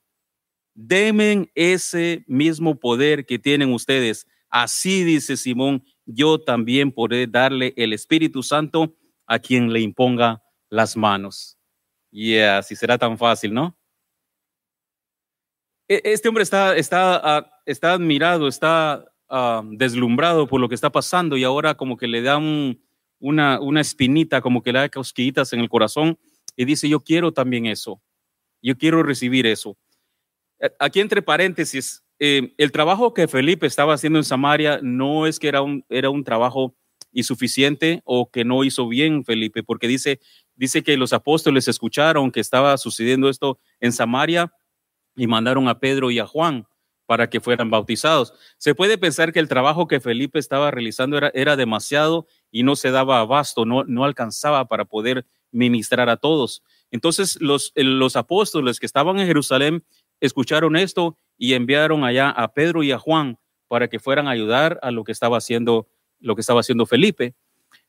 demen 0.74 1.50
ese 1.54 2.24
mismo 2.26 2.80
poder 2.80 3.24
que 3.24 3.38
tienen 3.38 3.72
ustedes. 3.72 4.26
Así 4.48 5.04
dice 5.04 5.36
Simón, 5.36 5.84
yo 6.06 6.40
también 6.40 6.90
podré 6.90 7.28
darle 7.28 7.72
el 7.76 7.92
Espíritu 7.92 8.42
Santo 8.42 8.96
a 9.26 9.38
quien 9.38 9.72
le 9.72 9.80
imponga 9.80 10.42
las 10.70 10.96
manos. 10.96 11.58
Y 12.10 12.38
así 12.38 12.74
será 12.74 12.96
tan 12.96 13.18
fácil, 13.18 13.52
¿no? 13.52 13.76
E, 15.88 16.00
este 16.04 16.28
hombre 16.28 16.42
está, 16.42 16.74
está, 16.76 17.20
ah, 17.22 17.62
está 17.66 17.92
admirado, 17.92 18.48
está 18.48 19.10
Ah, 19.32 19.62
deslumbrado 19.64 20.48
por 20.48 20.60
lo 20.60 20.68
que 20.68 20.74
está 20.74 20.90
pasando 20.90 21.36
y 21.36 21.44
ahora 21.44 21.76
como 21.76 21.96
que 21.96 22.08
le 22.08 22.20
da 22.20 22.36
una, 23.20 23.60
una 23.60 23.80
espinita, 23.80 24.40
como 24.40 24.60
que 24.60 24.72
le 24.72 24.80
da 24.80 24.88
cosquillitas 24.88 25.52
en 25.52 25.60
el 25.60 25.68
corazón 25.68 26.18
y 26.56 26.64
dice, 26.64 26.88
yo 26.88 26.98
quiero 26.98 27.32
también 27.32 27.66
eso, 27.66 28.02
yo 28.60 28.76
quiero 28.76 29.04
recibir 29.04 29.46
eso. 29.46 29.78
Aquí 30.80 30.98
entre 30.98 31.22
paréntesis, 31.22 32.02
eh, 32.18 32.52
el 32.58 32.72
trabajo 32.72 33.14
que 33.14 33.28
Felipe 33.28 33.68
estaba 33.68 33.94
haciendo 33.94 34.18
en 34.18 34.24
Samaria 34.24 34.80
no 34.82 35.28
es 35.28 35.38
que 35.38 35.46
era 35.46 35.62
un, 35.62 35.84
era 35.88 36.10
un 36.10 36.24
trabajo 36.24 36.74
insuficiente 37.12 38.02
o 38.04 38.32
que 38.32 38.44
no 38.44 38.64
hizo 38.64 38.88
bien 38.88 39.24
Felipe, 39.24 39.62
porque 39.62 39.86
dice, 39.86 40.18
dice 40.60 40.82
que 40.82 40.98
los 40.98 41.14
apóstoles 41.14 41.68
escucharon 41.68 42.30
que 42.30 42.40
estaba 42.40 42.76
sucediendo 42.76 43.30
esto 43.30 43.58
en 43.80 43.92
Samaria 43.92 44.52
y 45.16 45.26
mandaron 45.26 45.68
a 45.68 45.80
Pedro 45.80 46.10
y 46.10 46.18
a 46.18 46.26
Juan 46.26 46.66
para 47.06 47.30
que 47.30 47.40
fueran 47.40 47.70
bautizados. 47.70 48.34
Se 48.58 48.74
puede 48.74 48.98
pensar 48.98 49.32
que 49.32 49.40
el 49.40 49.48
trabajo 49.48 49.88
que 49.88 50.00
Felipe 50.00 50.38
estaba 50.38 50.70
realizando 50.70 51.18
era, 51.32 51.56
demasiado 51.56 52.26
y 52.50 52.62
no 52.62 52.76
se 52.76 52.90
daba 52.90 53.20
abasto, 53.20 53.64
no, 53.64 53.84
no 53.84 54.04
alcanzaba 54.04 54.68
para 54.68 54.84
poder 54.84 55.24
ministrar 55.50 56.10
a 56.10 56.18
todos. 56.18 56.62
Entonces 56.90 57.40
los, 57.40 57.72
los 57.74 58.14
apóstoles 58.14 58.78
que 58.80 58.86
estaban 58.86 59.18
en 59.18 59.26
Jerusalén 59.26 59.82
escucharon 60.20 60.76
esto 60.76 61.16
y 61.38 61.54
enviaron 61.54 62.04
allá 62.04 62.28
a 62.28 62.52
Pedro 62.52 62.82
y 62.82 62.92
a 62.92 62.98
Juan 62.98 63.38
para 63.66 63.88
que 63.88 63.98
fueran 63.98 64.28
a 64.28 64.32
ayudar 64.32 64.78
a 64.82 64.90
lo 64.90 65.04
que 65.04 65.12
estaba 65.12 65.38
haciendo, 65.38 65.88
lo 66.18 66.34
que 66.34 66.42
estaba 66.42 66.60
haciendo 66.60 66.84
Felipe. 66.84 67.34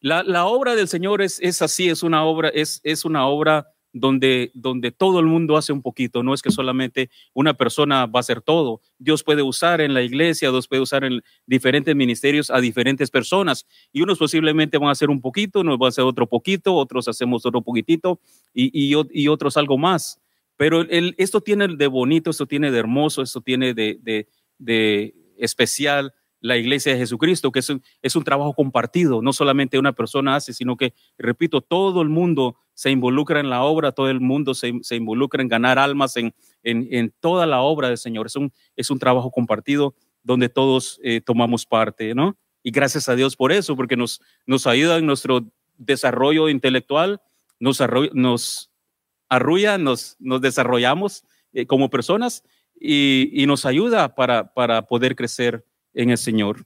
La, 0.01 0.45
obra 0.45 0.75
del 0.75 0.87
Señor 0.87 1.21
es, 1.21 1.39
es 1.41 1.61
así, 1.61 1.87
es 1.87 2.01
una 2.01 2.23
obra, 2.23 2.49
es, 2.49 2.81
es 2.83 3.05
una 3.05 3.27
obra 3.27 3.67
donde, 3.93 4.51
donde 4.55 4.91
todo 4.91 5.19
el 5.19 5.27
mundo 5.27 5.57
hace 5.57 5.73
un 5.73 5.83
poquito, 5.83 6.23
no 6.23 6.33
es 6.33 6.41
que 6.41 6.49
solamente 6.49 7.11
una 7.33 7.53
persona 7.53 8.07
va 8.07 8.19
a 8.19 8.21
hacer 8.21 8.41
todo. 8.41 8.81
Dios 8.97 9.23
puede 9.23 9.43
usar 9.43 9.79
en 9.79 9.93
la 9.93 10.01
iglesia, 10.01 10.49
Dios 10.49 10.67
puede 10.67 10.81
usar 10.81 11.03
en 11.03 11.21
diferentes 11.45 11.95
ministerios 11.95 12.49
a 12.49 12.59
diferentes 12.59 13.11
personas 13.11 13.67
y 13.91 14.01
unos 14.01 14.17
posiblemente 14.17 14.79
van 14.79 14.89
a 14.89 14.93
hacer 14.93 15.09
un 15.09 15.21
poquito, 15.21 15.59
unos 15.59 15.77
van 15.77 15.87
a 15.87 15.89
hacer 15.89 16.03
otro 16.03 16.27
poquito, 16.27 16.73
otros 16.75 17.07
hacemos 17.07 17.45
otro 17.45 17.61
poquitito 17.61 18.19
y, 18.53 18.71
y, 18.73 19.27
otros 19.27 19.55
algo 19.55 19.77
más. 19.77 20.19
Pero 20.57 20.81
el, 20.81 21.13
esto 21.17 21.41
tiene 21.41 21.67
de 21.67 21.87
bonito, 21.87 22.31
esto 22.31 22.47
tiene 22.47 22.71
de 22.71 22.79
hermoso, 22.79 23.21
esto 23.21 23.41
tiene 23.41 23.75
de, 23.75 23.99
de, 24.01 24.27
de 24.57 25.13
especial 25.37 26.13
la 26.41 26.57
iglesia 26.57 26.91
de 26.91 26.99
Jesucristo, 26.99 27.51
que 27.51 27.59
es 27.59 27.69
un, 27.69 27.81
es 28.01 28.15
un 28.15 28.23
trabajo 28.23 28.53
compartido, 28.53 29.21
no 29.21 29.31
solamente 29.31 29.79
una 29.79 29.93
persona 29.93 30.35
hace, 30.35 30.53
sino 30.53 30.75
que, 30.75 30.93
repito, 31.17 31.61
todo 31.61 32.01
el 32.01 32.09
mundo 32.09 32.57
se 32.73 32.89
involucra 32.89 33.39
en 33.39 33.49
la 33.49 33.63
obra, 33.63 33.91
todo 33.91 34.09
el 34.09 34.19
mundo 34.19 34.53
se, 34.53 34.73
se 34.81 34.95
involucra 34.95 35.41
en 35.41 35.47
ganar 35.47 35.77
almas 35.77 36.17
en, 36.17 36.33
en, 36.63 36.87
en, 36.91 37.13
toda 37.19 37.45
la 37.45 37.61
obra 37.61 37.89
del 37.89 37.97
Señor. 37.97 38.25
Es 38.25 38.35
un, 38.35 38.51
es 38.75 38.89
un 38.89 38.99
trabajo 38.99 39.31
compartido 39.31 39.95
donde 40.23 40.49
todos 40.49 40.99
eh, 41.03 41.21
tomamos 41.21 41.65
parte, 41.65 42.15
¿no? 42.15 42.35
Y 42.63 42.71
gracias 42.71 43.07
a 43.07 43.15
Dios 43.15 43.35
por 43.35 43.51
eso, 43.51 43.75
porque 43.75 43.95
nos, 43.95 44.21
nos 44.45 44.67
ayuda 44.67 44.97
en 44.97 45.05
nuestro 45.05 45.45
desarrollo 45.77 46.49
intelectual, 46.49 47.21
nos, 47.59 47.81
arrulla, 47.81 49.77
nos, 49.77 50.15
nos 50.19 50.41
desarrollamos 50.41 51.23
eh, 51.53 51.65
como 51.65 51.89
personas 51.89 52.43
y, 52.79 53.29
y, 53.33 53.45
nos 53.45 53.65
ayuda 53.65 54.15
para, 54.15 54.53
para 54.53 54.87
poder 54.87 55.15
crecer 55.15 55.65
en 55.93 56.09
el 56.09 56.17
Señor. 56.17 56.65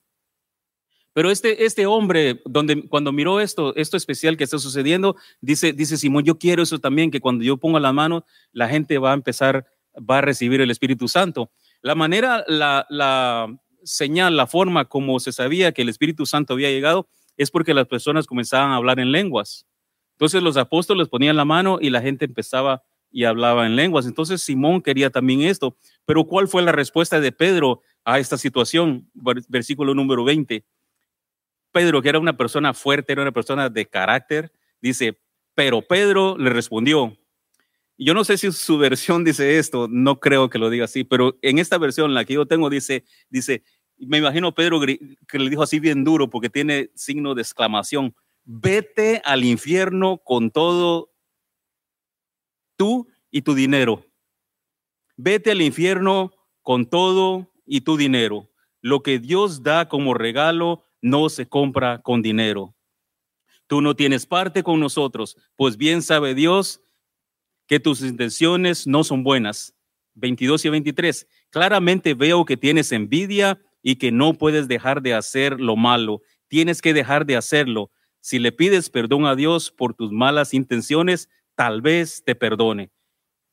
Pero 1.13 1.31
este, 1.31 1.65
este 1.65 1.85
hombre, 1.85 2.41
donde, 2.43 2.89
cuando 2.89 3.13
miró 3.13 3.39
esto, 3.39 3.73
esto 3.77 3.95
especial 3.95 4.35
que 4.35 4.43
está 4.43 4.59
sucediendo, 4.59 5.15
dice, 5.39 5.71
dice 5.71 5.95
Simón, 5.95 6.25
yo 6.25 6.37
quiero 6.37 6.61
eso 6.61 6.77
también, 6.79 7.09
que 7.09 7.21
cuando 7.21 7.43
yo 7.43 7.55
ponga 7.55 7.79
la 7.79 7.93
mano, 7.93 8.25
la 8.51 8.67
gente 8.67 8.97
va 8.97 9.11
a 9.11 9.13
empezar, 9.13 9.65
va 9.97 10.17
a 10.17 10.21
recibir 10.21 10.59
el 10.59 10.71
Espíritu 10.71 11.07
Santo. 11.07 11.51
La 11.81 11.95
manera, 11.95 12.43
la, 12.49 12.85
la 12.89 13.47
señal, 13.83 14.35
la 14.35 14.45
forma 14.45 14.85
como 14.85 15.19
se 15.21 15.31
sabía 15.31 15.71
que 15.71 15.83
el 15.83 15.89
Espíritu 15.89 16.25
Santo 16.25 16.53
había 16.53 16.69
llegado, 16.69 17.07
es 17.37 17.49
porque 17.49 17.73
las 17.73 17.87
personas 17.87 18.27
comenzaban 18.27 18.71
a 18.71 18.75
hablar 18.75 18.99
en 18.99 19.13
lenguas. 19.13 19.65
Entonces 20.15 20.41
los 20.41 20.57
apóstoles 20.57 21.07
ponían 21.07 21.37
la 21.37 21.45
mano 21.45 21.77
y 21.79 21.91
la 21.91 22.01
gente 22.01 22.25
empezaba 22.25 22.83
y 23.11 23.23
hablaba 23.23 23.65
en 23.65 23.75
lenguas. 23.77 24.05
Entonces 24.05 24.41
Simón 24.41 24.81
quería 24.81 25.09
también 25.09 25.41
esto. 25.41 25.77
Pero 26.05 26.25
¿cuál 26.25 26.47
fue 26.47 26.61
la 26.61 26.71
respuesta 26.71 27.19
de 27.19 27.31
Pedro 27.31 27.81
a 28.05 28.19
esta 28.19 28.37
situación? 28.37 29.09
Versículo 29.49 29.93
número 29.93 30.23
20. 30.23 30.63
Pedro, 31.71 32.01
que 32.01 32.09
era 32.09 32.19
una 32.19 32.37
persona 32.37 32.73
fuerte, 32.73 33.11
era 33.11 33.23
una 33.23 33.33
persona 33.33 33.69
de 33.69 33.85
carácter, 33.85 34.53
dice, 34.79 35.19
pero 35.55 35.81
Pedro 35.81 36.37
le 36.37 36.49
respondió. 36.49 37.17
Yo 37.97 38.13
no 38.13 38.23
sé 38.23 38.37
si 38.37 38.51
su 38.51 38.77
versión 38.77 39.23
dice 39.23 39.57
esto, 39.57 39.87
no 39.89 40.19
creo 40.19 40.49
que 40.49 40.59
lo 40.59 40.69
diga 40.69 40.85
así, 40.85 41.03
pero 41.03 41.37
en 41.41 41.59
esta 41.59 41.77
versión, 41.77 42.13
la 42.13 42.23
que 42.23 42.33
yo 42.35 42.45
tengo, 42.45 42.69
dice, 42.69 43.03
dice, 43.29 43.63
me 43.97 44.19
imagino 44.19 44.53
Pedro 44.53 44.79
que 44.81 45.39
le 45.39 45.49
dijo 45.49 45.63
así 45.63 45.79
bien 45.79 46.03
duro 46.03 46.29
porque 46.29 46.49
tiene 46.49 46.91
signo 46.95 47.35
de 47.35 47.41
exclamación, 47.41 48.15
vete 48.43 49.21
al 49.25 49.43
infierno 49.43 50.17
con 50.23 50.51
todo 50.51 51.11
tú 52.75 53.07
y 53.31 53.41
tu 53.41 53.53
dinero. 53.53 54.05
Vete 55.17 55.51
al 55.51 55.61
infierno 55.61 56.31
con 56.61 56.85
todo 56.85 57.51
y 57.65 57.81
tu 57.81 57.97
dinero. 57.97 58.49
Lo 58.81 59.01
que 59.01 59.19
Dios 59.19 59.63
da 59.63 59.87
como 59.87 60.13
regalo 60.13 60.85
no 61.01 61.29
se 61.29 61.47
compra 61.47 62.01
con 62.01 62.21
dinero. 62.21 62.75
Tú 63.67 63.81
no 63.81 63.95
tienes 63.95 64.25
parte 64.25 64.63
con 64.63 64.79
nosotros, 64.79 65.37
pues 65.55 65.77
bien 65.77 66.01
sabe 66.01 66.35
Dios 66.35 66.81
que 67.67 67.79
tus 67.79 68.01
intenciones 68.01 68.85
no 68.85 69.03
son 69.03 69.23
buenas. 69.23 69.73
22 70.15 70.65
y 70.65 70.69
23. 70.69 71.27
Claramente 71.49 72.13
veo 72.13 72.45
que 72.45 72.57
tienes 72.57 72.91
envidia 72.91 73.59
y 73.81 73.97
que 73.97 74.11
no 74.11 74.33
puedes 74.33 74.67
dejar 74.67 75.01
de 75.01 75.13
hacer 75.13 75.59
lo 75.59 75.75
malo. 75.75 76.21
Tienes 76.47 76.81
que 76.81 76.93
dejar 76.93 77.25
de 77.25 77.35
hacerlo. 77.35 77.91
Si 78.21 78.39
le 78.39 78.51
pides 78.51 78.89
perdón 78.89 79.25
a 79.25 79.35
Dios 79.35 79.71
por 79.71 79.93
tus 79.93 80.11
malas 80.11 80.53
intenciones, 80.53 81.29
tal 81.55 81.81
vez 81.81 82.23
te 82.23 82.35
perdone. 82.35 82.91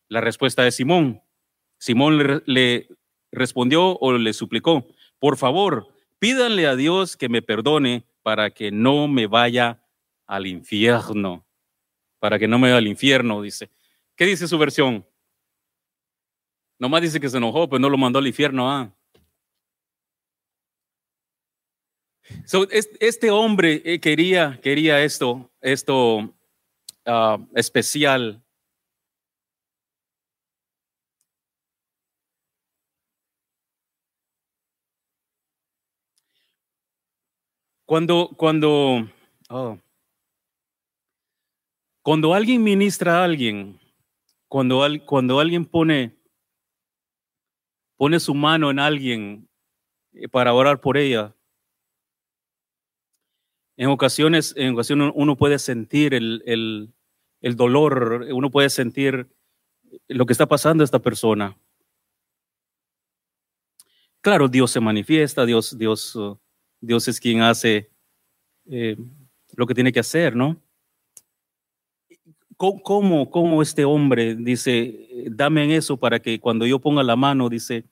La 0.09 0.21
respuesta 0.21 0.63
de 0.63 0.73
Simón. 0.73 1.23
Simón 1.79 2.43
le, 2.47 2.89
respondió 3.33 3.99
o 3.99 4.13
le 4.13 4.33
suplicó, 4.33 4.87
por 5.19 5.37
favor, 5.37 5.89
pídanle 6.19 6.67
a 6.67 6.77
Dios 6.77 7.17
que 7.17 7.29
me 7.29 7.43
perdone 7.43 8.05
para 8.23 8.51
que 8.51 8.71
no 8.71 9.09
me 9.09 9.27
vaya 9.27 9.83
al 10.27 10.47
infierno. 10.47 11.45
Para 12.21 12.39
que 12.39 12.47
no 12.47 12.59
me 12.59 12.69
vaya 12.69 12.79
al 12.79 12.87
infierno, 12.87 13.43
dice. 13.43 13.71
¿Qué 14.15 14.27
dice 14.27 14.47
su 14.47 14.57
versión? 14.59 15.05
Nomás 16.79 17.03
dice 17.03 17.21
que 17.21 17.29
se 17.29 17.39
enojó, 17.39 17.69
pero 17.69 17.81
no 17.81 17.89
lo 17.89 17.99
mandó 17.99 18.19
al 18.19 18.27
infierno. 18.27 18.71
Ah. 18.71 18.93
este 23.01 23.31
hombre 23.31 23.83
eh, 23.85 24.01
quería, 24.01 24.59
quería 24.63 25.03
esto, 25.03 25.51
esto 25.61 26.35
ah, 27.07 27.39
especial. 27.55 28.43
Cuando, 37.93 38.31
cuando, 38.39 39.07
oh, 39.51 39.79
cuando 42.03 42.33
alguien 42.33 42.63
ministra 42.63 43.21
a 43.21 43.25
alguien, 43.25 43.79
cuando, 44.49 44.83
cuando 45.05 45.39
alguien 45.39 45.67
pone, 45.67 46.19
pone 47.99 48.19
su 48.19 48.33
mano 48.35 48.71
en 48.71 48.79
alguien 48.79 49.47
eh, 50.15 50.27
para 50.27 50.55
orar 50.55 50.81
por 50.81 50.97
ella, 50.97 51.37
en 53.77 53.91
ocasiones, 53.91 54.55
en 54.57 54.73
ocasiones 54.73 55.13
uno 55.15 55.37
puede 55.37 55.59
sentir 55.59 56.15
el, 56.15 56.43
el, 56.47 56.95
el 57.43 57.57
dolor, 57.57 58.27
uno 58.33 58.51
puede 58.51 58.71
sentir 58.71 59.31
lo 60.09 60.25
que 60.25 60.33
está 60.33 60.47
pasando 60.47 60.83
a 60.83 60.87
esta 60.87 61.01
persona. 61.01 61.59
Claro, 64.23 64.49
Dios 64.49 64.71
se 64.71 64.81
manifiesta, 64.81 65.45
Dios, 65.45 65.77
Dios, 65.77 66.17
uh, 66.17 66.39
Dios 66.83 67.07
es 67.07 67.21
quien 67.21 67.41
hace 67.41 67.91
eh, 68.69 68.97
lo 69.55 69.67
que 69.67 69.75
tiene 69.75 69.93
que 69.93 70.01
hacer, 70.01 70.35
¿no? 70.35 70.61
¿Cómo, 72.57 73.31
¿Cómo, 73.31 73.63
este 73.63 73.85
hombre 73.85 74.37
dice, 74.37 75.09
dame 75.31 75.65
en 75.65 75.71
eso 75.73 75.97
para 75.97 76.21
que 76.21 76.39
cuando 76.39 76.65
yo 76.65 76.79
ponga 76.79 77.03
la 77.03 77.17
mano, 77.17 77.49
dice, 77.49 77.85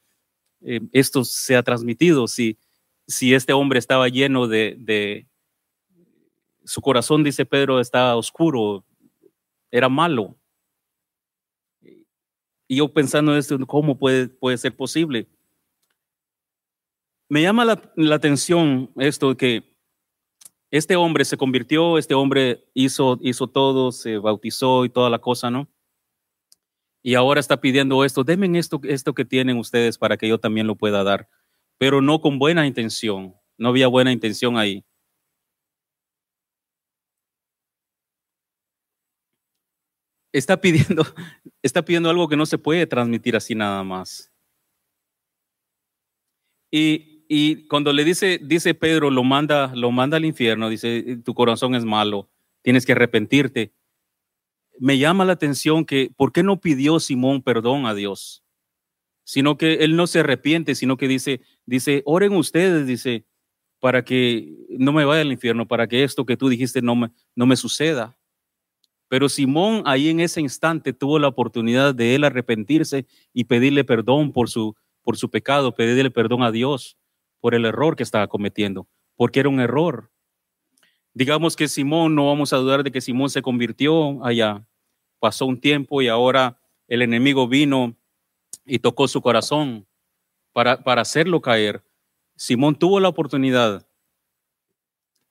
eh, 0.61 0.81
esto 0.93 1.25
sea 1.25 1.63
transmitido? 1.63 2.29
Si, 2.29 2.57
si 3.07 3.35
este 3.35 3.53
hombre 3.53 3.81
estaba 3.81 4.09
lleno 4.09 4.47
de, 4.47 5.27
su 6.65 6.81
corazón, 6.81 7.25
dice 7.25 7.45
Pedro, 7.45 7.81
estaba 7.81 8.15
oscuro, 8.15 8.85
era 9.73 9.89
malo. 9.89 10.37
Y 12.69 12.77
yo 12.77 12.93
pensando 12.93 13.33
en 13.33 13.39
esto, 13.39 13.59
¿cómo 13.67 13.99
puede, 13.99 14.29
puede 14.29 14.57
ser 14.57 14.77
posible? 14.77 15.27
Me 17.31 17.43
llama 17.43 17.65
la, 17.65 18.15
atención 18.15 18.91
esto 18.97 19.37
que 19.37 19.63
este 20.73 20.97
hombre 20.97 21.25
se 21.25 21.37
convirtió, 21.37 21.97
este 21.97 22.15
hombre 22.15 22.69
hizo, 22.75 23.19
hizo 23.23 23.47
todo, 23.47 23.93
se 23.93 24.19
bautizó 24.19 24.85
y 24.85 24.91
toda 24.91 25.09
la 25.11 25.21
cosa, 25.21 25.49
¿no? 25.49 25.69
Y 27.03 27.15
ahora 27.15 27.39
está 27.41 27.61
pidiendo 27.61 28.05
esto, 28.05 28.25
denme 28.25 28.59
esto, 28.59 28.81
esto 28.83 29.15
que 29.15 29.25
tienen 29.25 29.59
ustedes 29.59 29.97
para 29.97 30.17
que 30.17 30.29
yo 30.29 30.39
también 30.39 30.67
lo 30.67 30.75
pueda 30.77 31.05
dar, 31.05 31.29
pero 31.79 32.03
no 32.03 32.21
con 32.21 32.39
buena 32.39 32.67
intención, 32.67 33.37
no 33.57 33.69
había 33.69 33.87
buena 33.87 34.13
intención 34.13 34.59
ahí. 34.59 34.85
está 40.33 40.61
pidiendo, 40.61 41.05
está 41.63 41.85
pidiendo 41.85 42.11
algo 42.11 42.29
que 42.29 42.37
no 42.37 42.47
se 42.47 42.59
puede 42.59 42.87
transmitir 42.87 43.37
así 43.37 43.55
nada 43.55 43.83
más. 43.85 44.31
Y, 46.73 47.10
y, 47.33 47.69
cuando 47.69 47.93
le 47.93 48.05
dice, 48.05 48.41
dice 48.43 48.75
Pedro, 48.75 49.09
lo 49.09 49.23
manda, 49.23 49.73
lo 49.77 49.93
manda 49.93 50.17
al 50.17 50.25
infierno, 50.25 50.69
dice, 50.69 51.19
tu 51.25 51.33
corazón 51.33 51.77
es 51.77 51.85
malo, 51.85 52.29
tienes 52.61 52.85
que 52.85 52.91
arrepentirte. 52.91 53.73
Me 54.81 54.99
llama 54.99 55.25
la 55.25 55.35
atención 55.35 55.85
que, 55.85 56.11
¿por 56.17 56.33
qué 56.33 56.43
no 56.43 56.61
pidió 56.61 56.99
Simón 56.99 57.41
perdón 57.41 57.87
a 57.87 57.95
Dios? 57.95 58.43
Sino 59.23 59.57
que 59.57 59.75
él 59.75 59.95
no 59.95 60.09
se 60.09 60.19
arrepiente, 60.19 60.75
sino 60.75 60.97
que 60.97 61.07
dice, 61.07 61.41
dice, 61.67 62.03
oren 62.05 62.33
ustedes, 62.33 62.85
dice, 62.85 63.25
para 63.79 64.05
que 64.05 64.53
no 64.69 64.93
me 64.93 65.05
vaya 65.05 65.21
al 65.21 65.31
infierno, 65.31 65.69
para 65.69 65.87
que 65.87 66.03
esto 66.03 66.27
que 66.27 66.37
tú 66.37 66.49
dijiste 66.49 66.83
no 66.83 66.97
me, 66.97 67.11
no 67.37 67.47
me 67.47 67.55
suceda. 67.55 68.19
Pero 69.07 69.29
Simón 69.29 69.85
ahí 69.87 70.09
en 70.09 70.19
ese 70.19 70.41
instante 70.41 70.93
tuvo 70.93 71.21
la 71.21 71.29
oportunidad 71.29 71.95
de 71.95 72.17
él 72.17 72.25
arrepentirse 72.25 73.07
y 73.33 73.45
pedirle 73.45 73.85
perdón 73.85 74.33
por 74.33 74.51
su, 74.51 74.75
por 75.03 75.17
su 75.17 75.31
pecado, 75.31 75.77
pedirle 75.77 76.11
perdón 76.11 76.43
a 76.43 76.51
Dios 76.51 76.97
por 77.41 77.55
el 77.55 77.65
error 77.65 77.97
que 77.97 78.03
estaba 78.03 78.29
cometiendo, 78.29 78.87
porque 79.17 79.41
era 79.41 79.49
un 79.49 79.61
error. 79.61 80.11
Digamos 81.15 81.57
que 81.57 81.69
Simón, 81.69 82.15
no 82.15 82.27
vamos 82.27 82.53
a 82.53 82.59
dudar 82.59 82.83
de 82.83 82.93
que 82.93 83.01
Simón 83.01 83.31
se 83.31 83.43
convirtió 83.43 84.25
allá, 84.25 84.65
pasó 85.19 85.47
un 85.47 85.61
tiempo 85.61 86.03
y 86.03 86.09
ahora 86.09 86.61
el 86.87 87.03
enemigo 87.03 87.49
vino 87.49 87.97
y 88.65 88.79
tocó 88.79 89.09
su 89.09 89.21
corazón 89.21 89.87
para, 90.53 90.83
para 90.83 91.03
hacerlo 91.03 91.41
caer. 91.41 91.83
Simón 92.37 92.75
tuvo 92.75 93.01
la 93.01 93.09
oportunidad 93.09 93.87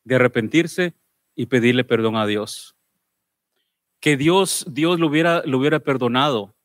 de 0.03 0.15
arrepentirse 0.15 0.93
y 1.35 1.45
pedirle 1.45 1.83
perdón 1.83 2.17
a 2.17 2.25
Dios 2.25 2.75
que 3.99 4.17
Dios, 4.17 4.65
Dios 4.69 4.99
lo 4.99 5.07
hubiera, 5.07 5.43
lo 5.45 5.57
hubiera 5.57 5.79
perdonado. 5.79 6.55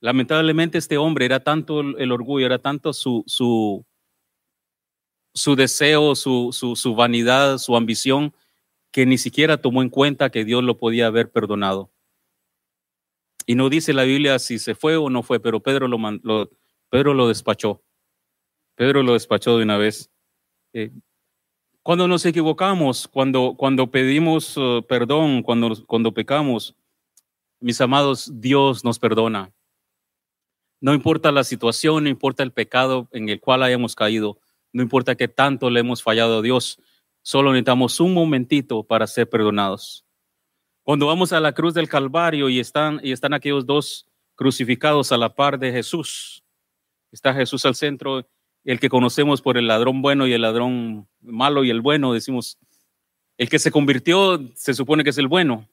Lamentablemente 0.00 0.78
este 0.78 0.96
hombre 0.96 1.24
era 1.24 1.40
tanto 1.40 1.80
el 1.80 2.12
orgullo, 2.12 2.46
era 2.46 2.60
tanto 2.60 2.92
su, 2.92 3.24
su, 3.26 3.84
su 5.34 5.56
deseo, 5.56 6.14
su, 6.14 6.50
su, 6.52 6.76
su 6.76 6.94
vanidad, 6.94 7.58
su 7.58 7.76
ambición, 7.76 8.34
que 8.90 9.06
ni 9.06 9.18
siquiera 9.18 9.60
tomó 9.60 9.82
en 9.82 9.90
cuenta 9.90 10.30
que 10.30 10.44
Dios 10.44 10.64
lo 10.64 10.78
podía 10.78 11.06
haber 11.06 11.30
perdonado. 11.30 11.90
Y 13.46 13.54
no 13.54 13.70
dice 13.70 13.92
la 13.92 14.04
Biblia 14.04 14.38
si 14.38 14.58
se 14.58 14.74
fue 14.74 14.96
o 14.96 15.08
no 15.08 15.22
fue, 15.22 15.40
pero 15.40 15.60
Pedro 15.60 15.88
lo, 15.88 16.50
Pedro 16.90 17.14
lo 17.14 17.28
despachó. 17.28 17.82
Pedro 18.74 19.02
lo 19.02 19.14
despachó 19.14 19.56
de 19.56 19.64
una 19.64 19.78
vez. 19.78 20.10
Eh, 20.72 20.90
cuando 21.82 22.06
nos 22.06 22.26
equivocamos, 22.26 23.08
cuando, 23.08 23.54
cuando 23.56 23.90
pedimos 23.90 24.56
uh, 24.58 24.84
perdón, 24.86 25.42
cuando, 25.42 25.74
cuando 25.86 26.12
pecamos, 26.12 26.76
mis 27.60 27.80
amados, 27.80 28.30
Dios 28.34 28.84
nos 28.84 28.98
perdona. 28.98 29.50
No 30.80 30.92
importa 30.92 31.32
la 31.32 31.42
situación, 31.42 32.04
no 32.04 32.10
importa 32.10 32.42
el 32.42 32.52
pecado 32.52 33.08
en 33.12 33.30
el 33.30 33.40
cual 33.40 33.62
hayamos 33.62 33.94
caído, 33.94 34.38
no 34.78 34.84
importa 34.84 35.16
que 35.16 35.26
tanto 35.26 35.70
le 35.70 35.80
hemos 35.80 36.04
fallado 36.04 36.38
a 36.38 36.42
Dios, 36.42 36.78
solo 37.22 37.50
necesitamos 37.50 37.98
un 37.98 38.14
momentito 38.14 38.84
para 38.84 39.08
ser 39.08 39.28
perdonados. 39.28 40.04
Cuando 40.84 41.08
vamos 41.08 41.32
a 41.32 41.40
la 41.40 41.52
cruz 41.52 41.74
del 41.74 41.88
Calvario 41.88 42.48
y 42.48 42.60
están, 42.60 43.00
y 43.02 43.10
están 43.10 43.34
aquellos 43.34 43.66
dos 43.66 44.06
crucificados 44.36 45.10
a 45.10 45.16
la 45.16 45.34
par 45.34 45.58
de 45.58 45.72
Jesús, 45.72 46.44
está 47.10 47.34
Jesús 47.34 47.66
al 47.66 47.74
centro 47.74 48.24
el 48.62 48.78
que 48.78 48.88
conocemos 48.88 49.42
por 49.42 49.58
el 49.58 49.66
ladrón 49.66 50.00
bueno 50.00 50.28
y 50.28 50.32
el 50.32 50.42
ladrón 50.42 51.08
malo 51.20 51.64
y 51.64 51.70
el 51.70 51.80
bueno, 51.80 52.12
decimos, 52.12 52.56
el 53.36 53.48
que 53.48 53.58
se 53.58 53.72
convirtió 53.72 54.40
se 54.54 54.74
supone 54.74 55.02
que 55.02 55.10
es 55.10 55.18
el 55.18 55.26
bueno, 55.26 55.68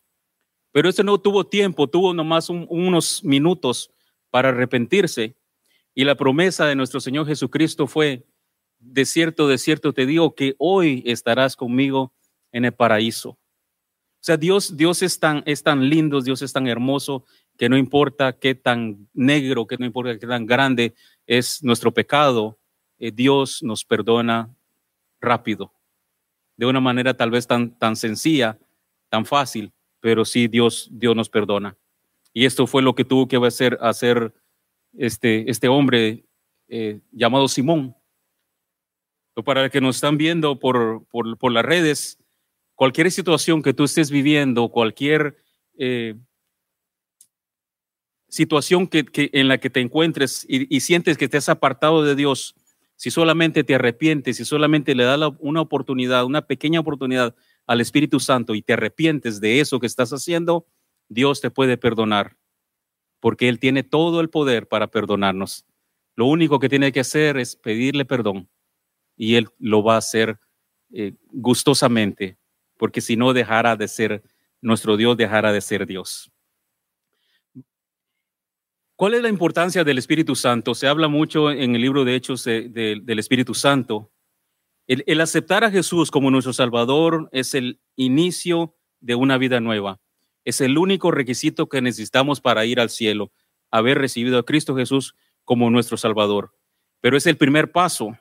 pero 0.71 0.89
ese 0.89 1.03
no 1.03 1.19
tuvo 1.19 1.45
tiempo, 1.45 1.85
tuvo 1.85 2.11
nomás 2.11 2.49
unos 2.49 3.23
minutos 3.23 3.91
para 4.31 4.49
arrepentirse. 4.49 5.35
Y 5.93 6.03
la 6.03 6.15
promesa 6.15 6.65
de 6.65 6.75
nuestro 6.75 6.99
Señor 6.99 7.27
Jesucristo 7.27 7.87
fue, 7.87 8.25
de 8.85 9.05
cierto, 9.05 9.47
de 9.47 9.57
cierto 9.57 9.93
te 9.93 10.05
digo 10.05 10.35
que 10.35 10.55
hoy 10.57 11.03
estarás 11.05 11.55
conmigo 11.55 12.13
en 12.51 12.65
el 12.65 12.73
paraíso. 12.73 13.29
O 13.29 13.37
sea, 14.25 14.37
Dios, 14.37 14.75
Dios 14.77 15.01
es 15.01 15.19
tan, 15.19 15.43
es 15.45 15.63
tan 15.63 15.89
lindo, 15.89 16.21
Dios 16.21 16.41
es 16.41 16.53
tan 16.53 16.67
hermoso, 16.67 17.25
que 17.57 17.69
no 17.69 17.77
importa 17.77 18.33
qué 18.33 18.55
tan 18.55 19.07
negro, 19.13 19.67
que 19.67 19.77
no 19.77 19.85
importa 19.85 20.17
qué 20.17 20.27
tan 20.27 20.45
grande 20.45 20.93
es 21.25 21.63
nuestro 21.63 21.93
pecado, 21.93 22.57
eh, 22.97 23.11
Dios 23.11 23.61
nos 23.63 23.85
perdona 23.85 24.53
rápido, 25.21 25.73
de 26.57 26.65
una 26.65 26.79
manera 26.79 27.15
tal 27.15 27.31
vez 27.31 27.47
tan, 27.47 27.77
tan 27.77 27.95
sencilla, 27.95 28.57
tan 29.09 29.25
fácil, 29.25 29.71
pero 29.99 30.25
sí 30.25 30.47
Dios, 30.47 30.89
Dios 30.91 31.15
nos 31.15 31.29
perdona. 31.29 31.77
Y 32.33 32.45
esto 32.45 32.67
fue 32.67 32.81
lo 32.81 32.95
que 32.95 33.05
tuvo 33.05 33.27
que 33.27 33.37
hacer, 33.37 33.77
hacer 33.81 34.33
este, 34.97 35.49
este 35.49 35.67
hombre 35.67 36.25
eh, 36.67 36.99
llamado 37.11 37.47
Simón. 37.47 37.95
Para 39.43 39.69
que 39.69 39.81
nos 39.81 39.97
están 39.97 40.17
viendo 40.17 40.59
por, 40.59 41.05
por, 41.07 41.51
las 41.51 41.65
redes, 41.65 42.17
cualquier 42.73 43.11
situación 43.11 43.61
que 43.61 43.73
tú 43.73 43.83
estés 43.83 44.09
viviendo, 44.09 44.69
cualquier 44.69 45.35
eh, 45.77 46.15
situación 48.29 48.87
que, 48.87 49.05
en 49.13 49.49
la 49.49 49.57
que 49.57 49.69
te 49.69 49.81
encuentres 49.81 50.45
y, 50.47 50.79
sientes 50.79 51.17
que 51.17 51.29
has 51.35 51.49
apartado 51.49 52.03
de 52.03 52.15
Dios, 52.15 52.55
si 52.95 53.11
solamente 53.11 53.65
te 53.65 53.75
arrepientes, 53.75 54.37
si 54.37 54.45
solamente 54.45 54.95
le 54.95 55.03
das 55.03 55.19
una 55.39 55.59
oportunidad, 55.59 56.23
una 56.23 56.47
pequeña 56.47 56.79
oportunidad 56.79 57.35
al 57.67 57.81
Espíritu 57.81 58.21
Santo 58.21 58.55
y 58.55 58.61
te 58.61 58.73
arrepientes 58.73 59.41
de 59.41 59.59
eso 59.59 59.81
que 59.81 59.87
estás 59.87 60.11
haciendo, 60.11 60.65
Dios 61.09 61.41
te 61.41 61.51
puede 61.51 61.77
perdonar, 61.77 62.37
porque 63.19 63.49
Él 63.49 63.59
tiene 63.59 63.83
todo 63.83 64.21
el 64.21 64.29
poder 64.29 64.69
para 64.69 64.87
perdonarnos. 64.87 65.65
Lo 66.15 66.25
único 66.25 66.59
que 66.59 66.69
tiene 66.69 66.93
que 66.93 67.01
hacer 67.01 67.37
es 67.37 67.57
pedirle 67.57 68.05
perdón 68.05 68.49
y 69.15 69.35
Él 69.35 69.47
lo 69.59 69.83
va 69.83 69.95
a 69.95 69.99
hacer 69.99 70.39
eh, 70.91 71.13
gustosamente, 71.31 72.37
porque 72.77 73.01
si 73.01 73.15
no 73.15 73.33
dejara 73.33 73.75
de 73.75 73.87
ser, 73.87 74.23
nuestro 74.61 74.97
Dios 74.97 75.17
dejará 75.17 75.51
de 75.51 75.61
ser 75.61 75.85
Dios. 75.85 76.31
¿Cuál 78.95 79.13
es 79.13 79.21
la 79.21 79.29
importancia 79.29 79.83
del 79.83 79.97
Espíritu 79.97 80.35
Santo? 80.35 80.73
Se 80.73 80.87
habla 80.87 81.09
mucho 81.09 81.51
en 81.51 81.75
el 81.75 81.81
libro 81.81 82.05
de 82.05 82.15
Hechos 82.15 82.45
del 82.45 83.19
Espíritu 83.19 83.53
Santo. 83.53 84.11
el, 84.87 85.19
aceptar 85.19 85.63
a 85.65 85.71
Jesús 85.71 86.11
como 86.11 86.31
nuestro 86.31 86.53
Salvador 86.53 87.27
es 87.33 87.55
el 87.55 87.81
inicio 87.97 88.75
de 89.01 89.15
una 89.15 89.37
vida 89.37 89.59
nueva. 89.59 89.99
Es 90.45 90.61
el 90.61 90.77
único 90.77 91.11
requisito 91.11 91.67
que 91.67 91.81
necesitamos 91.81 92.39
para 92.39 92.65
ir 92.65 92.79
al 92.79 92.89
cielo, 92.89 93.31
haber 93.71 93.97
recibido 93.97 94.37
a 94.39 94.45
Cristo 94.45 94.75
Jesús 94.75 95.15
como 95.43 95.69
nuestro 95.69 95.97
Salvador. 95.97 96.55
Pero 97.01 97.17
es 97.17 97.27
el 97.27 97.35
primer 97.35 97.71
paso. 97.71 98.17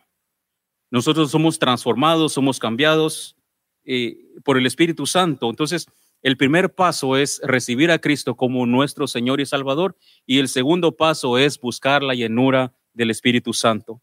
Nosotros 0.91 1.31
somos 1.31 1.59
transformados, 1.59 2.33
somos 2.33 2.59
cambiados 2.59 3.37
eh, 3.85 4.17
por 4.45 4.59
el 4.59 4.67
Espíritu 4.67 5.07
Santo. 5.07 5.51
Entonces, 5.51 5.87
el 6.23 6.39
primer 6.39 6.75
paso 6.75 7.17
es 7.17 7.41
recibir 7.45 7.91
a 7.91 7.99
Cristo 7.99 8.35
como 8.35 8.65
nuestro 8.65 9.07
Señor 9.07 9.41
y 9.43 9.47
Salvador 9.47 9.97
y 10.25 10.39
el 10.39 10.49
segundo 10.49 10.97
paso 10.97 11.37
es 11.37 11.61
buscar 11.61 12.03
la 12.03 12.15
llenura 12.15 12.73
del 12.95 13.11
Espíritu 13.11 13.53
Santo. 13.53 14.01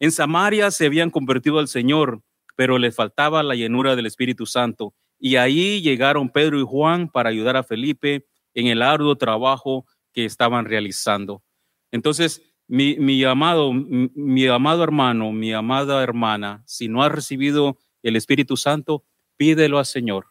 En 0.00 0.10
Samaria 0.10 0.72
se 0.72 0.86
habían 0.86 1.10
convertido 1.10 1.60
al 1.60 1.68
Señor, 1.68 2.22
pero 2.56 2.78
les 2.78 2.96
faltaba 2.96 3.44
la 3.44 3.54
llenura 3.54 3.94
del 3.94 4.06
Espíritu 4.06 4.44
Santo. 4.44 4.92
Y 5.20 5.36
ahí 5.36 5.80
llegaron 5.82 6.30
Pedro 6.30 6.58
y 6.58 6.64
Juan 6.64 7.08
para 7.08 7.30
ayudar 7.30 7.56
a 7.56 7.62
Felipe 7.62 8.26
en 8.52 8.66
el 8.66 8.82
arduo 8.82 9.16
trabajo 9.16 9.86
que 10.12 10.24
estaban 10.24 10.64
realizando. 10.64 11.44
Entonces, 11.92 12.42
mi, 12.68 13.24
amado, 13.24 13.72
mi, 13.72 14.46
amado 14.46 14.82
hermano, 14.84 15.32
mi 15.32 15.52
amada 15.52 16.02
hermana, 16.02 16.62
si 16.66 16.88
no 16.88 17.02
has 17.02 17.12
recibido 17.12 17.78
el 18.02 18.16
Espíritu 18.16 18.56
Santo, 18.56 19.04
pídelo 19.36 19.78
al 19.78 19.86
Señor. 19.86 20.26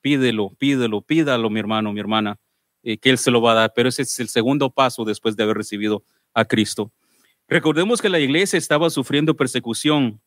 Pídelo, 0.00 0.50
pídelo, 0.58 1.02
pídalo, 1.02 1.50
mi 1.50 1.60
hermano, 1.60 1.92
mi 1.92 2.00
hermana, 2.00 2.38
eh, 2.82 2.96
que 2.96 3.10
Él 3.10 3.18
se 3.18 3.30
lo 3.30 3.42
va 3.42 3.52
a 3.52 3.54
dar. 3.54 3.72
Pero 3.74 3.88
ese 3.88 4.02
es 4.02 4.18
el 4.18 4.28
segundo 4.28 4.70
paso 4.70 5.04
después 5.04 5.36
de 5.36 5.42
haber 5.42 5.56
recibido 5.56 6.02
a 6.32 6.44
Cristo. 6.44 6.90
Recordemos 7.48 8.00
que 8.00 8.08
la 8.08 8.20
iglesia 8.20 8.56
estaba 8.56 8.88
sufriendo 8.90 9.36
persecución 9.36 10.20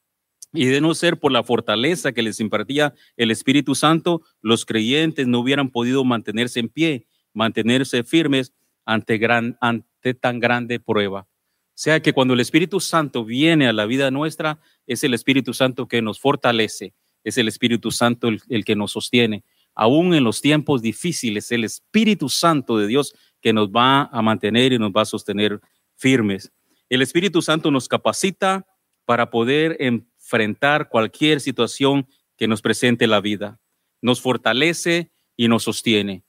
y 0.51 0.65
de 0.65 0.81
no 0.81 0.93
ser 0.93 1.19
por 1.19 1.31
la 1.31 1.43
fortaleza 1.43 2.11
que 2.11 2.21
les 2.21 2.39
impartía 2.39 2.93
el 3.17 3.31
Espíritu 3.31 3.73
Santo, 3.73 4.21
los 4.41 4.65
creyentes 4.65 5.25
no 5.25 5.39
hubieran 5.39 5.71
podido 5.71 6.03
mantenerse 6.03 6.59
en 6.59 6.69
pie, 6.69 7.07
mantenerse 7.33 8.03
firmes 8.03 8.53
ante, 8.85 9.17
gran, 9.17 9.57
ante 9.61 10.13
tan 10.13 10.39
grande 10.39 10.79
prueba. 10.79 11.27
Sea 11.75 12.01
que 12.01 12.13
cuando 12.13 12.33
el 12.33 12.39
Espíritu 12.39 12.79
Santo 12.79 13.25
viene 13.25 13.67
a 13.67 13.73
la 13.73 13.85
vida 13.85 14.11
nuestra, 14.11 14.59
es 14.85 15.03
el 15.03 15.13
Espíritu 15.13 15.53
Santo 15.53 15.87
que 15.87 16.01
nos 16.01 16.19
fortalece, 16.19 16.93
es 17.23 17.37
el 17.37 17.47
Espíritu 17.47 17.91
Santo 17.91 18.27
el, 18.27 18.41
el 18.49 18.65
que 18.65 18.75
nos 18.75 18.91
sostiene. 18.91 19.43
Aún 19.75 20.13
en 20.13 20.23
los 20.23 20.41
tiempos 20.41 20.81
difíciles, 20.81 21.51
el 21.51 21.63
Espíritu 21.63 22.29
Santo 22.29 22.77
de 22.77 22.87
Dios 22.87 23.15
que 23.41 23.53
nos 23.53 23.69
va 23.69 24.03
a 24.03 24.21
mantener 24.21 24.73
y 24.73 24.79
nos 24.79 24.91
va 24.91 25.01
a 25.01 25.05
sostener 25.05 25.59
firmes. 25.95 26.51
El 26.89 27.01
Espíritu 27.01 27.41
Santo 27.41 27.71
nos 27.71 27.87
capacita 27.87 28.67
para 29.05 29.29
poder 29.29 29.77
enfrentar 29.79 30.89
cualquier 30.89 31.41
situación 31.41 32.07
que 32.37 32.47
nos 32.47 32.61
presente 32.61 33.07
la 33.07 33.21
vida. 33.21 33.59
Nos 34.01 34.21
fortalece 34.21 35.11
y 35.35 35.47
nos 35.47 35.63
sostiene. 35.63 36.23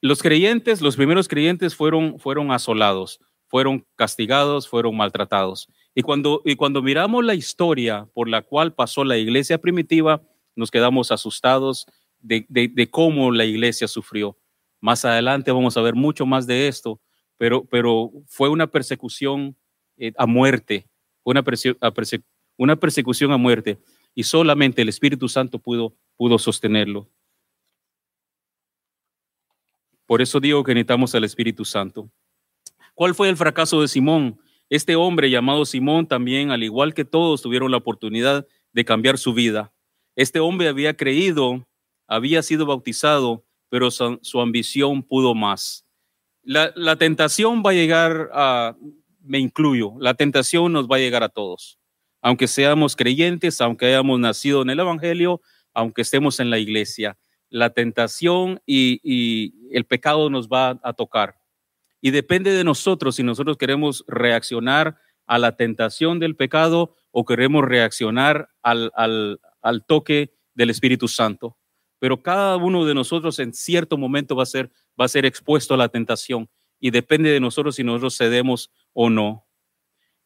Los 0.00 0.22
creyentes, 0.22 0.80
los 0.80 0.96
primeros 0.96 1.28
creyentes 1.28 1.74
fueron, 1.74 2.18
fueron 2.18 2.52
asolados, 2.52 3.20
fueron 3.50 3.84
castigados, 3.96 4.68
fueron 4.68 4.96
maltratados. 4.96 5.68
Y 5.92 6.02
cuando, 6.02 6.40
y 6.44 6.54
cuando 6.54 6.82
miramos 6.82 7.24
la 7.24 7.34
historia 7.34 8.08
por 8.14 8.28
la 8.28 8.42
cual 8.42 8.72
pasó 8.72 9.02
la 9.02 9.18
iglesia 9.18 9.58
primitiva, 9.58 10.22
nos 10.54 10.70
quedamos 10.70 11.10
asustados 11.10 11.84
de, 12.20 12.46
de, 12.48 12.90
cómo 12.90 13.32
la 13.32 13.44
iglesia 13.44 13.88
sufrió. 13.88 14.38
Más 14.80 15.04
adelante 15.04 15.50
vamos 15.50 15.76
a 15.76 15.82
ver 15.82 15.96
mucho 15.96 16.26
más 16.26 16.46
de 16.46 16.68
esto, 16.68 17.00
pero, 17.36 17.64
pero 17.64 18.12
fue 18.28 18.48
una 18.48 18.68
persecución 18.68 19.56
eh, 19.96 20.12
a 20.16 20.26
muerte, 20.26 20.86
una, 21.24 21.42
persecución 21.42 23.32
a 23.32 23.36
muerte, 23.36 23.78
y 24.14 24.22
solamente 24.22 24.82
el 24.82 24.88
Espíritu 24.88 25.28
Santo 25.28 25.58
pudo, 25.58 25.96
pudo 26.16 26.38
sostenerlo. 26.38 27.08
Por 30.06 30.22
eso 30.22 30.38
digo 30.38 30.62
que 30.62 30.72
necesitamos 30.74 31.14
al 31.16 31.24
Espíritu 31.24 31.64
Santo. 31.64 32.10
¿Cuál 33.00 33.14
fue 33.14 33.30
el 33.30 33.38
fracaso 33.38 33.80
de 33.80 33.88
Simón? 33.88 34.38
Este 34.68 34.94
hombre 34.94 35.30
llamado 35.30 35.64
Simón 35.64 36.06
también, 36.06 36.50
al 36.50 36.62
igual 36.62 36.92
que 36.92 37.06
todos, 37.06 37.40
tuvieron 37.40 37.70
la 37.70 37.78
oportunidad 37.78 38.46
de 38.74 38.84
cambiar 38.84 39.16
su 39.16 39.32
vida. 39.32 39.72
Este 40.16 40.38
hombre 40.38 40.68
había 40.68 40.94
creído, 40.94 41.66
había 42.06 42.42
sido 42.42 42.66
bautizado, 42.66 43.42
pero 43.70 43.90
su, 43.90 44.20
ambición 44.38 45.02
pudo 45.02 45.34
más. 45.34 45.86
La, 46.42 46.96
tentación 46.96 47.62
va 47.64 47.70
a 47.70 47.72
llegar 47.72 48.28
a, 48.34 48.76
me 49.22 49.38
incluyo, 49.38 49.94
la 49.98 50.12
tentación 50.12 50.70
nos 50.70 50.86
va 50.86 50.96
a 50.96 51.00
llegar 51.00 51.22
a 51.22 51.30
todos, 51.30 51.78
aunque 52.20 52.46
seamos 52.46 52.96
creyentes, 52.96 53.62
aunque 53.62 53.86
hayamos 53.86 54.20
nacido 54.20 54.60
en 54.60 54.68
el 54.68 54.80
Evangelio, 54.80 55.40
aunque 55.72 56.02
estemos 56.02 56.38
en 56.38 56.50
la 56.50 56.58
iglesia, 56.58 57.16
la 57.48 57.70
tentación 57.70 58.60
y, 58.66 59.54
el 59.74 59.86
pecado 59.86 60.28
nos 60.28 60.48
va 60.48 60.78
a 60.82 60.92
tocar. 60.92 61.39
Y 62.00 62.10
depende 62.10 62.52
de 62.52 62.64
nosotros 62.64 63.16
si 63.16 63.22
nosotros 63.22 63.56
queremos 63.56 64.04
reaccionar 64.06 64.96
a 65.26 65.38
la 65.38 65.56
tentación 65.56 66.18
del 66.18 66.34
pecado 66.34 66.96
o 67.12 67.24
queremos 67.24 67.64
reaccionar 67.64 68.48
al, 68.62 68.90
al, 68.94 69.84
toque 69.86 70.34
del 70.54 70.70
Espíritu 70.70 71.08
Santo. 71.08 71.56
Pero 71.98 72.22
cada 72.22 72.56
uno 72.56 72.84
de 72.84 72.94
nosotros 72.94 73.38
en 73.38 73.52
cierto 73.52 73.96
momento 73.96 74.34
va 74.34 74.44
a 74.44 74.46
ser, 74.46 74.72
va 75.00 75.04
a 75.04 75.08
ser 75.08 75.26
expuesto 75.26 75.74
a 75.74 75.76
la 75.76 75.88
tentación 75.88 76.48
y 76.80 76.90
depende 76.90 77.30
de 77.30 77.40
nosotros 77.40 77.76
si 77.76 77.84
nosotros 77.84 78.16
cedemos 78.16 78.72
o 78.92 79.10
no. 79.10 79.46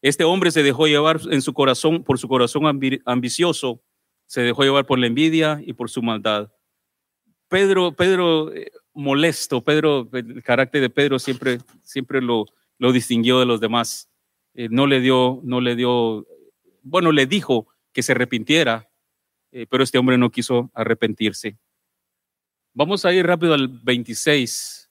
Este 0.01 0.23
hombre 0.23 0.51
se 0.51 0.63
dejó 0.63 0.87
llevar 0.87 1.19
en 1.29 1.41
su 1.41 1.53
corazón 1.53 2.03
por 2.03 2.17
su 2.17 2.27
corazón 2.27 2.63
ambicioso, 3.05 3.83
se 4.27 4.41
dejó 4.41 4.63
llevar 4.63 4.85
por 4.85 4.99
la 4.99 5.07
envidia 5.07 5.61
y 5.63 5.73
por 5.73 5.89
su 5.89 6.01
maldad. 6.01 6.51
Pedro, 7.47 7.91
Pedro 7.95 8.53
eh, 8.53 8.71
molesto, 8.95 9.63
Pedro, 9.63 10.09
el 10.13 10.41
carácter 10.41 10.81
de 10.81 10.89
Pedro 10.89 11.19
siempre, 11.19 11.59
siempre 11.83 12.21
lo, 12.21 12.45
lo 12.79 12.91
distinguió 12.91 13.39
de 13.39 13.45
los 13.45 13.59
demás. 13.59 14.09
Eh, 14.53 14.69
no 14.71 14.87
le 14.87 15.01
dio, 15.01 15.41
no 15.43 15.61
le 15.61 15.75
dio, 15.75 16.25
bueno, 16.81 17.11
le 17.11 17.27
dijo 17.27 17.67
que 17.91 18.01
se 18.01 18.13
arrepintiera, 18.13 18.89
eh, 19.51 19.67
pero 19.69 19.83
este 19.83 19.97
hombre 19.97 20.17
no 20.17 20.31
quiso 20.31 20.71
arrepentirse. 20.73 21.57
Vamos 22.73 23.05
a 23.05 23.13
ir 23.13 23.25
rápido 23.25 23.53
al 23.53 23.67
26. 23.67 24.89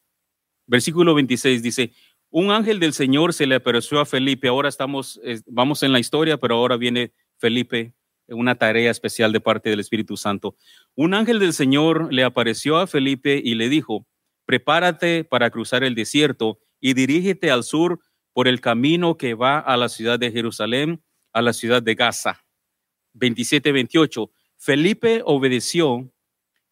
Versículo 0.67 1.15
26 1.15 1.63
dice, 1.63 1.93
un 2.31 2.51
ángel 2.51 2.81
del 2.81 2.93
Señor 2.93 3.33
se 3.33 3.47
le 3.47 3.57
apareció 3.57 4.01
a 4.01 4.07
Felipe. 4.07 4.49
Ahora 4.49 4.69
estamos, 4.69 5.21
vamos 5.47 5.83
en 5.83 5.93
la 5.93 6.01
historia, 6.01 6.39
pero 6.39 6.57
ahora 6.57 6.77
viene 6.77 7.13
Felipe, 7.37 7.95
una 8.29 8.55
tarea 8.55 8.91
especial 8.91 9.33
de 9.33 9.41
parte 9.41 9.71
del 9.71 9.81
Espíritu 9.81 10.17
Santo. 10.17 10.57
Un 10.95 11.15
ángel 11.15 11.39
del 11.39 11.53
Señor 11.53 12.13
le 12.13 12.25
apareció 12.25 12.79
a 12.79 12.87
Felipe 12.87 13.41
y 13.43 13.55
le 13.55 13.69
dijo, 13.69 14.07
prepárate 14.47 15.25
para 15.25 15.51
cruzar 15.51 15.85
el 15.85 15.95
desierto 15.95 16.59
y 16.81 16.95
dirígete 16.95 17.51
al 17.51 17.65
sur 17.65 18.01
por 18.33 18.49
el 18.49 18.61
camino 18.61 19.17
que 19.17 19.35
va 19.35 19.59
a 19.59 19.77
la 19.77 19.89
ciudad 19.89 20.19
de 20.19 20.33
Jerusalén, 20.33 21.03
a 21.33 21.43
la 21.43 21.53
ciudad 21.53 21.83
de 21.83 21.95
Gaza. 21.95 22.45
27-28. 23.15 24.31
Felipe 24.57 25.23
obedeció 25.25 26.11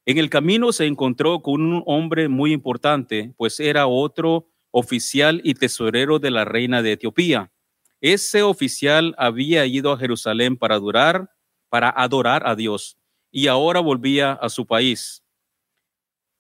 en 0.05 0.19
el 0.19 0.31
camino 0.31 0.73
se 0.73 0.87
encontró 0.87 1.43
con 1.43 1.63
un 1.63 1.85
hombre 1.87 2.29
muy 2.29 2.53
importante, 2.53 3.33
pues 3.37 3.61
era 3.61 3.87
otro 3.87 4.49
oficial 4.73 5.41
y 5.45 5.55
tesorero 5.55 6.19
de 6.19 6.33
la 6.33 6.45
reina 6.45 6.83
de 6.83 6.93
Etiopía. 6.93 7.53
Ese 8.01 8.43
oficial 8.43 9.15
había 9.17 9.65
ido 9.65 9.93
a 9.93 9.99
Jerusalén 9.99 10.57
para 10.57 10.75
adorar, 10.75 11.31
para 11.73 11.89
adorar 11.89 12.47
a 12.47 12.55
Dios 12.55 12.99
y 13.31 13.47
ahora 13.47 13.81
volvía 13.81 14.33
a 14.33 14.51
su 14.51 14.67
país. 14.67 15.23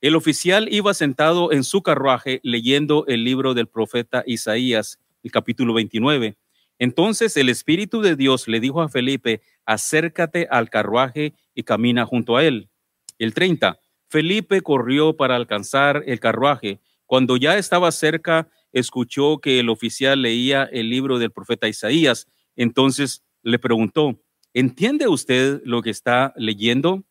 El 0.02 0.14
oficial 0.14 0.68
iba 0.70 0.92
sentado 0.92 1.52
en 1.52 1.64
su 1.64 1.82
carruaje 1.82 2.40
leyendo 2.42 3.06
el 3.06 3.24
libro 3.24 3.54
del 3.54 3.66
profeta 3.66 4.24
Isaías, 4.26 4.98
el 5.22 5.30
capítulo 5.32 5.72
29. 5.72 6.36
Entonces 6.78 7.34
el 7.38 7.48
Espíritu 7.48 8.02
de 8.02 8.14
Dios 8.14 8.46
le 8.46 8.60
dijo 8.60 8.82
a 8.82 8.90
Felipe, 8.90 9.40
acércate 9.64 10.48
al 10.50 10.68
carruaje 10.68 11.32
y 11.54 11.62
camina 11.62 12.04
junto 12.04 12.36
a 12.36 12.44
él. 12.44 12.68
El 13.18 13.32
30. 13.32 13.80
Felipe 14.10 14.60
corrió 14.60 15.16
para 15.16 15.36
alcanzar 15.36 16.02
el 16.04 16.20
carruaje. 16.20 16.78
Cuando 17.06 17.38
ya 17.38 17.56
estaba 17.56 17.90
cerca, 17.90 18.50
escuchó 18.70 19.38
que 19.38 19.60
el 19.60 19.70
oficial 19.70 20.20
leía 20.20 20.64
el 20.64 20.90
libro 20.90 21.18
del 21.18 21.30
profeta 21.30 21.68
Isaías. 21.68 22.26
Entonces 22.54 23.24
le 23.42 23.58
preguntó, 23.58 24.18
¿entiende 24.54 25.08
usted 25.08 25.60
lo 25.64 25.82
que 25.82 25.90
está 25.90 26.32
leyendo? 26.36 27.04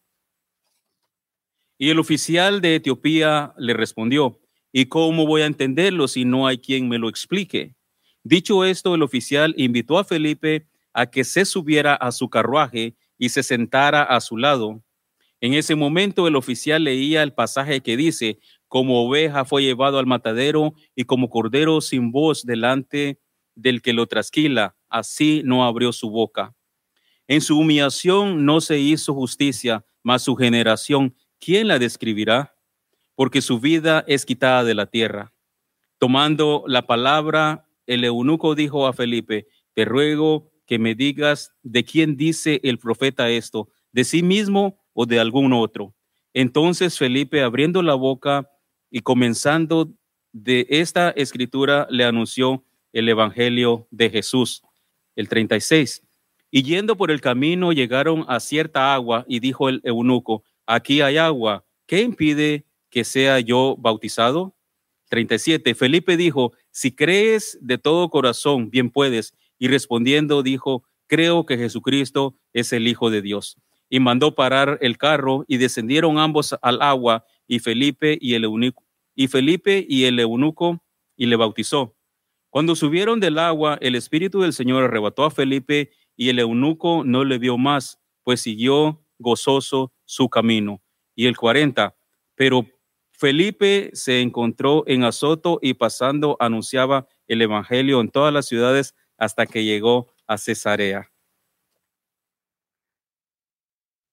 Y 1.77 1.89
el 1.89 1.99
oficial 1.99 2.61
de 2.61 2.75
Etiopía 2.75 3.53
le 3.57 3.73
respondió, 3.73 4.39
¿y 4.71 4.85
cómo 4.85 5.25
voy 5.25 5.41
a 5.41 5.47
entenderlo 5.47 6.07
si 6.07 6.25
no 6.25 6.45
hay 6.47 6.59
quien 6.59 6.87
me 6.87 6.99
lo 6.99 7.09
explique? 7.09 7.75
Dicho 8.23 8.63
esto, 8.65 8.93
el 8.93 9.01
oficial 9.01 9.55
invitó 9.57 9.97
a 9.97 10.03
Felipe 10.03 10.67
a 10.93 11.07
que 11.07 11.23
se 11.23 11.45
subiera 11.45 11.95
a 11.95 12.11
su 12.11 12.29
carruaje 12.29 12.95
y 13.17 13.29
se 13.29 13.41
sentara 13.41 14.03
a 14.03 14.21
su 14.21 14.37
lado. 14.37 14.83
En 15.39 15.55
ese 15.55 15.73
momento 15.73 16.27
el 16.27 16.35
oficial 16.35 16.83
leía 16.83 17.23
el 17.23 17.33
pasaje 17.33 17.81
que 17.81 17.97
dice, 17.97 18.37
como 18.67 19.03
oveja 19.03 19.43
fue 19.43 19.63
llevado 19.63 19.97
al 19.97 20.05
matadero 20.05 20.75
y 20.95 21.05
como 21.05 21.29
cordero 21.29 21.81
sin 21.81 22.11
voz 22.11 22.45
delante 22.45 23.19
del 23.55 23.81
que 23.81 23.93
lo 23.93 24.05
trasquila, 24.05 24.75
así 24.87 25.41
no 25.43 25.65
abrió 25.65 25.91
su 25.93 26.11
boca. 26.11 26.55
En 27.31 27.39
su 27.39 27.57
humillación 27.57 28.43
no 28.43 28.59
se 28.59 28.77
hizo 28.77 29.13
justicia, 29.13 29.85
mas 30.03 30.21
su 30.21 30.35
generación 30.35 31.15
¿quién 31.39 31.69
la 31.69 31.79
describirá? 31.79 32.57
Porque 33.15 33.41
su 33.41 33.61
vida 33.61 34.03
es 34.05 34.25
quitada 34.25 34.65
de 34.65 34.75
la 34.75 34.87
tierra. 34.87 35.31
Tomando 35.97 36.65
la 36.67 36.85
palabra, 36.87 37.69
el 37.87 38.03
eunuco 38.03 38.53
dijo 38.53 38.85
a 38.85 38.91
Felipe, 38.91 39.47
te 39.73 39.85
ruego 39.85 40.51
que 40.65 40.77
me 40.77 40.93
digas 40.93 41.53
de 41.63 41.85
quién 41.85 42.17
dice 42.17 42.59
el 42.63 42.79
profeta 42.79 43.29
esto, 43.29 43.69
de 43.93 44.03
sí 44.03 44.23
mismo 44.23 44.83
o 44.91 45.05
de 45.05 45.21
algún 45.21 45.53
otro. 45.53 45.95
Entonces 46.33 46.97
Felipe, 46.97 47.43
abriendo 47.43 47.81
la 47.81 47.95
boca 47.95 48.51
y 48.89 48.99
comenzando 48.99 49.89
de 50.33 50.67
esta 50.69 51.11
escritura, 51.11 51.87
le 51.89 52.03
anunció 52.03 52.65
el 52.91 53.07
Evangelio 53.07 53.87
de 53.89 54.09
Jesús. 54.09 54.63
El 55.15 55.29
36. 55.29 56.03
Y 56.51 56.63
yendo 56.63 56.97
por 56.97 57.11
el 57.11 57.21
camino 57.21 57.71
llegaron 57.71 58.25
a 58.27 58.41
cierta 58.41 58.93
agua 58.93 59.25
y 59.27 59.39
dijo 59.39 59.69
el 59.69 59.81
eunuco, 59.85 60.43
aquí 60.65 60.99
hay 60.99 61.17
agua, 61.17 61.65
¿qué 61.87 62.01
impide 62.01 62.65
que 62.89 63.05
sea 63.05 63.39
yo 63.39 63.77
bautizado? 63.79 64.53
37. 65.09 65.73
Felipe 65.75 66.17
dijo, 66.17 66.53
si 66.69 66.93
crees 66.93 67.57
de 67.61 67.77
todo 67.77 68.09
corazón, 68.09 68.69
bien 68.69 68.89
puedes. 68.89 69.33
Y 69.57 69.67
respondiendo 69.67 70.43
dijo, 70.43 70.83
creo 71.07 71.45
que 71.45 71.57
Jesucristo 71.57 72.35
es 72.53 72.73
el 72.73 72.87
Hijo 72.87 73.09
de 73.09 73.21
Dios. 73.21 73.57
Y 73.89 73.99
mandó 73.99 74.35
parar 74.35 74.77
el 74.81 74.97
carro 74.97 75.45
y 75.47 75.57
descendieron 75.57 76.17
ambos 76.17 76.55
al 76.61 76.81
agua 76.81 77.25
y 77.47 77.59
Felipe 77.59 78.17
y 78.21 78.33
el 78.35 78.45
eunuco, 78.45 78.85
y 79.13 79.27
Felipe 79.27 79.85
y 79.87 80.05
el 80.05 80.17
eunuco 80.19 80.81
y 81.17 81.25
le 81.25 81.35
bautizó. 81.35 81.97
Cuando 82.49 82.75
subieron 82.75 83.19
del 83.19 83.37
agua, 83.37 83.77
el 83.81 83.95
Espíritu 83.95 84.41
del 84.41 84.53
Señor 84.53 84.83
arrebató 84.83 85.25
a 85.25 85.31
Felipe 85.31 85.91
y 86.21 86.29
el 86.29 86.37
eunuco 86.37 87.03
no 87.03 87.25
le 87.25 87.39
vio 87.39 87.57
más, 87.57 87.99
pues 88.21 88.41
siguió 88.41 89.03
gozoso 89.17 89.91
su 90.05 90.29
camino. 90.29 90.79
Y 91.15 91.25
el 91.25 91.35
40, 91.35 91.95
pero 92.35 92.67
Felipe 93.09 93.89
se 93.93 94.21
encontró 94.21 94.83
en 94.85 95.03
Azoto 95.03 95.57
y 95.63 95.73
pasando 95.73 96.37
anunciaba 96.39 97.07
el 97.27 97.41
Evangelio 97.41 97.99
en 97.99 98.09
todas 98.09 98.31
las 98.31 98.45
ciudades 98.45 98.93
hasta 99.17 99.47
que 99.47 99.65
llegó 99.65 100.13
a 100.27 100.37
Cesarea. 100.37 101.11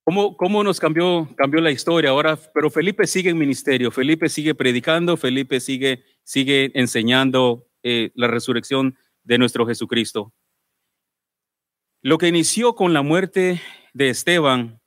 ¿Cómo, 0.02 0.34
cómo 0.38 0.64
nos 0.64 0.80
cambió, 0.80 1.28
cambió 1.36 1.60
la 1.60 1.72
historia 1.72 2.08
ahora? 2.08 2.38
Pero 2.54 2.70
Felipe 2.70 3.06
sigue 3.06 3.28
en 3.28 3.36
ministerio, 3.36 3.90
Felipe 3.90 4.30
sigue 4.30 4.54
predicando, 4.54 5.18
Felipe 5.18 5.60
sigue, 5.60 6.04
sigue 6.24 6.72
enseñando 6.72 7.68
eh, 7.82 8.12
la 8.14 8.28
resurrección 8.28 8.96
de 9.24 9.36
nuestro 9.36 9.66
Jesucristo. 9.66 10.32
Lo 12.00 12.16
que 12.18 12.28
inició 12.28 12.76
con 12.76 12.92
la 12.92 13.02
muerte 13.02 13.60
de 13.92 14.08
Esteban 14.08 14.80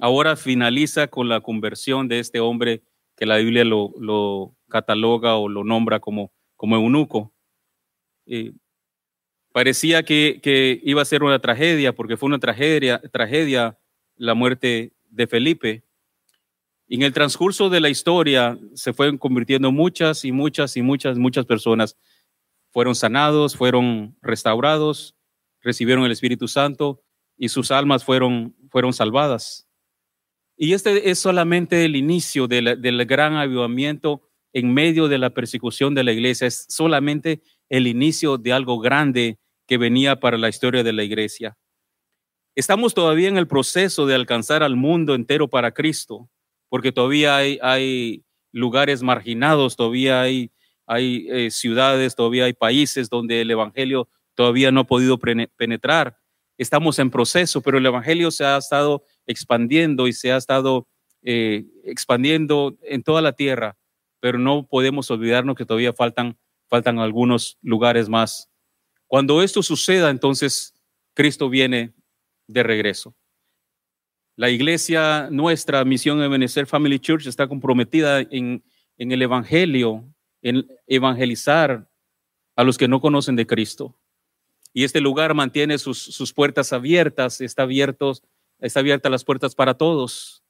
ahora 0.00 0.34
finaliza 0.34 1.08
con 1.08 1.28
la 1.28 1.42
conversión 1.42 2.08
de 2.08 2.20
este 2.20 2.40
hombre 2.40 2.82
que 3.16 3.26
la 3.26 3.36
Biblia 3.36 3.64
lo, 3.64 4.56
cataloga 4.68 5.36
o 5.36 5.50
lo 5.50 5.62
nombra 5.62 6.00
como, 6.00 6.32
como 6.56 6.76
eunuco. 6.76 7.34
Eh, 8.24 8.52
parecía 9.52 10.04
que, 10.04 10.80
iba 10.84 11.02
a 11.02 11.04
ser 11.04 11.22
una 11.22 11.38
tragedia, 11.38 11.94
porque 11.94 12.16
fue 12.16 12.28
una 12.28 12.38
tragedia, 12.38 13.78
la 14.16 14.34
muerte 14.34 14.94
de 15.10 15.26
Felipe. 15.26 15.84
En 16.88 17.02
el 17.02 17.12
transcurso 17.12 17.68
de 17.68 17.80
la 17.80 17.90
historia 17.90 18.58
se 18.72 18.94
fueron 18.94 19.18
convirtiendo 19.18 19.70
muchas 19.70 20.24
y 20.24 20.32
muchas 20.32 20.78
y 20.78 20.82
muchas, 20.82 21.18
muchas 21.18 21.44
personas. 21.44 21.98
Fueron 22.70 22.94
sanados, 22.94 23.54
fueron 23.54 24.16
restaurados, 24.22 25.17
recibieron 25.68 26.04
el 26.06 26.12
Espíritu 26.12 26.48
Santo 26.48 27.02
y 27.36 27.50
sus 27.50 27.70
almas 27.70 28.02
fueron, 28.02 28.56
fueron 28.70 28.94
salvadas. 28.94 29.68
Y 30.56 30.72
este 30.72 31.10
es 31.10 31.18
solamente 31.18 31.84
el 31.84 31.94
inicio 31.94 32.48
del, 32.48 33.06
gran 33.06 33.36
avivamiento 33.36 34.22
en 34.54 34.72
medio 34.72 35.06
de 35.06 35.18
la 35.18 35.30
persecución 35.30 35.94
de 35.94 36.04
la 36.04 36.12
iglesia. 36.12 36.46
Es 36.46 36.64
solamente 36.70 37.42
el 37.68 37.86
inicio 37.86 38.38
de 38.38 38.54
algo 38.54 38.80
grande 38.80 39.38
que 39.66 39.76
venía 39.76 40.18
para 40.18 40.38
la 40.38 40.48
historia 40.48 40.82
de 40.82 40.94
la 40.94 41.04
iglesia. 41.04 41.58
Estamos 42.56 42.94
todavía 42.94 43.28
en 43.28 43.36
el 43.36 43.46
proceso 43.46 44.06
de 44.06 44.14
alcanzar 44.14 44.62
al 44.62 44.74
mundo 44.74 45.14
entero 45.14 45.48
para 45.48 45.72
Cristo, 45.72 46.30
porque 46.70 46.92
todavía 46.92 47.36
hay, 47.36 48.24
lugares 48.50 49.02
marginados, 49.02 49.76
todavía 49.76 50.22
hay, 50.22 50.50
hay 50.86 51.26
eh, 51.28 51.50
ciudades, 51.50 52.16
todavía 52.16 52.46
hay 52.46 52.54
países 52.54 53.10
donde 53.10 53.42
el 53.42 53.50
Evangelio 53.50 54.08
todavía 54.38 54.70
no 54.70 54.82
ha 54.82 54.84
podido 54.84 55.18
penetrar. 55.18 56.16
Estamos 56.56 57.00
en 57.00 57.10
proceso, 57.10 57.60
pero 57.60 57.78
el 57.78 57.86
Evangelio 57.86 58.30
se 58.30 58.44
ha 58.44 58.56
estado 58.56 59.02
expandiendo 59.26 60.06
y 60.06 60.12
se 60.12 60.30
ha 60.30 60.36
estado 60.36 60.86
eh, 61.22 61.66
expandiendo 61.82 62.78
en 62.82 63.02
toda 63.02 63.20
la 63.20 63.32
tierra, 63.32 63.76
pero 64.20 64.38
no 64.38 64.64
podemos 64.68 65.10
olvidarnos 65.10 65.56
que 65.56 65.66
todavía 65.66 65.92
faltan, 65.92 66.38
faltan 66.68 67.00
algunos 67.00 67.58
lugares 67.62 68.08
más. 68.08 68.48
Cuando 69.08 69.42
esto 69.42 69.60
suceda, 69.60 70.08
entonces 70.08 70.72
Cristo 71.14 71.50
viene 71.50 71.92
de 72.46 72.62
regreso. 72.62 73.16
La 74.36 74.50
iglesia, 74.50 75.30
nuestra 75.32 75.84
misión 75.84 76.20
de 76.20 76.28
Benecer 76.28 76.66
Family 76.68 77.00
Church 77.00 77.26
está 77.26 77.48
comprometida 77.48 78.20
en, 78.20 78.62
en 78.98 79.10
el 79.10 79.20
Evangelio, 79.20 80.08
en 80.42 80.64
evangelizar 80.86 81.90
a 82.54 82.62
los 82.62 82.78
que 82.78 82.86
no 82.86 83.00
conocen 83.00 83.34
de 83.34 83.44
Cristo. 83.44 83.98
Y 84.78 84.84
este 84.84 85.00
lugar 85.00 85.34
mantiene 85.34 85.76
sus, 85.76 85.98
sus 85.98 86.32
puertas 86.32 86.72
abiertas, 86.72 87.40
está 87.40 87.64
abiertos 87.64 88.22
está 88.60 88.78
abierta 88.78 89.10
las 89.10 89.24
puertas 89.24 89.56
para 89.56 89.74
todos, 89.74 90.44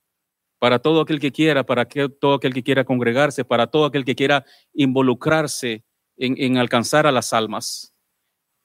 para 0.59 0.81
todo 0.81 1.01
aquel 1.01 1.19
que 1.19 1.33
quiera, 1.33 1.65
para 1.65 1.87
todo 1.87 2.35
aquel 2.35 2.53
que 2.53 2.63
quiera 2.63 2.85
congregarse, 2.85 3.47
para 3.47 3.69
todo 3.69 3.87
aquel 3.87 4.05
que 4.05 4.15
quiera 4.15 4.45
involucrarse 4.75 5.83
en, 6.19 6.35
en 6.37 6.59
alcanzar 6.59 7.07
a 7.07 7.11
las 7.11 7.33
almas. 7.33 7.95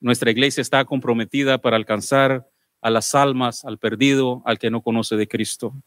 Nuestra 0.01 0.31
iglesia 0.31 0.59
está 0.59 0.83
comprometida 0.83 1.59
para 1.59 1.77
alcanzar 1.77 2.45
a 2.81 2.89
las 2.89 3.15
almas, 3.15 3.63
al 3.63 3.77
perdido, 3.77 4.41
al 4.43 4.59
que 4.59 4.69
no 4.69 4.81
conoce 4.81 5.15
de 5.15 5.29
Cristo. 5.29 5.81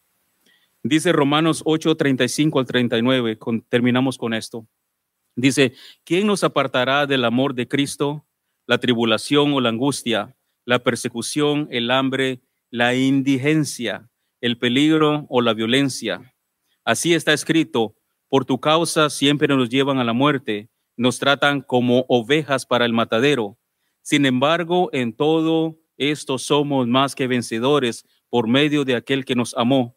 Dice 0.85 1.13
Romanos 1.13 1.61
8, 1.67 1.99
35 1.99 2.61
al 2.61 2.67
39, 2.67 3.39
terminamos 3.69 4.17
con 4.17 4.33
esto. 4.33 4.67
Dice, 5.35 5.75
¿quién 6.03 6.27
nos 6.27 6.45
apartará 6.45 7.07
del 7.07 7.27
amor 7.27 7.53
de 7.53 7.69
Cristo? 7.69 8.27
La 8.67 8.79
tribulación 8.79 9.53
o 9.53 9.61
la 9.61 9.69
angustia, 9.69 10.37
la 10.65 10.81
persecución, 10.81 11.69
el 11.71 11.91
hambre, 11.91 12.41
la 12.71 12.95
indigencia, 12.95 14.11
el 14.41 14.59
peligro 14.59 15.27
o 15.29 15.41
la 15.41 15.55
violencia. 15.55 16.35
Así 16.85 17.15
está 17.15 17.33
escrito, 17.33 17.97
por 18.29 18.45
tu 18.45 18.61
causa 18.61 19.09
siempre 19.09 19.49
nos 19.49 19.69
llevan 19.69 19.99
a 19.99 20.05
la 20.05 20.13
muerte, 20.13 20.69
nos 20.97 21.19
tratan 21.19 21.61
como 21.63 22.05
ovejas 22.09 22.67
para 22.67 22.85
el 22.85 22.93
matadero. 22.93 23.59
Sin 24.03 24.27
embargo, 24.27 24.91
en 24.93 25.13
todo 25.13 25.79
esto 25.97 26.39
somos 26.39 26.87
más 26.87 27.15
que 27.15 27.27
vencedores 27.27 28.05
por 28.29 28.49
medio 28.49 28.85
de 28.85 28.97
aquel 28.97 29.25
que 29.25 29.35
nos 29.35 29.55
amó. 29.57 29.97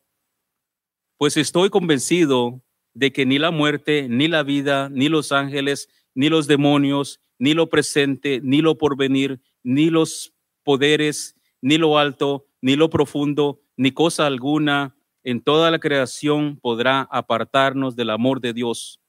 Pues 1.18 1.38
estoy 1.38 1.70
convencido 1.70 2.64
de 2.94 3.12
que 3.12 3.26
ni 3.26 3.40
la 3.40 3.52
muerte, 3.52 4.08
ni 4.10 4.28
la 4.28 4.44
vida, 4.44 4.90
ni 4.90 5.10
los 5.10 5.32
ángeles, 5.32 5.90
ni 6.14 6.30
los 6.30 6.48
demonios, 6.48 7.20
ni 7.40 7.54
lo 7.54 7.70
presente, 7.70 8.42
ni 8.44 8.62
lo 8.62 8.78
porvenir, 8.78 9.42
ni 9.64 9.90
los 9.90 10.34
poderes, 10.64 11.36
ni 11.62 11.78
lo 11.78 11.98
alto, 11.98 12.46
ni 12.62 12.76
lo 12.76 12.90
profundo, 12.90 13.62
ni 13.78 13.92
cosa 13.92 14.28
alguna 14.28 14.96
en 15.24 15.42
toda 15.42 15.72
la 15.72 15.80
creación 15.80 16.58
podrá 16.58 17.02
apartarnos 17.12 17.96
del 17.96 18.10
amor 18.10 18.42
de 18.42 18.54
Dios. 18.54 19.00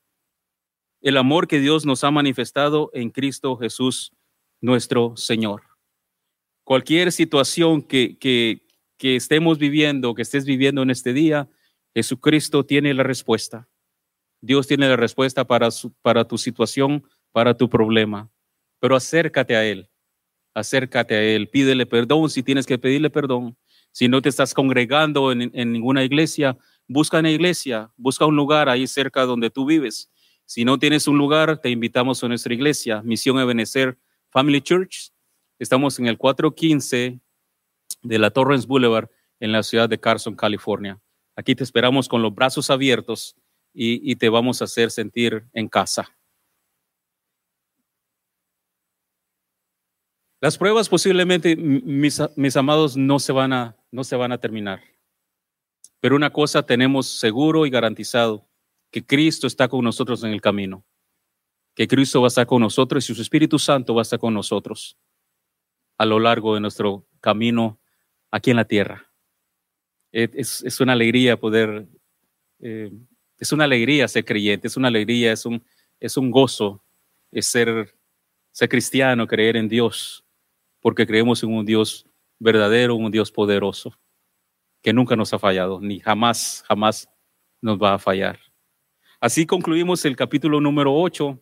El 1.01 1.17
amor 1.17 1.49
que 1.49 1.61
Dios 1.61 1.87
nos 1.87 2.05
ha 2.05 2.11
manifestado 2.11 2.91
en 2.93 3.11
Cristo 3.11 3.57
Jesús, 3.57 4.13
nuestro 4.61 5.17
Señor. 5.17 5.63
Cualquier 6.65 7.11
situación 7.11 7.83
que, 7.83 8.19
que, 8.19 8.67
que 8.99 9.17
estemos 9.17 9.59
viviendo, 9.59 10.15
que 10.15 10.23
estés 10.23 10.45
viviendo 10.45 10.83
en 10.83 10.91
este 10.91 11.13
día, 11.13 11.49
Jesucristo 11.95 12.65
tiene 12.65 12.93
la 12.93 13.03
respuesta. 13.03 13.69
Dios 14.43 14.67
tiene 14.67 14.89
la 14.89 14.97
respuesta 14.97 15.47
para, 15.47 15.71
su, 15.71 15.93
para 16.03 16.27
tu 16.27 16.39
situación, 16.39 17.05
para 17.33 17.57
tu 17.57 17.69
problema. 17.69 18.31
Pero 18.81 18.97
acércate 18.97 19.57
a 19.57 19.65
Él, 19.65 19.89
acércate 20.55 21.15
a 21.15 21.23
Él, 21.23 21.49
pídele 21.49 21.87
perdón 21.87 22.31
si 22.31 22.43
tienes 22.43 22.67
que 22.67 22.79
pedirle 22.79 23.11
perdón. 23.11 23.57
Si 23.93 24.09
no 24.09 24.23
te 24.23 24.29
estás 24.29 24.55
congregando 24.55 25.33
en, 25.33 25.51
ninguna 25.73 26.05
iglesia, 26.05 26.57
busca 26.87 27.19
una 27.19 27.31
iglesia, 27.31 27.91
busca 27.97 28.25
un 28.25 28.37
lugar 28.37 28.69
ahí 28.69 28.87
cerca 28.87 29.23
donde 29.23 29.51
tú 29.51 29.67
vives. 29.67 30.11
Si 30.47 30.65
no 30.65 30.79
tienes 30.79 31.09
un 31.09 31.19
lugar, 31.19 31.61
te 31.61 31.71
invitamos 31.71 32.23
a 32.23 32.29
nuestra 32.29 32.55
iglesia, 32.55 33.03
Misión 33.03 33.39
Ebenecer 33.39 33.99
Family 34.31 34.61
Church. 34.61 35.13
Estamos 35.59 35.99
en 35.99 36.07
el 36.07 36.19
415 36.19 37.21
de 38.03 38.19
la 38.19 38.31
Torrance 38.31 38.67
Boulevard 38.67 39.09
en 39.41 39.53
la 39.53 39.63
ciudad 39.63 39.89
de 39.89 39.99
Carson, 39.99 40.37
California. 40.37 41.01
Aquí 41.37 41.55
te 41.55 41.65
esperamos 41.65 42.09
con 42.09 42.23
los 42.23 42.35
brazos 42.35 42.71
abiertos 42.71 43.37
y, 43.73 44.17
te 44.17 44.29
vamos 44.29 44.61
a 44.61 44.65
hacer 44.65 44.91
sentir 44.91 45.45
en 45.53 45.69
casa. 45.69 46.17
Las 50.41 50.57
pruebas 50.57 50.89
posiblemente, 50.89 51.55
mis, 51.57 52.57
amados, 52.57 52.97
no 52.97 53.19
se, 53.19 53.33
van 53.33 53.53
a, 53.53 53.77
no 53.91 54.05
se 54.05 54.17
van 54.17 54.33
a 54.33 54.39
terminar. 54.39 54.81
Pero 56.01 56.17
una 56.17 56.31
cosa 56.31 56.65
tenemos 56.65 57.07
seguro 57.07 57.67
y 57.67 57.71
garantizado, 57.71 58.49
que 58.91 59.05
Cristo 59.05 59.47
está 59.47 59.69
con 59.69 59.85
nosotros 59.85 60.25
en 60.25 60.31
el 60.31 60.41
camino, 60.41 60.85
que 61.75 61.87
Cristo 61.87 62.21
va 62.21 62.27
a 62.27 62.29
estar 62.29 62.47
con 62.47 62.63
nosotros 62.63 63.09
y 63.09 63.15
su 63.15 63.21
Espíritu 63.21 63.59
Santo 63.59 63.95
va 63.95 64.01
a 64.01 64.03
estar 64.03 64.19
con 64.19 64.35
nosotros 64.35 64.99
a 65.99 66.07
lo 66.07 66.19
largo 66.19 66.55
de 66.55 66.61
nuestro 66.61 67.07
camino 67.21 67.79
aquí 68.31 68.51
en 68.51 68.57
la 68.57 68.65
tierra. 68.65 69.13
Es, 70.11 70.63
es 70.65 70.81
una 70.81 70.95
alegría 70.95 71.39
poder, 71.39 71.87
eh, 72.61 72.91
es 73.39 73.53
una 73.53 73.65
alegría 73.65 74.09
ser 74.09 74.25
creyente, 74.25 74.67
es 74.67 74.77
una 74.77 74.89
alegría, 74.89 75.33
es 75.33 75.45
un, 75.45 75.63
es 76.01 76.17
un 76.17 76.31
gozo 76.31 76.83
es 77.31 77.47
ser, 77.47 77.95
ser 78.51 78.69
cristiano, 78.69 79.27
creer 79.27 79.57
en 79.57 79.69
Dios, 79.69 80.25
porque 80.81 81.07
creemos 81.07 81.43
en 81.43 81.53
un 81.55 81.65
Dios 81.65 82.07
verdadero, 82.39 82.95
un 82.95 83.11
Dios 83.11 83.31
poderoso, 83.31 83.95
que 84.83 84.93
nunca 84.93 85.17
nos 85.17 85.33
ha 85.33 85.39
fallado, 85.39 85.81
ni 85.81 86.01
jamás, 86.01 86.65
jamás 86.67 87.09
nos 87.61 87.81
va 87.81 87.95
a 87.95 87.99
fallar. 87.99 88.39
Así 89.21 89.45
concluimos 89.45 90.05
el 90.05 90.17
capítulo 90.17 90.61
número 90.61 90.95
8. 90.95 91.39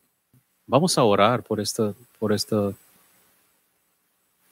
Vamos 0.66 0.99
a 0.99 1.05
orar 1.05 1.43
por 1.45 1.61
esta, 1.61 1.95
por 2.18 2.32
esta 2.32 2.72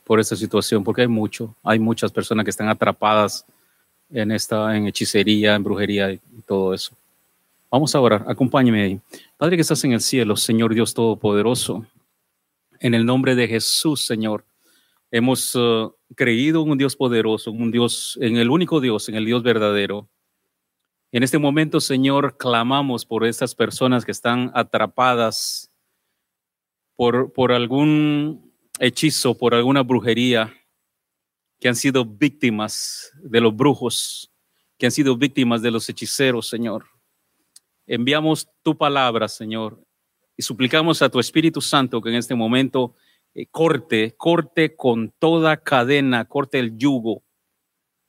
por 0.06 0.20
esta 0.20 0.36
situación, 0.36 0.84
porque 0.84 1.02
hay 1.02 1.08
mucho, 1.08 1.56
hay 1.64 1.80
muchas 1.80 2.12
personas 2.12 2.44
que 2.44 2.50
están 2.50 2.68
atrapadas 2.68 3.44
en 4.08 4.30
esta, 4.30 4.76
en 4.76 4.86
hechicería, 4.86 5.56
en 5.56 5.64
brujería 5.64 6.12
y 6.12 6.20
todo 6.46 6.72
eso. 6.72 6.96
Vamos 7.68 7.92
a 7.92 8.00
orar, 8.00 8.24
acompáñeme 8.28 8.82
ahí. 8.82 9.00
Padre 9.36 9.56
que 9.56 9.62
estás 9.62 9.82
en 9.82 9.92
el 9.92 10.00
cielo, 10.00 10.36
Señor 10.36 10.72
Dios 10.72 10.94
Todopoderoso, 10.94 11.84
en 12.78 12.94
el 12.94 13.04
nombre 13.04 13.34
de 13.34 13.48
Jesús, 13.48 14.06
Señor, 14.06 14.44
hemos 15.10 15.54
uh, 15.54 15.94
creído 16.14 16.62
en 16.62 16.70
un 16.70 16.78
Dios 16.78 16.96
poderoso, 16.96 17.50
un 17.50 17.70
Dios, 17.70 18.18
en 18.20 18.36
el 18.36 18.50
único 18.50 18.80
Dios, 18.80 19.08
en 19.08 19.14
el 19.14 19.24
Dios 19.24 19.42
verdadero. 19.42 20.08
En 21.12 21.22
este 21.22 21.38
momento, 21.38 21.80
Señor, 21.80 22.36
clamamos 22.36 23.06
por 23.06 23.24
estas 23.24 23.54
personas 23.54 24.04
que 24.04 24.12
están 24.12 24.50
atrapadas 24.54 25.70
por, 26.96 27.32
por 27.32 27.52
algún 27.52 28.52
hechizo, 28.78 29.36
por 29.36 29.54
alguna 29.54 29.82
brujería, 29.82 30.52
que 31.60 31.68
han 31.68 31.76
sido 31.76 32.04
víctimas 32.04 33.12
de 33.22 33.40
los 33.40 33.54
brujos, 33.54 34.30
que 34.78 34.86
han 34.86 34.92
sido 34.92 35.16
víctimas 35.16 35.62
de 35.62 35.70
los 35.70 35.88
hechiceros, 35.88 36.48
Señor. 36.48 36.86
Enviamos 37.86 38.48
tu 38.62 38.76
palabra, 38.76 39.28
Señor, 39.28 39.80
y 40.36 40.42
suplicamos 40.42 41.00
a 41.00 41.08
tu 41.08 41.18
Espíritu 41.18 41.60
Santo 41.60 42.02
que 42.02 42.10
en 42.10 42.16
este 42.16 42.34
momento 42.34 42.94
eh, 43.38 43.46
corte, 43.50 44.14
corte 44.16 44.76
con 44.76 45.12
toda 45.18 45.58
cadena, 45.58 46.24
corte 46.24 46.58
el 46.58 46.78
yugo, 46.78 47.22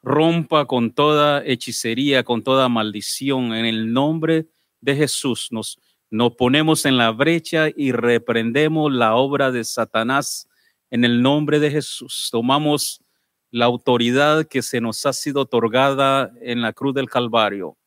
rompa 0.02 0.66
con 0.66 0.94
toda 0.94 1.44
hechicería, 1.44 2.24
con 2.24 2.44
toda 2.44 2.70
maldición. 2.70 3.54
En 3.54 3.66
el 3.66 3.92
nombre 3.92 4.48
de 4.80 4.96
Jesús 4.96 5.50
nos, 5.52 5.82
nos 6.10 6.34
ponemos 6.38 6.86
en 6.86 6.96
la 6.96 7.12
brecha 7.12 7.68
y 7.76 7.92
reprendemos 7.92 8.90
la 8.94 9.16
obra 9.16 9.52
de 9.52 9.66
Satanás 9.66 10.48
en 10.92 11.04
el 11.04 11.22
nombre 11.22 11.60
de 11.60 11.72
Jesús. 11.72 12.30
Tomamos 12.32 13.04
la 13.52 13.66
autoridad 13.66 14.46
que 14.46 14.62
se 14.62 14.80
nos 14.80 15.06
ha 15.06 15.12
sido 15.12 15.42
otorgada 15.42 16.32
en 16.40 16.62
la 16.62 16.72
cruz 16.72 16.94
del 16.96 17.10
Calvario, 17.10 17.78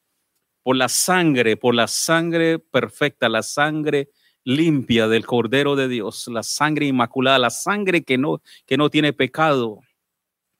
por 0.62 0.76
la 0.76 0.90
sangre, 0.90 1.56
por 1.56 1.74
la 1.74 1.88
sangre 1.88 2.58
perfecta, 2.58 3.30
la 3.30 3.42
sangre 3.42 4.10
limpia 4.44 5.08
del 5.08 5.26
Cordero 5.26 5.76
de 5.76 5.88
Dios, 5.88 6.28
la 6.28 6.42
sangre 6.42 6.86
inmaculada, 6.86 7.38
la 7.38 7.50
sangre 7.50 8.02
que 8.02 8.18
no, 8.18 8.42
que 8.66 8.76
no 8.76 8.90
tiene 8.90 9.12
pecado. 9.12 9.80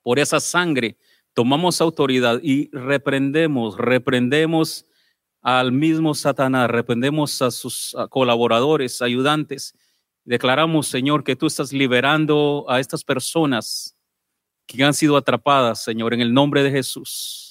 Por 0.02 0.18
esa 0.18 0.40
sangre 0.40 0.96
tomamos 1.34 1.80
autoridad 1.80 2.40
y 2.42 2.68
reprendemos, 2.72 3.76
reprendemos 3.78 4.86
al 5.42 5.72
mismo 5.72 6.14
Satanás, 6.14 6.70
reprendemos 6.70 7.40
a 7.42 7.50
sus 7.50 7.96
colaboradores, 8.10 9.00
ayudantes, 9.00 9.74
Declaramos, 10.24 10.86
Señor, 10.86 11.24
que 11.24 11.34
tú 11.34 11.46
estás 11.46 11.72
liberando 11.72 12.66
a 12.68 12.78
estas 12.78 13.02
personas 13.02 13.96
que 14.66 14.82
han 14.84 14.94
sido 14.94 15.16
atrapadas, 15.16 15.82
Señor, 15.82 16.14
en 16.14 16.20
el 16.20 16.32
nombre 16.32 16.62
de 16.62 16.70
Jesús. 16.70 17.49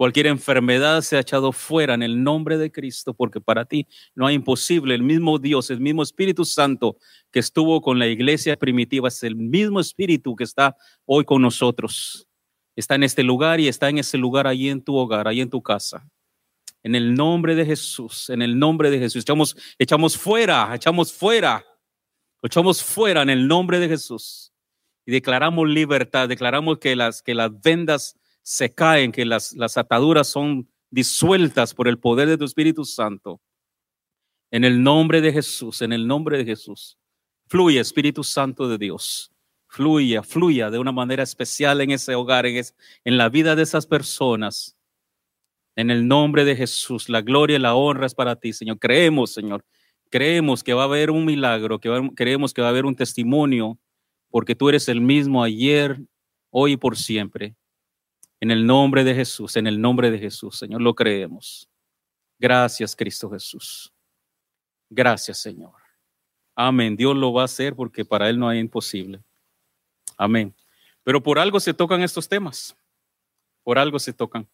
Cualquier 0.00 0.28
enfermedad 0.28 1.02
se 1.02 1.18
ha 1.18 1.20
echado 1.20 1.52
fuera 1.52 1.92
en 1.92 2.02
el 2.02 2.24
nombre 2.24 2.56
de 2.56 2.72
Cristo, 2.72 3.12
porque 3.12 3.38
para 3.38 3.66
ti 3.66 3.86
no 4.14 4.26
hay 4.26 4.36
imposible. 4.36 4.94
El 4.94 5.02
mismo 5.02 5.38
Dios, 5.38 5.68
el 5.68 5.78
mismo 5.78 6.02
Espíritu 6.02 6.46
Santo 6.46 6.96
que 7.30 7.38
estuvo 7.38 7.82
con 7.82 7.98
la 7.98 8.06
iglesia 8.06 8.56
primitiva, 8.56 9.08
es 9.08 9.22
el 9.24 9.36
mismo 9.36 9.78
Espíritu 9.78 10.34
que 10.36 10.44
está 10.44 10.74
hoy 11.04 11.26
con 11.26 11.42
nosotros. 11.42 12.26
Está 12.74 12.94
en 12.94 13.02
este 13.02 13.22
lugar 13.22 13.60
y 13.60 13.68
está 13.68 13.90
en 13.90 13.98
ese 13.98 14.16
lugar 14.16 14.46
ahí 14.46 14.70
en 14.70 14.80
tu 14.80 14.96
hogar, 14.96 15.28
ahí 15.28 15.42
en 15.42 15.50
tu 15.50 15.60
casa. 15.60 16.08
En 16.82 16.94
el 16.94 17.12
nombre 17.12 17.54
de 17.54 17.66
Jesús, 17.66 18.30
en 18.30 18.40
el 18.40 18.58
nombre 18.58 18.88
de 18.88 19.00
Jesús. 19.00 19.20
Echamos, 19.20 19.54
echamos 19.78 20.16
fuera, 20.16 20.74
echamos 20.74 21.12
fuera, 21.12 21.62
echamos 22.42 22.82
fuera 22.82 23.20
en 23.20 23.28
el 23.28 23.46
nombre 23.46 23.78
de 23.78 23.88
Jesús. 23.88 24.50
Y 25.04 25.12
declaramos 25.12 25.68
libertad, 25.68 26.26
declaramos 26.26 26.78
que 26.78 26.96
las, 26.96 27.20
que 27.20 27.34
las 27.34 27.50
vendas 27.60 28.16
se 28.50 28.74
caen, 28.74 29.12
que 29.12 29.24
las, 29.24 29.52
las 29.52 29.76
ataduras 29.76 30.28
son 30.28 30.68
disueltas 30.90 31.74
por 31.74 31.88
el 31.88 31.98
poder 31.98 32.28
de 32.28 32.36
tu 32.36 32.44
Espíritu 32.44 32.84
Santo. 32.84 33.40
En 34.50 34.64
el 34.64 34.82
nombre 34.82 35.20
de 35.20 35.32
Jesús, 35.32 35.82
en 35.82 35.92
el 35.92 36.06
nombre 36.06 36.38
de 36.38 36.44
Jesús. 36.44 36.98
Fluye, 37.46 37.78
Espíritu 37.78 38.24
Santo 38.24 38.68
de 38.68 38.78
Dios. 38.78 39.32
Fluya, 39.68 40.24
fluya 40.24 40.70
de 40.70 40.78
una 40.80 40.90
manera 40.90 41.22
especial 41.22 41.80
en 41.80 41.92
ese 41.92 42.16
hogar, 42.16 42.44
en, 42.46 42.64
en 43.04 43.16
la 43.16 43.28
vida 43.28 43.54
de 43.54 43.62
esas 43.62 43.86
personas 43.86 44.76
en 45.76 45.90
el 45.90 46.08
nombre 46.08 46.44
de 46.44 46.56
Jesús, 46.56 47.08
la 47.08 47.22
gloria 47.22 47.56
y 47.56 47.60
la 47.60 47.74
honra 47.74 48.06
es 48.06 48.14
para 48.14 48.36
ti, 48.36 48.52
Señor. 48.52 48.78
Creemos, 48.78 49.32
Señor. 49.32 49.64
Creemos 50.10 50.64
que 50.64 50.74
va 50.74 50.82
a 50.82 50.86
haber 50.86 51.10
un 51.10 51.24
milagro, 51.24 51.78
que 51.78 52.10
creemos 52.16 52.52
que 52.52 52.60
va 52.60 52.68
a 52.68 52.70
haber 52.70 52.84
un 52.84 52.96
testimonio, 52.96 53.78
porque 54.28 54.56
tú 54.56 54.68
eres 54.68 54.88
el 54.88 55.00
mismo 55.00 55.42
ayer, 55.42 56.00
hoy 56.50 56.72
y 56.72 56.76
por 56.76 56.98
siempre. 56.98 57.54
En 58.40 58.50
el 58.50 58.66
nombre 58.66 59.04
de 59.04 59.14
Jesús, 59.14 59.56
en 59.56 59.66
el 59.66 59.80
nombre 59.80 60.10
de 60.10 60.18
Jesús, 60.18 60.58
Señor, 60.58 60.80
lo 60.80 60.94
creemos. 60.94 61.68
Gracias, 62.38 62.96
Cristo 62.96 63.30
Jesús. 63.30 63.92
Gracias, 64.88 65.42
Señor. 65.42 65.74
Amén. 66.54 66.96
Dios 66.96 67.14
lo 67.16 67.32
va 67.32 67.42
a 67.42 67.44
hacer 67.44 67.76
porque 67.76 68.04
para 68.04 68.28
Él 68.28 68.38
no 68.38 68.48
hay 68.48 68.58
imposible. 68.58 69.22
Amén. 70.16 70.54
Pero 71.04 71.22
por 71.22 71.38
algo 71.38 71.60
se 71.60 71.74
tocan 71.74 72.02
estos 72.02 72.28
temas. 72.28 72.76
Por 73.62 73.78
algo 73.78 73.98
se 73.98 74.12
tocan. 74.12 74.48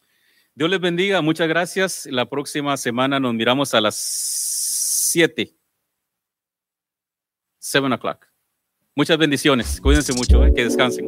Dios 0.55 0.71
les 0.71 0.81
bendiga, 0.81 1.21
muchas 1.21 1.49
gracias. 1.49 2.07
La 2.07 2.29
próxima 2.29 2.77
semana 2.77 3.21
nos 3.21 3.35
miramos 3.35 3.75
a 3.75 3.81
las 3.81 3.97
7. 3.97 5.55
7 7.59 7.95
o'clock. 7.95 8.27
Muchas 8.95 9.19
bendiciones. 9.19 9.81
Cuídense 9.81 10.13
mucho, 10.13 10.45
eh, 10.45 10.53
que 10.55 10.65
descansen. 10.65 11.07